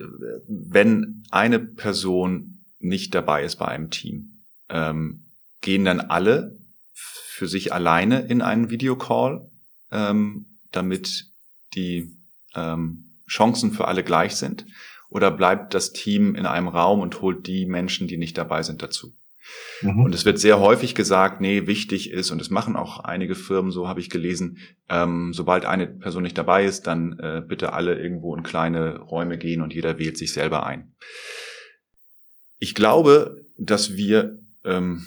wenn 0.47 1.23
eine 1.31 1.59
Person 1.59 2.65
nicht 2.79 3.15
dabei 3.15 3.43
ist 3.43 3.57
bei 3.57 3.67
einem 3.67 3.89
Team, 3.89 4.43
ähm, 4.69 5.25
gehen 5.61 5.85
dann 5.85 5.99
alle 5.99 6.57
für 6.93 7.47
sich 7.47 7.73
alleine 7.73 8.21
in 8.27 8.41
einen 8.41 8.69
Videocall, 8.69 9.49
ähm, 9.91 10.59
damit 10.71 11.31
die 11.73 12.17
ähm, 12.55 13.19
Chancen 13.27 13.71
für 13.71 13.87
alle 13.87 14.03
gleich 14.03 14.35
sind? 14.35 14.65
Oder 15.09 15.31
bleibt 15.31 15.73
das 15.73 15.93
Team 15.93 16.35
in 16.35 16.45
einem 16.45 16.67
Raum 16.67 16.99
und 16.99 17.21
holt 17.21 17.45
die 17.47 17.65
Menschen, 17.65 18.07
die 18.07 18.17
nicht 18.17 18.37
dabei 18.37 18.63
sind, 18.63 18.81
dazu? 18.81 19.13
Mhm. 19.81 20.05
Und 20.05 20.15
es 20.15 20.25
wird 20.25 20.39
sehr 20.39 20.59
häufig 20.59 20.95
gesagt, 20.95 21.41
nee, 21.41 21.67
wichtig 21.67 22.11
ist, 22.11 22.31
und 22.31 22.41
es 22.41 22.49
machen 22.49 22.75
auch 22.75 22.99
einige 22.99 23.35
Firmen, 23.35 23.71
so 23.71 23.87
habe 23.87 23.99
ich 23.99 24.09
gelesen, 24.09 24.57
ähm, 24.89 25.33
sobald 25.33 25.65
eine 25.65 25.87
Person 25.87 26.23
nicht 26.23 26.37
dabei 26.37 26.65
ist, 26.65 26.87
dann 26.87 27.19
äh, 27.19 27.41
bitte 27.45 27.73
alle 27.73 27.99
irgendwo 27.99 28.35
in 28.35 28.43
kleine 28.43 28.99
Räume 28.99 29.37
gehen 29.37 29.61
und 29.61 29.73
jeder 29.73 29.99
wählt 29.99 30.17
sich 30.17 30.33
selber 30.33 30.65
ein. 30.65 30.91
Ich 32.59 32.75
glaube, 32.75 33.45
dass 33.57 33.95
wir 33.95 34.39
ähm, 34.63 35.05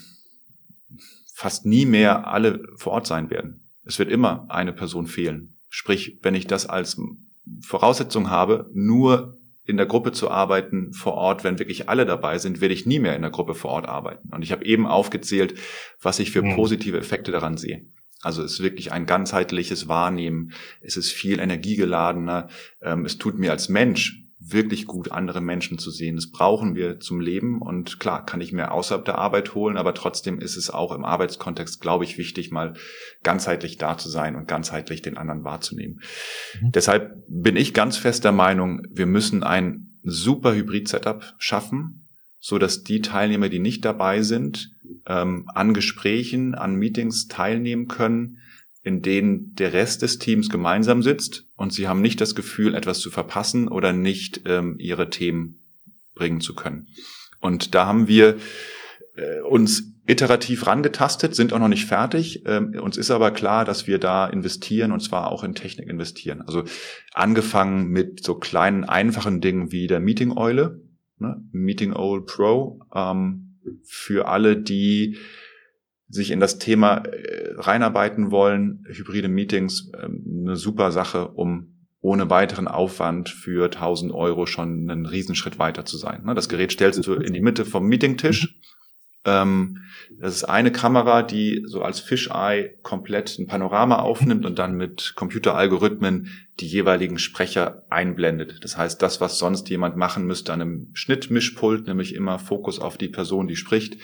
fast 1.35 1.66
nie 1.66 1.87
mehr 1.87 2.27
alle 2.27 2.62
vor 2.77 2.92
Ort 2.92 3.07
sein 3.07 3.31
werden. 3.31 3.68
Es 3.85 3.99
wird 3.99 4.11
immer 4.11 4.46
eine 4.49 4.72
Person 4.72 5.07
fehlen. 5.07 5.55
Sprich, 5.68 6.18
wenn 6.22 6.35
ich 6.35 6.46
das 6.46 6.66
als 6.66 7.01
Voraussetzung 7.61 8.31
habe, 8.31 8.70
nur 8.72 9.38
in 9.66 9.76
der 9.76 9.87
Gruppe 9.87 10.12
zu 10.12 10.31
arbeiten 10.31 10.92
vor 10.92 11.14
Ort, 11.14 11.44
wenn 11.44 11.59
wirklich 11.59 11.88
alle 11.88 12.07
dabei 12.07 12.38
sind, 12.38 12.61
werde 12.61 12.74
ich 12.74 12.87
nie 12.87 12.98
mehr 12.98 13.16
in 13.16 13.22
der 13.22 13.31
Gruppe 13.31 13.55
vor 13.55 13.72
Ort 13.72 13.88
arbeiten. 13.88 14.29
Und 14.33 14.42
ich 14.42 14.52
habe 14.52 14.64
eben 14.64 14.87
aufgezählt, 14.87 15.55
was 16.00 16.18
ich 16.18 16.31
für 16.31 16.42
mhm. 16.42 16.55
positive 16.55 16.98
Effekte 16.98 17.33
daran 17.33 17.57
sehe. 17.57 17.87
Also 18.22 18.42
es 18.42 18.55
ist 18.55 18.62
wirklich 18.62 18.92
ein 18.92 19.07
ganzheitliches 19.07 19.88
Wahrnehmen. 19.88 20.52
Es 20.81 20.96
ist 20.96 21.12
viel 21.12 21.38
energiegeladener. 21.38 22.48
Ähm, 22.81 23.05
es 23.05 23.18
tut 23.18 23.38
mir 23.38 23.50
als 23.50 23.68
Mensch 23.68 24.26
wirklich 24.38 24.87
gut, 24.87 25.12
andere 25.12 25.40
Menschen 25.40 25.79
zu 25.79 25.90
sehen. 25.90 26.16
Das 26.16 26.31
brauchen 26.31 26.75
wir 26.75 27.01
zum 27.01 27.20
Leben. 27.20 27.62
Und 27.62 27.99
klar, 28.01 28.25
kann 28.25 28.40
ich 28.40 28.53
mir 28.53 28.70
außerhalb 28.70 29.05
der 29.05 29.18
Arbeit 29.18 29.55
holen, 29.55 29.77
aber 29.77 29.94
trotzdem 29.94 30.38
ist 30.38 30.57
es 30.57 30.70
auch 30.70 30.92
im 30.92 31.05
Arbeitskontext, 31.05 31.81
glaube 31.81 32.05
ich, 32.05 32.18
wichtig, 32.18 32.51
mal 32.51 32.75
ganzheitlich 33.22 33.79
da 33.79 33.96
zu 33.96 34.09
sein 34.09 34.37
und 34.37 34.46
ganzheitlich 34.46 35.01
den 35.03 35.16
anderen 35.16 35.44
wahrzunehmen. 35.44 36.01
Mhm. 36.61 36.72
Deshalb 36.72 37.14
bin 37.29 37.57
ich 37.57 37.72
ganz 37.72 37.96
fest 37.96 38.25
der 38.25 38.33
Meinung, 38.33 38.83
wir 38.90 39.07
müssen 39.07 39.42
ein 39.42 39.99
super 40.03 40.55
Hybrid-Setup 40.55 41.35
schaffen, 41.38 42.07
so 42.38 42.59
dass 42.59 42.83
die 42.83 43.01
Teilnehmer, 43.01 43.49
die 43.49 43.59
nicht 43.59 43.85
dabei 43.85 44.22
sind, 44.22 44.70
ähm, 45.07 45.49
an 45.55 45.72
Gesprächen, 45.72 46.55
an 46.55 46.77
Meetings 46.77 47.27
teilnehmen 47.27 47.88
können, 47.88 48.38
in 48.87 49.03
denen 49.03 49.53
der 49.57 49.72
Rest 49.72 50.03
des 50.03 50.20
Teams 50.20 50.49
gemeinsam 50.49 51.03
sitzt 51.03 51.49
und 51.57 51.72
sie 51.72 51.88
haben 51.88 52.01
nicht 52.01 52.20
das 52.20 52.37
Gefühl, 52.37 52.77
etwas 52.77 53.01
zu 53.01 53.11
verpassen 53.11 53.66
oder 53.66 53.92
nicht 53.92 54.42
ähm, 54.46 54.77
ihre 54.79 55.11
Themen 55.11 55.59
bringen 56.14 56.40
zu 56.40 56.55
können. 56.55 56.87
Und 57.40 57.75
da 57.75 57.87
haben 57.87 58.07
wir 58.07 58.37
äh, 59.16 59.40
uns 59.40 59.92
iterativ 60.07 60.68
rangetastet, 60.68 61.35
sind 61.35 61.53
auch 61.53 61.59
noch 61.59 61.66
nicht 61.66 61.87
fertig. 61.87 62.44
Ähm, 62.46 62.79
uns 62.81 62.96
ist 62.96 63.11
aber 63.11 63.33
klar, 63.33 63.64
dass 63.64 63.88
wir 63.88 63.99
da 63.99 64.29
investieren 64.29 64.92
und 64.92 65.01
zwar 65.01 65.33
auch 65.33 65.42
in 65.42 65.57
Technik 65.57 65.88
investieren. 65.88 66.42
Also 66.42 66.62
angefangen 67.12 67.88
mit 67.88 68.22
so 68.22 68.37
kleinen, 68.37 68.85
einfachen 68.85 69.40
Dingen 69.40 69.72
wie 69.72 69.88
der 69.88 69.99
Meeting 69.99 70.31
Eule, 70.37 70.81
ne? 71.18 71.42
Meeting 71.51 71.92
Owl 71.92 72.25
Pro, 72.25 72.79
ähm, 72.94 73.59
für 73.83 74.29
alle, 74.29 74.57
die 74.57 75.18
sich 76.09 76.31
in 76.31 76.40
das 76.40 76.59
Thema 76.59 76.99
äh, 76.99 77.55
reinarbeiten 77.57 78.31
wollen, 78.31 78.85
hybride 78.88 79.29
Meetings, 79.29 79.90
äh, 79.92 80.07
eine 80.07 80.57
super 80.57 80.92
Sache, 80.92 81.29
um 81.29 81.73
ohne 82.01 82.31
weiteren 82.31 82.69
Aufwand 82.69 83.29
für 83.29 83.64
1000 83.64 84.12
Euro 84.12 84.47
schon 84.47 84.88
einen 84.88 85.07
Riesenschritt 85.07 85.59
weiter 85.59 85.85
zu 85.85 85.97
sein. 85.97 86.23
Ne, 86.25 86.35
das 86.35 86.49
Gerät 86.49 86.73
stellst 86.73 87.05
du 87.07 87.14
in 87.14 87.33
die 87.33 87.40
Mitte 87.40 87.64
vom 87.64 87.87
Meetingtisch. 87.87 88.61
Ähm, 89.25 89.79
das 90.21 90.37
ist 90.37 90.45
eine 90.45 90.71
Kamera, 90.71 91.25
die 91.25 91.64
so 91.66 91.83
als 91.83 91.99
Fisheye 91.99 92.79
komplett 92.83 93.37
ein 93.38 93.49
Panorama 93.49 93.97
aufnimmt 93.97 94.47
und 94.47 94.59
dann 94.59 94.77
mit 94.77 95.14
Computeralgorithmen 95.16 96.29
die 96.61 96.69
jeweiligen 96.69 97.19
Sprecher 97.19 97.85
einblendet. 97.90 98.62
Das 98.62 98.79
heißt, 98.79 99.03
das, 99.03 99.21
was 99.21 99.38
sonst 99.38 99.69
jemand 99.69 99.97
machen 99.97 100.27
müsste 100.27 100.53
an 100.53 100.62
einem 100.62 100.90
Schnittmischpult, 100.95 101.88
nämlich 101.88 102.14
immer 102.14 102.38
Fokus 102.38 102.79
auf 102.79 102.97
die 102.97 103.09
Person, 103.09 103.49
die 103.49 103.57
spricht, 103.57 103.99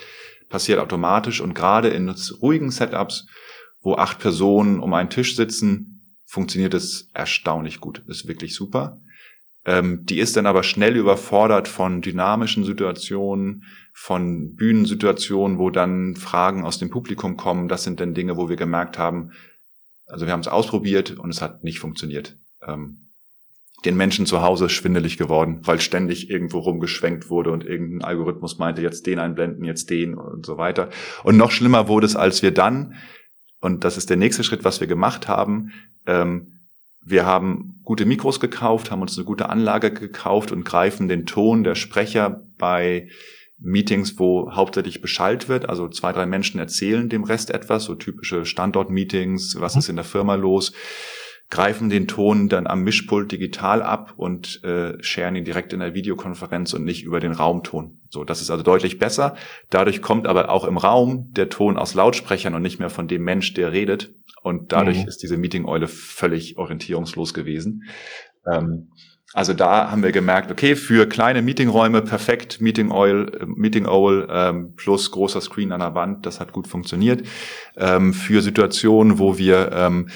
passiert 0.49 0.79
automatisch 0.79 1.41
und 1.41 1.55
gerade 1.55 1.89
in 1.89 2.09
ruhigen 2.41 2.71
Setups, 2.71 3.27
wo 3.81 3.95
acht 3.95 4.19
Personen 4.19 4.81
um 4.81 4.95
einen 4.95 5.11
Tisch 5.11 5.37
sitzen, 5.37 6.17
funktioniert 6.25 6.75
es 6.75 7.11
erstaunlich 7.15 7.81
gut. 7.81 8.03
Ist 8.07 8.29
wirklich 8.29 8.55
super. 8.55 9.01
Ähm, 9.65 10.05
die 10.05 10.19
ist 10.19 10.37
dann 10.37 10.47
aber 10.47 10.63
schnell 10.63 10.97
überfordert 10.97 11.69
von 11.69 12.01
dynamischen 12.01 12.65
Situationen, 12.65 13.65
von 13.93 14.55
Bühnensituationen, 14.55 15.59
wo 15.59 15.71
dann 15.71 16.17
Fragen 16.17 16.65
aus 16.65 16.79
dem 16.79 16.91
Publikum 16.91 17.37
kommen. 17.37 17.69
Das 17.69 17.85
sind 17.85 18.01
dann 18.01 18.15
Dinge, 18.15 18.37
wo 18.37 18.49
wir 18.49 18.57
gemerkt 18.57 18.99
haben, 18.99 19.33
also 20.07 20.27
wir 20.27 20.33
haben 20.33 20.41
es 20.41 20.49
ausprobiert 20.49 21.13
und 21.19 21.31
es 21.31 21.41
hat 21.41 21.65
nicht 21.65 21.79
funktioniert. 21.79 22.37
Ähm, 22.67 23.12
den 23.85 23.97
Menschen 23.97 24.27
zu 24.27 24.42
Hause 24.42 24.68
schwindelig 24.68 25.18
geworden, 25.18 25.61
weil 25.64 25.81
ständig 25.81 26.31
irgendwo 26.31 26.59
rumgeschwenkt 26.59 27.31
wurde 27.31 27.51
und 27.51 27.64
irgendein 27.64 28.03
Algorithmus 28.03 28.59
meinte, 28.59 28.83
jetzt 28.83 29.07
den 29.07 29.18
einblenden, 29.18 29.64
jetzt 29.64 29.90
den 29.90 30.14
und 30.14 30.47
so 30.47 30.57
weiter. 30.57 30.88
Und 31.25 31.37
noch 31.37 31.51
schlimmer 31.51 31.88
wurde 31.88 32.07
es, 32.07 32.16
als 32.16 32.42
wir 32.42 32.53
dann, 32.53 32.95
und 33.61 33.85
das 33.85 33.97
ist 33.97 34.11
der 34.11 34.16
nächste 34.16 34.45
Schritt, 34.45 34.64
was 34.64 34.81
wir 34.81 34.87
gemacht 34.87 35.29
haben, 35.29 35.73
ähm, 36.07 36.49
wir 37.05 37.27
haben 37.27 37.81
gute 37.83 38.05
Mikros 38.05 38.38
gekauft, 38.38 38.90
haben 38.90 39.03
uns 39.03 39.16
eine 39.18 39.25
gute 39.25 39.49
Anlage 39.49 39.92
gekauft 39.92 40.53
und 40.53 40.64
greifen 40.64 41.09
den 41.09 41.27
Ton 41.27 41.64
der 41.64 41.75
Sprecher 41.75 42.42
bei 42.59 43.09
Meetings, 43.59 44.18
wo 44.18 44.53
hauptsächlich 44.53 45.01
beschallt 45.01 45.49
wird, 45.49 45.68
also 45.68 45.88
zwei, 45.88 46.12
drei 46.12 46.27
Menschen 46.27 46.59
erzählen 46.59 47.09
dem 47.09 47.25
Rest 47.25 47.51
etwas, 47.51 47.85
so 47.85 47.95
typische 47.95 48.45
Standortmeetings, 48.45 49.57
was 49.61 49.75
mhm. 49.75 49.79
ist 49.81 49.88
in 49.88 49.97
der 49.97 50.05
Firma 50.05 50.35
los, 50.35 50.73
greifen 51.53 51.91
den 51.91 52.09
Ton 52.09 52.49
dann 52.49 52.67
am 52.67 52.83
Mischpult 52.83 53.31
digital 53.31 53.83
ab 53.83 54.15
und 54.17 54.65
äh, 54.65 54.95
scheren 55.03 55.37
ihn 55.37 55.45
direkt 55.45 55.75
in 55.75 55.81
der 55.81 55.93
Videokonferenz 55.93 56.73
und 56.73 56.83
nicht 56.83 57.05
über 57.05 57.21
den 57.21 57.33
Raumton. 57.33 58.01
So, 58.09 58.25
das 58.25 58.41
ist 58.41 58.51
also 58.51 58.65
deutlich 58.65 58.99
besser. 58.99 59.37
Dadurch 59.69 60.01
kommt 60.01 60.27
aber 60.27 60.49
auch 60.49 60.65
im 60.65 60.79
Raum 60.79 61.31
der 61.33 61.51
Ton 61.51 61.77
aus 61.77 61.93
Lautsprechern 61.93 62.55
und 62.55 62.62
nicht 62.62 62.79
mehr 62.79 62.88
von 62.88 63.07
dem 63.07 63.23
Mensch, 63.23 63.53
der 63.53 63.71
redet. 63.71 64.15
Und 64.43 64.73
dadurch 64.73 65.03
mhm. 65.03 65.09
ist 65.09 65.23
diese 65.23 65.37
Meeting-Eule 65.37 65.88
völlig 65.88 66.57
orientierungslos 66.57 67.35
gewesen. 67.35 67.83
Ähm, 68.51 68.88
also 69.35 69.53
da 69.53 69.91
haben 69.91 70.03
wir 70.03 70.12
gemerkt, 70.12 70.51
okay, 70.51 70.75
für 70.75 71.07
kleine 71.07 71.43
Meetingräume 71.43 72.03
perfekt, 72.03 72.62
Meeting 72.62 72.91
Oil, 72.91 73.31
äh, 73.41 73.47
Meeting 73.47 73.87
Owl 73.87 74.27
ähm, 74.31 74.75
plus 74.77 75.11
großer 75.11 75.43
Screen 75.43 75.73
an 75.73 75.81
der 75.81 75.95
Wand, 75.95 76.25
das 76.25 76.41
hat 76.41 76.53
gut 76.53 76.67
funktioniert. 76.67 77.27
Ähm, 77.77 78.15
für 78.15 78.43
Situationen, 78.43 79.19
wo 79.19 79.38
wir 79.38 79.71
ähm, 79.73 80.09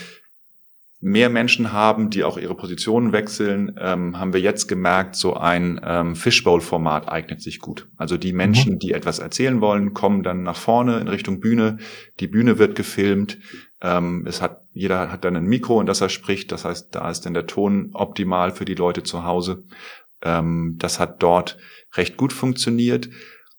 mehr 1.00 1.28
Menschen 1.28 1.72
haben, 1.72 2.10
die 2.10 2.24
auch 2.24 2.38
ihre 2.38 2.54
Positionen 2.54 3.12
wechseln, 3.12 3.76
ähm, 3.78 4.18
haben 4.18 4.32
wir 4.32 4.40
jetzt 4.40 4.66
gemerkt, 4.66 5.14
so 5.14 5.34
ein 5.34 5.80
ähm, 5.84 6.16
Fishbowl-Format 6.16 7.08
eignet 7.08 7.42
sich 7.42 7.60
gut. 7.60 7.88
Also 7.96 8.16
die 8.16 8.32
Menschen, 8.32 8.74
mhm. 8.74 8.78
die 8.78 8.92
etwas 8.92 9.18
erzählen 9.18 9.60
wollen, 9.60 9.92
kommen 9.92 10.22
dann 10.22 10.42
nach 10.42 10.56
vorne 10.56 10.98
in 10.98 11.08
Richtung 11.08 11.40
Bühne. 11.40 11.78
Die 12.20 12.26
Bühne 12.26 12.58
wird 12.58 12.76
gefilmt. 12.76 13.38
Ähm, 13.82 14.24
es 14.26 14.40
hat 14.40 14.62
jeder 14.72 15.10
hat 15.10 15.24
dann 15.24 15.36
ein 15.36 15.46
Mikro, 15.46 15.80
in 15.80 15.86
das 15.86 16.02
er 16.02 16.10
spricht. 16.10 16.52
Das 16.52 16.66
heißt, 16.66 16.94
da 16.94 17.10
ist 17.10 17.22
dann 17.22 17.34
der 17.34 17.46
Ton 17.46 17.90
optimal 17.94 18.50
für 18.50 18.66
die 18.66 18.74
Leute 18.74 19.02
zu 19.02 19.24
Hause. 19.24 19.64
Ähm, 20.22 20.76
das 20.78 21.00
hat 21.00 21.22
dort 21.22 21.56
recht 21.94 22.16
gut 22.16 22.32
funktioniert. 22.32 23.08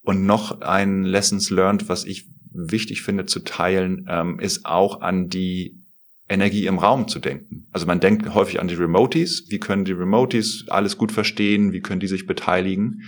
Und 0.01 0.25
noch 0.25 0.61
ein 0.61 1.03
Lessons 1.03 1.49
learned, 1.49 1.89
was 1.89 2.05
ich 2.05 2.29
wichtig 2.51 3.01
finde 3.01 3.25
zu 3.25 3.39
teilen, 3.39 4.05
ähm, 4.07 4.39
ist 4.39 4.65
auch 4.65 5.01
an 5.01 5.27
die 5.27 5.83
Energie 6.29 6.65
im 6.65 6.77
Raum 6.77 7.07
zu 7.07 7.19
denken. 7.19 7.67
Also 7.71 7.85
man 7.85 7.99
denkt 7.99 8.33
häufig 8.33 8.59
an 8.59 8.67
die 8.67 8.75
Remoties. 8.75 9.45
Wie 9.49 9.59
können 9.59 9.85
die 9.85 9.93
Remoties 9.93 10.65
alles 10.69 10.97
gut 10.97 11.11
verstehen? 11.11 11.71
Wie 11.71 11.81
können 11.81 11.99
die 11.99 12.07
sich 12.07 12.25
beteiligen? 12.25 13.03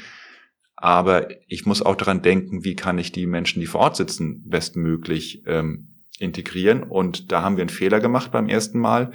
Aber 0.75 1.27
ich 1.47 1.65
muss 1.65 1.81
auch 1.81 1.95
daran 1.95 2.21
denken, 2.21 2.63
wie 2.63 2.75
kann 2.75 2.97
ich 2.97 3.11
die 3.11 3.25
Menschen, 3.25 3.59
die 3.59 3.65
vor 3.65 3.81
Ort 3.81 3.97
sitzen, 3.97 4.47
bestmöglich 4.47 5.43
ähm, 5.45 5.89
integrieren. 6.19 6.83
Und 6.83 7.31
da 7.31 7.41
haben 7.41 7.57
wir 7.57 7.63
einen 7.63 7.69
Fehler 7.69 7.99
gemacht 7.99 8.31
beim 8.31 8.47
ersten 8.47 8.79
Mal. 8.79 9.11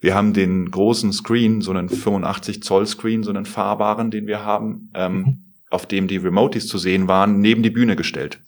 Wir 0.00 0.14
haben 0.14 0.32
den 0.32 0.70
großen 0.70 1.12
Screen, 1.12 1.60
so 1.60 1.72
einen 1.72 1.88
85 1.88 2.62
Zoll 2.62 2.86
Screen, 2.86 3.24
so 3.24 3.30
einen 3.30 3.46
fahrbaren, 3.46 4.12
den 4.12 4.28
wir 4.28 4.44
haben, 4.44 4.90
ähm, 4.94 5.14
mhm. 5.14 5.44
auf 5.70 5.86
dem 5.86 6.06
die 6.06 6.16
Remoties 6.18 6.68
zu 6.68 6.78
sehen 6.78 7.08
waren, 7.08 7.40
neben 7.40 7.64
die 7.64 7.70
Bühne 7.70 7.96
gestellt 7.96 8.40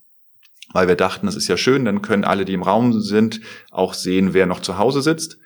weil 0.74 0.88
wir 0.88 0.96
dachten, 0.96 1.24
das 1.24 1.37
ist 1.37 1.48
ja 1.48 1.56
schön, 1.56 1.87
dann 1.87 2.02
können 2.02 2.24
alle, 2.24 2.44
die 2.44 2.52
im 2.52 2.62
Raum 2.62 3.00
sind, 3.00 3.40
auch 3.70 3.94
sehen, 3.94 4.34
wer 4.34 4.44
noch 4.44 4.60
zu 4.60 4.76
Hause 4.76 5.00
sitzt. 5.00 5.38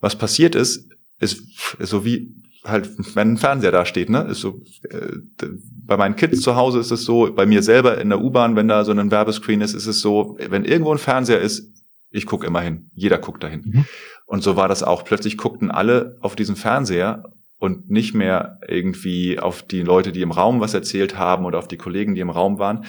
Was 0.00 0.16
passiert 0.16 0.54
ist, 0.54 0.90
ist, 1.20 1.40
ist 1.78 1.88
so 1.88 2.04
wie 2.04 2.34
halt, 2.64 2.90
wenn 3.14 3.34
ein 3.34 3.36
Fernseher 3.38 3.70
da 3.70 3.86
steht, 3.86 4.10
ne? 4.10 4.26
Ist 4.28 4.40
so, 4.40 4.60
äh, 4.90 5.46
bei 5.86 5.96
meinen 5.96 6.16
Kids 6.16 6.40
zu 6.40 6.56
Hause 6.56 6.80
ist 6.80 6.90
es 6.90 7.04
so, 7.04 7.32
bei 7.32 7.46
mir 7.46 7.62
selber 7.62 8.00
in 8.00 8.08
der 8.08 8.20
U-Bahn, 8.20 8.56
wenn 8.56 8.68
da 8.68 8.84
so 8.84 8.90
ein 8.90 9.10
Werbescreen 9.10 9.60
ist, 9.60 9.72
ist 9.72 9.86
es 9.86 10.00
so, 10.00 10.36
wenn 10.50 10.64
irgendwo 10.64 10.92
ein 10.92 10.98
Fernseher 10.98 11.40
ist, 11.40 11.70
ich 12.10 12.26
gucke 12.26 12.46
immer 12.46 12.60
hin. 12.60 12.90
Jeder 12.92 13.18
guckt 13.18 13.42
dahin. 13.44 13.62
Mhm. 13.64 13.84
Und 14.26 14.42
so 14.42 14.56
war 14.56 14.66
das 14.66 14.82
auch. 14.82 15.04
Plötzlich 15.04 15.36
guckten 15.36 15.70
alle 15.70 16.16
auf 16.20 16.34
diesen 16.34 16.56
Fernseher 16.56 17.24
und 17.58 17.88
nicht 17.88 18.14
mehr 18.14 18.58
irgendwie 18.66 19.38
auf 19.38 19.62
die 19.62 19.82
Leute, 19.82 20.10
die 20.10 20.22
im 20.22 20.32
Raum 20.32 20.60
was 20.60 20.74
erzählt 20.74 21.18
haben 21.18 21.44
oder 21.44 21.58
auf 21.58 21.68
die 21.68 21.76
Kollegen, 21.76 22.14
die 22.14 22.20
im 22.20 22.30
Raum 22.30 22.58
waren. 22.58 22.84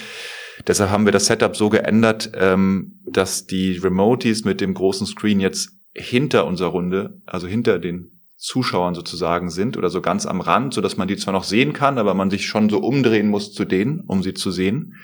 Deshalb 0.67 0.89
haben 0.89 1.05
wir 1.05 1.11
das 1.11 1.25
Setup 1.25 1.55
so 1.55 1.69
geändert, 1.69 2.31
ähm, 2.35 3.01
dass 3.05 3.45
die 3.45 3.77
Remoties 3.77 4.45
mit 4.45 4.61
dem 4.61 4.73
großen 4.73 5.07
Screen 5.07 5.39
jetzt 5.39 5.71
hinter 5.93 6.45
unserer 6.45 6.69
Runde, 6.69 7.21
also 7.25 7.47
hinter 7.47 7.79
den 7.79 8.15
Zuschauern 8.37 8.95
sozusagen 8.95 9.49
sind 9.49 9.77
oder 9.77 9.89
so 9.89 10.01
ganz 10.01 10.25
am 10.25 10.41
Rand, 10.41 10.73
so 10.73 10.81
dass 10.81 10.97
man 10.97 11.07
die 11.07 11.17
zwar 11.17 11.33
noch 11.33 11.45
sehen 11.45 11.73
kann, 11.73 11.97
aber 11.97 12.13
man 12.13 12.29
sich 12.29 12.45
schon 12.45 12.69
so 12.69 12.79
umdrehen 12.79 13.29
muss 13.29 13.53
zu 13.53 13.65
denen, 13.65 14.01
um 14.01 14.23
sie 14.23 14.33
zu 14.33 14.51
sehen. 14.51 14.95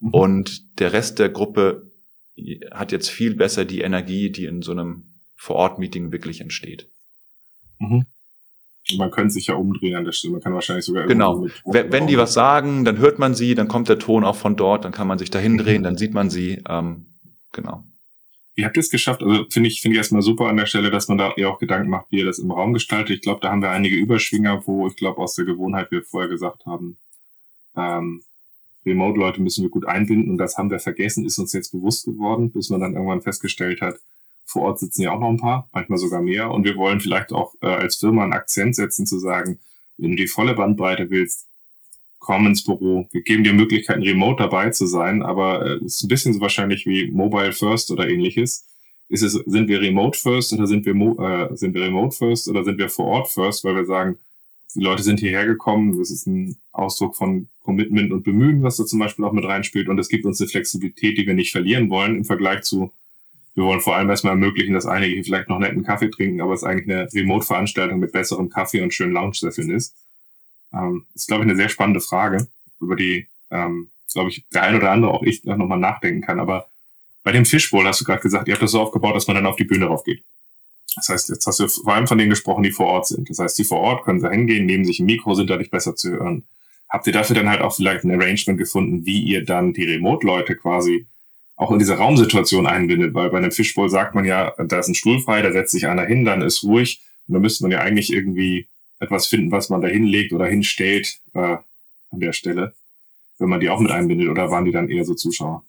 Mhm. 0.00 0.10
Und 0.10 0.80
der 0.80 0.92
Rest 0.92 1.18
der 1.18 1.28
Gruppe 1.28 1.90
hat 2.70 2.92
jetzt 2.92 3.10
viel 3.10 3.34
besser 3.34 3.64
die 3.64 3.80
Energie, 3.80 4.30
die 4.30 4.46
in 4.46 4.62
so 4.62 4.72
einem 4.72 5.10
Vor-Ort-Meeting 5.36 6.12
wirklich 6.12 6.40
entsteht. 6.40 6.90
Mhm. 7.78 8.06
Man 8.96 9.10
könnte 9.10 9.34
sich 9.34 9.48
ja 9.48 9.54
umdrehen 9.54 9.96
an 9.96 10.04
der 10.04 10.12
Stelle. 10.12 10.32
Man 10.32 10.40
kann 10.40 10.54
wahrscheinlich 10.54 10.84
sogar 10.84 11.06
genau. 11.06 11.46
Wenn, 11.64 11.92
wenn 11.92 12.06
die 12.06 12.16
was 12.16 12.32
sagen, 12.32 12.84
dann 12.84 12.98
hört 12.98 13.18
man 13.18 13.34
sie, 13.34 13.54
dann 13.54 13.68
kommt 13.68 13.88
der 13.88 13.98
Ton 13.98 14.24
auch 14.24 14.36
von 14.36 14.56
dort, 14.56 14.84
dann 14.84 14.92
kann 14.92 15.06
man 15.06 15.18
sich 15.18 15.30
dahin 15.30 15.58
drehen, 15.58 15.82
mhm. 15.82 15.84
dann 15.84 15.96
sieht 15.98 16.14
man 16.14 16.30
sie. 16.30 16.62
Ähm, 16.68 17.06
genau. 17.52 17.84
Wie 18.54 18.64
habt 18.64 18.76
ihr 18.76 18.80
es 18.80 18.90
geschafft? 18.90 19.22
Also 19.22 19.44
finde 19.50 19.68
ich, 19.68 19.80
finde 19.80 19.94
ich 19.94 19.98
erstmal 19.98 20.22
super 20.22 20.46
an 20.46 20.56
der 20.56 20.66
Stelle, 20.66 20.90
dass 20.90 21.06
man 21.06 21.18
da 21.18 21.32
eher 21.36 21.50
auch 21.50 21.58
Gedanken 21.58 21.90
macht, 21.90 22.06
wie 22.10 22.18
ihr 22.18 22.24
das 22.24 22.38
im 22.38 22.50
Raum 22.50 22.72
gestaltet. 22.72 23.16
Ich 23.16 23.22
glaube, 23.22 23.40
da 23.40 23.50
haben 23.50 23.62
wir 23.62 23.70
einige 23.70 23.94
Überschwinger, 23.94 24.66
wo 24.66 24.88
ich 24.88 24.96
glaube, 24.96 25.18
aus 25.18 25.34
der 25.34 25.44
Gewohnheit 25.44 25.90
wir 25.90 26.02
vorher 26.02 26.28
gesagt 26.28 26.66
haben, 26.66 26.98
ähm, 27.76 28.22
Remote-Leute 28.84 29.42
müssen 29.42 29.62
wir 29.62 29.70
gut 29.70 29.86
einbinden 29.86 30.30
und 30.30 30.38
das 30.38 30.56
haben 30.56 30.70
wir 30.70 30.78
vergessen, 30.78 31.24
ist 31.24 31.38
uns 31.38 31.52
jetzt 31.52 31.70
bewusst 31.70 32.06
geworden, 32.06 32.50
bis 32.50 32.70
man 32.70 32.80
dann 32.80 32.94
irgendwann 32.94 33.20
festgestellt 33.20 33.80
hat, 33.80 33.96
vor 34.48 34.62
Ort 34.62 34.78
sitzen 34.78 35.02
ja 35.02 35.12
auch 35.12 35.20
noch 35.20 35.28
ein 35.28 35.36
paar, 35.36 35.68
manchmal 35.72 35.98
sogar 35.98 36.22
mehr. 36.22 36.50
Und 36.50 36.64
wir 36.64 36.76
wollen 36.76 37.00
vielleicht 37.00 37.32
auch 37.32 37.54
äh, 37.60 37.66
als 37.66 37.96
Firma 37.96 38.24
einen 38.24 38.32
Akzent 38.32 38.74
setzen, 38.74 39.06
zu 39.06 39.18
sagen, 39.18 39.58
wenn 39.98 40.12
du 40.12 40.16
die 40.16 40.26
volle 40.26 40.54
Bandbreite 40.54 41.10
willst, 41.10 41.46
komm 42.18 42.46
ins 42.46 42.64
Büro. 42.64 43.06
Wir 43.12 43.22
geben 43.22 43.44
dir 43.44 43.52
Möglichkeiten, 43.52 44.02
remote 44.02 44.42
dabei 44.42 44.70
zu 44.70 44.86
sein, 44.86 45.22
aber 45.22 45.66
äh, 45.66 45.74
es 45.74 45.82
äh, 45.82 45.84
ist 45.86 46.02
ein 46.04 46.08
bisschen 46.08 46.34
so 46.34 46.40
wahrscheinlich 46.40 46.86
wie 46.86 47.10
Mobile 47.10 47.52
First 47.52 47.90
oder 47.90 48.08
ähnliches. 48.08 48.66
Ist 49.10 49.22
es, 49.22 49.32
sind 49.32 49.68
wir 49.68 49.80
Remote 49.80 50.18
First 50.18 50.52
oder 50.54 50.66
sind 50.66 50.86
wir, 50.86 50.94
äh, 50.94 51.54
sind 51.56 51.74
wir 51.74 51.82
Remote 51.82 52.16
First 52.16 52.48
oder 52.48 52.64
sind 52.64 52.78
wir 52.78 52.88
vor 52.88 53.06
Ort 53.06 53.28
First, 53.28 53.64
weil 53.64 53.76
wir 53.76 53.84
sagen, 53.84 54.18
die 54.74 54.80
Leute 54.82 55.02
sind 55.02 55.20
hierher 55.20 55.46
gekommen. 55.46 55.98
Das 55.98 56.10
ist 56.10 56.26
ein 56.26 56.56
Ausdruck 56.72 57.16
von 57.16 57.48
Commitment 57.60 58.12
und 58.12 58.22
Bemühen, 58.22 58.62
was 58.62 58.76
da 58.78 58.86
zum 58.86 58.98
Beispiel 58.98 59.24
auch 59.24 59.32
mit 59.32 59.44
reinspielt. 59.44 59.88
Und 59.88 59.98
es 59.98 60.08
gibt 60.08 60.24
uns 60.24 60.40
eine 60.40 60.48
Flexibilität, 60.48 61.18
die 61.18 61.26
wir 61.26 61.34
nicht 61.34 61.52
verlieren 61.52 61.90
wollen 61.90 62.16
im 62.16 62.24
Vergleich 62.24 62.62
zu 62.62 62.92
wir 63.54 63.64
wollen 63.64 63.80
vor 63.80 63.96
allem 63.96 64.08
erstmal 64.10 64.34
ermöglichen, 64.34 64.74
dass 64.74 64.86
einige 64.86 65.14
hier 65.14 65.24
vielleicht 65.24 65.48
noch 65.48 65.58
netten 65.58 65.84
Kaffee 65.84 66.10
trinken, 66.10 66.40
aber 66.40 66.54
es 66.54 66.64
eigentlich 66.64 66.88
eine 66.88 67.12
Remote-Veranstaltung 67.12 67.98
mit 67.98 68.12
besserem 68.12 68.50
Kaffee 68.50 68.82
und 68.82 68.94
schönen 68.94 69.12
Lounge-Sesseln 69.12 69.70
ist. 69.70 69.94
Ähm, 70.72 71.06
ist, 71.14 71.28
glaube 71.28 71.44
ich, 71.44 71.50
eine 71.50 71.56
sehr 71.56 71.68
spannende 71.68 72.00
Frage, 72.00 72.46
über 72.80 72.94
die, 72.94 73.26
ähm, 73.50 73.90
glaube 74.12 74.30
ich, 74.30 74.44
der 74.52 74.62
ein 74.62 74.76
oder 74.76 74.90
andere 74.90 75.12
auch 75.12 75.22
ich 75.22 75.44
nochmal 75.44 75.78
nachdenken 75.78 76.20
kann. 76.20 76.40
Aber 76.40 76.68
bei 77.24 77.32
dem 77.32 77.44
Fishbowl 77.44 77.86
hast 77.86 78.00
du 78.00 78.04
gerade 78.04 78.22
gesagt, 78.22 78.48
ihr 78.48 78.54
habt 78.54 78.62
das 78.62 78.70
so 78.70 78.80
aufgebaut, 78.80 79.16
dass 79.16 79.26
man 79.26 79.36
dann 79.36 79.46
auf 79.46 79.56
die 79.56 79.64
Bühne 79.64 79.86
raufgeht. 79.86 80.22
Das 80.96 81.08
heißt, 81.08 81.28
jetzt 81.28 81.46
hast 81.46 81.60
du 81.60 81.68
vor 81.68 81.94
allem 81.94 82.06
von 82.06 82.18
denen 82.18 82.30
gesprochen, 82.30 82.62
die 82.62 82.70
vor 82.70 82.86
Ort 82.86 83.06
sind. 83.06 83.28
Das 83.30 83.38
heißt, 83.38 83.58
die 83.58 83.64
vor 83.64 83.80
Ort 83.80 84.04
können 84.04 84.20
da 84.20 84.30
hingehen, 84.30 84.66
nehmen 84.66 84.84
sich 84.84 85.00
ein 85.00 85.06
Mikro, 85.06 85.34
sind 85.34 85.50
dadurch 85.50 85.70
besser 85.70 85.94
zu 85.94 86.10
hören. 86.10 86.44
Habt 86.88 87.06
ihr 87.06 87.12
dafür 87.12 87.36
dann 87.36 87.48
halt 87.48 87.60
auch 87.60 87.74
vielleicht 87.74 88.04
ein 88.04 88.10
Arrangement 88.10 88.58
gefunden, 88.58 89.04
wie 89.04 89.20
ihr 89.22 89.44
dann 89.44 89.72
die 89.74 89.84
Remote-Leute 89.84 90.56
quasi 90.56 91.06
auch 91.58 91.72
in 91.72 91.80
diese 91.80 91.94
Raumsituation 91.94 92.66
einbindet, 92.66 93.14
weil 93.14 93.30
bei 93.30 93.38
einem 93.38 93.50
Fishbowl 93.50 93.90
sagt 93.90 94.14
man 94.14 94.24
ja, 94.24 94.54
da 94.58 94.78
ist 94.78 94.88
ein 94.88 94.94
Stuhl 94.94 95.20
frei, 95.20 95.42
da 95.42 95.52
setzt 95.52 95.72
sich 95.72 95.88
einer 95.88 96.06
hin, 96.06 96.24
dann 96.24 96.40
ist 96.40 96.62
ruhig. 96.62 97.02
Und 97.26 97.34
da 97.34 97.40
müsste 97.40 97.64
man 97.64 97.72
ja 97.72 97.80
eigentlich 97.80 98.12
irgendwie 98.12 98.68
etwas 99.00 99.26
finden, 99.26 99.50
was 99.50 99.68
man 99.68 99.80
da 99.80 99.88
hinlegt 99.88 100.32
oder 100.32 100.46
hinstellt 100.46 101.18
äh, 101.34 101.56
an 102.10 102.20
der 102.20 102.32
Stelle, 102.32 102.74
wenn 103.38 103.48
man 103.48 103.58
die 103.58 103.70
auch 103.70 103.80
mit 103.80 103.90
einbindet, 103.90 104.28
oder 104.28 104.50
waren 104.52 104.64
die 104.64 104.72
dann 104.72 104.88
eher 104.88 105.04
so 105.04 105.14
Zuschauer? 105.14 105.64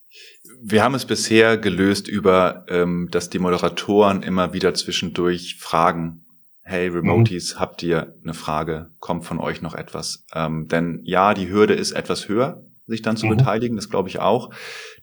Wir 0.61 0.83
haben 0.83 0.93
es 0.93 1.05
bisher 1.05 1.57
gelöst 1.57 2.07
über, 2.07 2.65
ähm, 2.69 3.07
dass 3.11 3.31
die 3.31 3.39
Moderatoren 3.39 4.21
immer 4.21 4.53
wieder 4.53 4.75
zwischendurch 4.75 5.57
fragen, 5.59 6.25
hey 6.61 6.87
Remoties, 6.87 7.55
mhm. 7.55 7.59
habt 7.59 7.81
ihr 7.81 8.15
eine 8.23 8.35
Frage? 8.35 8.91
Kommt 8.99 9.25
von 9.25 9.39
euch 9.39 9.63
noch 9.63 9.73
etwas? 9.73 10.25
Ähm, 10.35 10.67
denn 10.67 11.01
ja, 11.03 11.33
die 11.33 11.49
Hürde 11.49 11.73
ist 11.73 11.91
etwas 11.93 12.29
höher, 12.29 12.63
sich 12.89 13.01
dann 13.01 13.17
zu 13.17 13.27
mhm. 13.27 13.37
beteiligen, 13.37 13.75
das 13.75 13.89
glaube 13.89 14.09
ich 14.09 14.19
auch. 14.19 14.51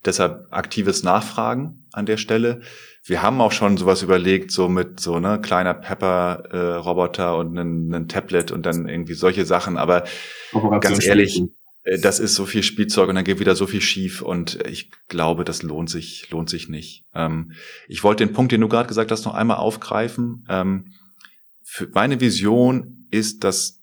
Deshalb 0.05 0.47
aktives 0.51 1.03
Nachfragen 1.03 1.87
an 1.91 2.05
der 2.05 2.17
Stelle. 2.17 2.61
Wir 3.03 3.21
haben 3.21 3.41
auch 3.41 3.51
schon 3.51 3.77
sowas 3.77 4.03
überlegt, 4.03 4.51
so 4.51 4.67
mit 4.67 4.99
so 4.99 5.19
ne 5.19 5.39
kleiner 5.41 5.73
Pepper-Roboter 5.73 7.31
äh, 7.31 7.37
und 7.37 7.57
ein 7.57 8.07
Tablet 8.07 8.51
und 8.51 8.65
dann 8.65 8.87
irgendwie 8.87 9.13
solche 9.13 9.45
Sachen. 9.45 9.77
Aber 9.77 10.03
ganz 10.81 11.05
ehrlich, 11.05 11.41
äh, 11.87 11.99
das 11.99 12.19
ist 12.19 12.35
so 12.35 12.45
viel 12.45 12.63
Spielzeug 12.63 13.09
und 13.09 13.15
dann 13.15 13.23
geht 13.23 13.39
wieder 13.39 13.55
so 13.55 13.65
viel 13.65 13.81
schief 13.81 14.21
und 14.21 14.59
ich 14.67 14.91
glaube, 15.07 15.43
das 15.43 15.63
lohnt 15.63 15.89
sich, 15.89 16.29
lohnt 16.29 16.49
sich 16.49 16.69
nicht. 16.69 17.05
Ähm, 17.15 17.53
ich 17.87 18.03
wollte 18.03 18.25
den 18.25 18.33
Punkt, 18.33 18.51
den 18.51 18.61
du 18.61 18.67
gerade 18.67 18.87
gesagt 18.87 19.11
hast, 19.11 19.25
noch 19.25 19.33
einmal 19.33 19.57
aufgreifen. 19.57 20.45
Ähm, 20.49 20.93
für 21.63 21.87
meine 21.93 22.19
Vision 22.19 23.07
ist, 23.09 23.43
dass 23.43 23.76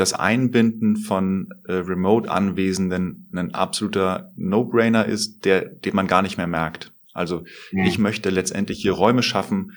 das 0.00 0.14
Einbinden 0.14 0.96
von 0.96 1.48
äh, 1.66 1.74
Remote-Anwesenden 1.74 3.28
ein 3.34 3.54
absoluter 3.54 4.32
No-Brainer 4.34 5.04
ist, 5.04 5.44
der, 5.44 5.66
den 5.66 5.94
man 5.94 6.06
gar 6.06 6.22
nicht 6.22 6.38
mehr 6.38 6.46
merkt. 6.46 6.92
Also 7.12 7.44
ja. 7.70 7.84
ich 7.84 7.98
möchte 7.98 8.30
letztendlich 8.30 8.80
hier 8.80 8.92
Räume 8.92 9.22
schaffen, 9.22 9.72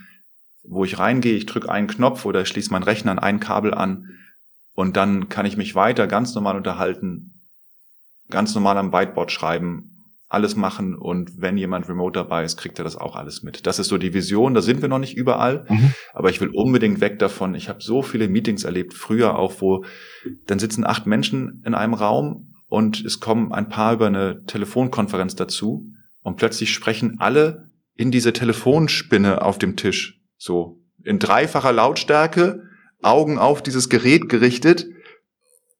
wo 0.64 0.86
ich 0.86 0.98
reingehe, 0.98 1.36
ich 1.36 1.46
drücke 1.46 1.70
einen 1.70 1.88
Knopf 1.88 2.24
oder 2.24 2.46
schließe 2.46 2.72
meinen 2.72 2.84
Rechner 2.84 3.12
an 3.12 3.20
ein 3.20 3.42
Kabel 3.42 3.74
an 3.74 4.12
und 4.76 4.96
dann 4.96 5.28
kann 5.28 5.46
ich 5.46 5.58
mich 5.58 5.76
weiter 5.76 6.08
ganz 6.08 6.34
normal 6.36 6.56
unterhalten, 6.56 7.42
ganz 8.30 8.56
normal 8.56 8.78
am 8.78 8.94
Whiteboard 8.94 9.30
schreiben, 9.30 9.93
alles 10.34 10.56
machen 10.56 10.96
und 10.96 11.42
wenn 11.42 11.58
jemand 11.58 11.88
remote 11.88 12.20
dabei 12.20 12.44
ist, 12.44 12.58
kriegt 12.58 12.80
er 12.80 12.84
das 12.84 12.96
auch 12.96 13.16
alles 13.16 13.44
mit. 13.44 13.68
Das 13.68 13.80
ist 13.80 13.88
so 13.88 13.98
die 13.98 14.14
Vision, 14.14 14.54
da 14.54 14.62
sind 14.62 14.82
wir 14.82 14.90
noch 14.90 15.00
nicht 15.00 15.16
überall, 15.16 15.66
mhm. 15.70 15.94
aber 16.14 16.30
ich 16.30 16.42
will 16.42 16.50
unbedingt 16.50 17.02
weg 17.02 17.20
davon. 17.20 17.56
Ich 17.56 17.70
habe 17.70 17.82
so 17.82 18.02
viele 18.02 18.28
Meetings 18.28 18.64
erlebt, 18.64 18.94
früher 18.94 19.38
auch, 19.38 19.62
wo 19.62 19.86
dann 20.48 20.60
sitzen 20.60 20.86
acht 20.86 21.06
Menschen 21.06 21.62
in 21.66 21.76
einem 21.76 21.94
Raum 21.94 22.54
und 22.68 23.06
es 23.06 23.20
kommen 23.20 23.52
ein 23.54 23.70
paar 23.70 23.94
über 23.94 24.08
eine 24.08 24.44
Telefonkonferenz 24.46 25.36
dazu 25.36 25.86
und 26.22 26.38
plötzlich 26.38 26.74
sprechen 26.74 27.18
alle 27.20 27.70
in 27.96 28.10
diese 28.10 28.34
Telefonspinne 28.34 29.42
auf 29.44 29.60
dem 29.60 29.76
Tisch, 29.76 30.20
so 30.38 30.80
in 31.04 31.20
dreifacher 31.20 31.72
Lautstärke, 31.72 32.64
Augen 33.02 33.38
auf 33.38 33.62
dieses 33.62 33.90
Gerät 33.90 34.30
gerichtet 34.30 34.88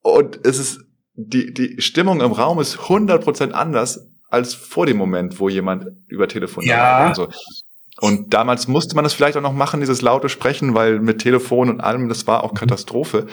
und 0.02 0.38
es 0.44 0.58
ist 0.58 0.80
die, 1.16 1.52
die 1.54 1.80
Stimmung 1.80 2.20
im 2.20 2.32
Raum 2.32 2.60
ist 2.60 2.76
100% 2.76 3.52
anders 3.52 4.10
als 4.34 4.54
vor 4.54 4.86
dem 4.86 4.96
Moment, 4.96 5.40
wo 5.40 5.48
jemand 5.48 5.86
über 6.06 6.28
Telefon 6.28 6.64
ja. 6.64 7.08
und 7.08 7.16
so. 7.16 7.28
Und 8.00 8.34
damals 8.34 8.66
musste 8.66 8.96
man 8.96 9.04
das 9.04 9.14
vielleicht 9.14 9.36
auch 9.36 9.42
noch 9.42 9.52
machen, 9.52 9.80
dieses 9.80 10.02
laute 10.02 10.28
Sprechen, 10.28 10.74
weil 10.74 10.98
mit 11.00 11.20
Telefon 11.20 11.70
und 11.70 11.80
allem, 11.80 12.08
das 12.08 12.26
war 12.26 12.42
auch 12.42 12.52
mhm. 12.52 12.56
Katastrophe. 12.56 13.26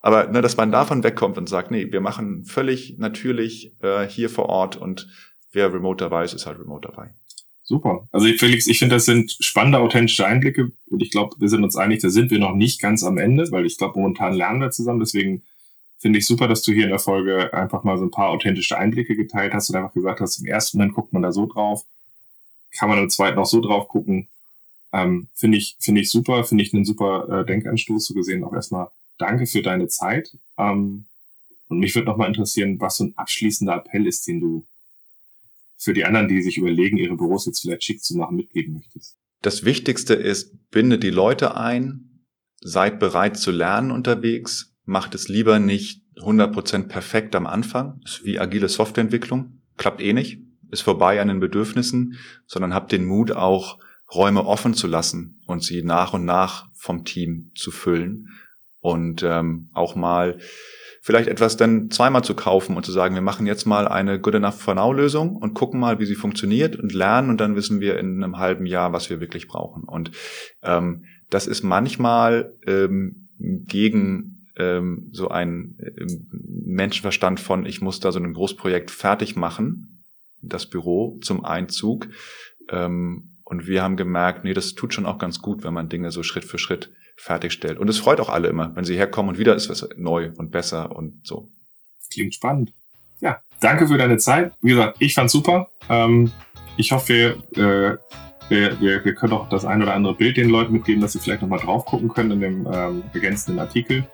Aber 0.00 0.26
ne, 0.28 0.40
dass 0.40 0.56
man 0.56 0.72
davon 0.72 1.04
wegkommt 1.04 1.36
und 1.36 1.48
sagt, 1.48 1.70
nee, 1.70 1.90
wir 1.90 2.00
machen 2.00 2.44
völlig 2.44 2.96
natürlich 2.98 3.74
äh, 3.82 4.06
hier 4.06 4.30
vor 4.30 4.46
Ort 4.48 4.76
und 4.76 5.08
wer 5.52 5.72
remote 5.72 6.04
dabei 6.04 6.24
ist, 6.24 6.32
ist 6.32 6.46
halt 6.46 6.58
remote 6.58 6.88
dabei. 6.88 7.10
Super. 7.62 8.06
Also 8.12 8.28
Felix, 8.38 8.68
ich 8.68 8.78
finde, 8.78 8.94
das 8.94 9.06
sind 9.06 9.36
spannende, 9.40 9.80
authentische 9.80 10.24
Einblicke 10.24 10.70
und 10.86 11.02
ich 11.02 11.10
glaube, 11.10 11.34
wir 11.40 11.48
sind 11.48 11.64
uns 11.64 11.76
einig, 11.76 12.00
da 12.00 12.10
sind 12.10 12.30
wir 12.30 12.38
noch 12.38 12.54
nicht 12.54 12.80
ganz 12.80 13.02
am 13.02 13.18
Ende, 13.18 13.50
weil 13.50 13.66
ich 13.66 13.76
glaube, 13.76 13.98
momentan 13.98 14.34
lernen 14.34 14.60
wir 14.60 14.70
zusammen. 14.70 15.00
Deswegen 15.00 15.42
finde 16.06 16.20
ich 16.20 16.26
super, 16.26 16.46
dass 16.46 16.62
du 16.62 16.72
hier 16.72 16.84
in 16.84 16.90
der 16.90 17.00
Folge 17.00 17.52
einfach 17.52 17.82
mal 17.82 17.98
so 17.98 18.04
ein 18.04 18.12
paar 18.12 18.28
authentische 18.28 18.78
Einblicke 18.78 19.16
geteilt 19.16 19.52
hast 19.52 19.70
und 19.70 19.74
einfach 19.74 19.92
gesagt 19.92 20.20
hast, 20.20 20.38
im 20.38 20.46
ersten 20.46 20.78
Moment 20.78 20.94
guckt 20.94 21.12
man 21.12 21.22
da 21.22 21.32
so 21.32 21.46
drauf, 21.46 21.84
kann 22.78 22.88
man 22.88 23.00
im 23.00 23.10
zweiten 23.10 23.36
auch 23.40 23.46
so 23.46 23.60
drauf 23.60 23.88
gucken. 23.88 24.28
Ähm, 24.92 25.26
finde 25.34 25.58
ich, 25.58 25.74
finde 25.80 26.02
ich 26.02 26.08
super, 26.08 26.44
finde 26.44 26.62
ich 26.62 26.72
einen 26.72 26.84
super 26.84 27.40
äh, 27.40 27.44
Denkanstoß 27.44 28.06
so 28.06 28.14
gesehen. 28.14 28.44
Auch 28.44 28.52
erstmal 28.52 28.86
danke 29.18 29.46
für 29.48 29.62
deine 29.62 29.88
Zeit. 29.88 30.38
Ähm, 30.56 31.06
und 31.66 31.80
mich 31.80 31.92
würde 31.96 32.06
nochmal 32.06 32.28
interessieren, 32.28 32.80
was 32.80 32.98
so 32.98 33.06
ein 33.06 33.14
abschließender 33.16 33.74
Appell 33.74 34.06
ist, 34.06 34.28
den 34.28 34.38
du 34.38 34.64
für 35.76 35.92
die 35.92 36.04
anderen, 36.04 36.28
die 36.28 36.40
sich 36.40 36.56
überlegen, 36.56 36.98
ihre 36.98 37.16
Büros 37.16 37.46
jetzt 37.46 37.62
vielleicht 37.62 37.82
schick 37.82 38.00
zu 38.00 38.16
machen, 38.16 38.36
mitgeben 38.36 38.74
möchtest. 38.74 39.16
Das 39.42 39.64
Wichtigste 39.64 40.14
ist, 40.14 40.52
binde 40.70 41.00
die 41.00 41.10
Leute 41.10 41.56
ein, 41.56 42.08
seid 42.60 43.00
bereit 43.00 43.36
zu 43.36 43.50
lernen 43.50 43.90
unterwegs, 43.90 44.70
macht 44.86 45.14
es 45.14 45.28
lieber 45.28 45.58
nicht 45.58 46.02
100% 46.16 46.88
perfekt 46.88 47.36
am 47.36 47.46
Anfang, 47.46 48.00
ist 48.04 48.24
wie 48.24 48.38
agile 48.38 48.68
Softwareentwicklung, 48.68 49.60
klappt 49.76 50.00
eh 50.00 50.12
nicht, 50.12 50.40
ist 50.70 50.80
vorbei 50.80 51.20
an 51.20 51.28
den 51.28 51.40
Bedürfnissen, 51.40 52.16
sondern 52.46 52.72
habt 52.72 52.92
den 52.92 53.04
Mut 53.04 53.32
auch 53.32 53.78
Räume 54.14 54.46
offen 54.46 54.72
zu 54.72 54.86
lassen 54.86 55.42
und 55.46 55.62
sie 55.62 55.82
nach 55.82 56.14
und 56.14 56.24
nach 56.24 56.68
vom 56.74 57.04
Team 57.04 57.50
zu 57.54 57.70
füllen 57.70 58.28
und 58.80 59.22
ähm, 59.24 59.68
auch 59.74 59.96
mal 59.96 60.38
vielleicht 61.02 61.28
etwas 61.28 61.56
dann 61.56 61.90
zweimal 61.90 62.22
zu 62.22 62.34
kaufen 62.34 62.76
und 62.76 62.84
zu 62.84 62.92
sagen, 62.92 63.14
wir 63.14 63.22
machen 63.22 63.46
jetzt 63.46 63.64
mal 63.64 63.86
eine 63.88 64.20
Good 64.20 64.34
Enough 64.34 64.60
for 64.60 64.74
Now 64.74 64.92
Lösung 64.92 65.36
und 65.36 65.54
gucken 65.54 65.80
mal, 65.80 65.98
wie 65.98 66.06
sie 66.06 66.14
funktioniert 66.14 66.76
und 66.76 66.92
lernen 66.92 67.30
und 67.30 67.40
dann 67.40 67.56
wissen 67.56 67.80
wir 67.80 67.98
in 67.98 68.22
einem 68.22 68.38
halben 68.38 68.66
Jahr, 68.66 68.92
was 68.92 69.10
wir 69.10 69.20
wirklich 69.20 69.48
brauchen. 69.48 69.84
Und 69.84 70.12
ähm, 70.62 71.04
das 71.30 71.46
ist 71.46 71.62
manchmal 71.62 72.54
ähm, 72.66 73.28
gegen 73.38 74.35
ähm, 74.56 75.08
so 75.12 75.28
ein 75.28 75.76
äh, 75.78 76.06
Menschenverstand 76.32 77.40
von, 77.40 77.66
ich 77.66 77.80
muss 77.80 78.00
da 78.00 78.12
so 78.12 78.18
ein 78.18 78.32
Großprojekt 78.34 78.90
fertig 78.90 79.36
machen, 79.36 80.04
das 80.42 80.66
Büro 80.68 81.18
zum 81.22 81.44
Einzug. 81.44 82.08
Ähm, 82.70 83.36
Und 83.48 83.68
wir 83.68 83.82
haben 83.82 83.96
gemerkt, 83.96 84.42
nee, 84.42 84.54
das 84.54 84.74
tut 84.74 84.92
schon 84.92 85.06
auch 85.06 85.18
ganz 85.18 85.40
gut, 85.40 85.62
wenn 85.62 85.72
man 85.72 85.88
Dinge 85.88 86.10
so 86.10 86.24
Schritt 86.24 86.44
für 86.44 86.58
Schritt 86.58 86.90
fertigstellt. 87.16 87.78
Und 87.78 87.88
es 87.88 87.98
freut 87.98 88.20
auch 88.20 88.28
alle 88.28 88.48
immer, 88.48 88.74
wenn 88.74 88.84
sie 88.84 88.96
herkommen 88.96 89.30
und 89.30 89.38
wieder 89.38 89.54
ist 89.54 89.70
was 89.70 89.88
neu 89.96 90.32
und 90.36 90.50
besser 90.50 90.94
und 90.96 91.24
so. 91.24 91.48
Klingt 92.12 92.34
spannend. 92.34 92.72
Ja, 93.20 93.40
danke 93.60 93.86
für 93.86 93.96
deine 93.98 94.18
Zeit. 94.18 94.52
Wie 94.62 94.70
gesagt, 94.70 94.96
ich 94.98 95.14
fand's 95.14 95.32
super. 95.32 95.70
Ähm, 95.88 96.32
ich 96.76 96.90
hoffe, 96.92 97.38
wir, 97.52 97.98
äh, 98.50 98.80
wir, 98.80 99.04
wir 99.04 99.14
können 99.14 99.32
auch 99.32 99.48
das 99.48 99.64
ein 99.64 99.80
oder 99.80 99.94
andere 99.94 100.14
Bild 100.14 100.36
den 100.36 100.50
Leuten 100.50 100.72
mitgeben, 100.72 101.00
dass 101.00 101.12
sie 101.12 101.20
vielleicht 101.20 101.42
nochmal 101.42 101.60
drauf 101.60 101.84
gucken 101.86 102.08
können 102.08 102.32
in 102.32 102.40
dem 102.40 102.68
ähm, 102.70 103.04
ergänzenden 103.14 103.60
Artikel. 103.60 104.04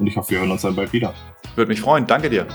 Und 0.00 0.06
ich 0.06 0.16
hoffe, 0.16 0.30
wir 0.30 0.40
hören 0.40 0.50
uns 0.50 0.62
dann 0.62 0.74
bald 0.74 0.92
wieder. 0.92 1.14
Würde 1.54 1.68
mich 1.68 1.80
freuen. 1.80 2.06
Danke 2.06 2.30
dir. 2.30 2.46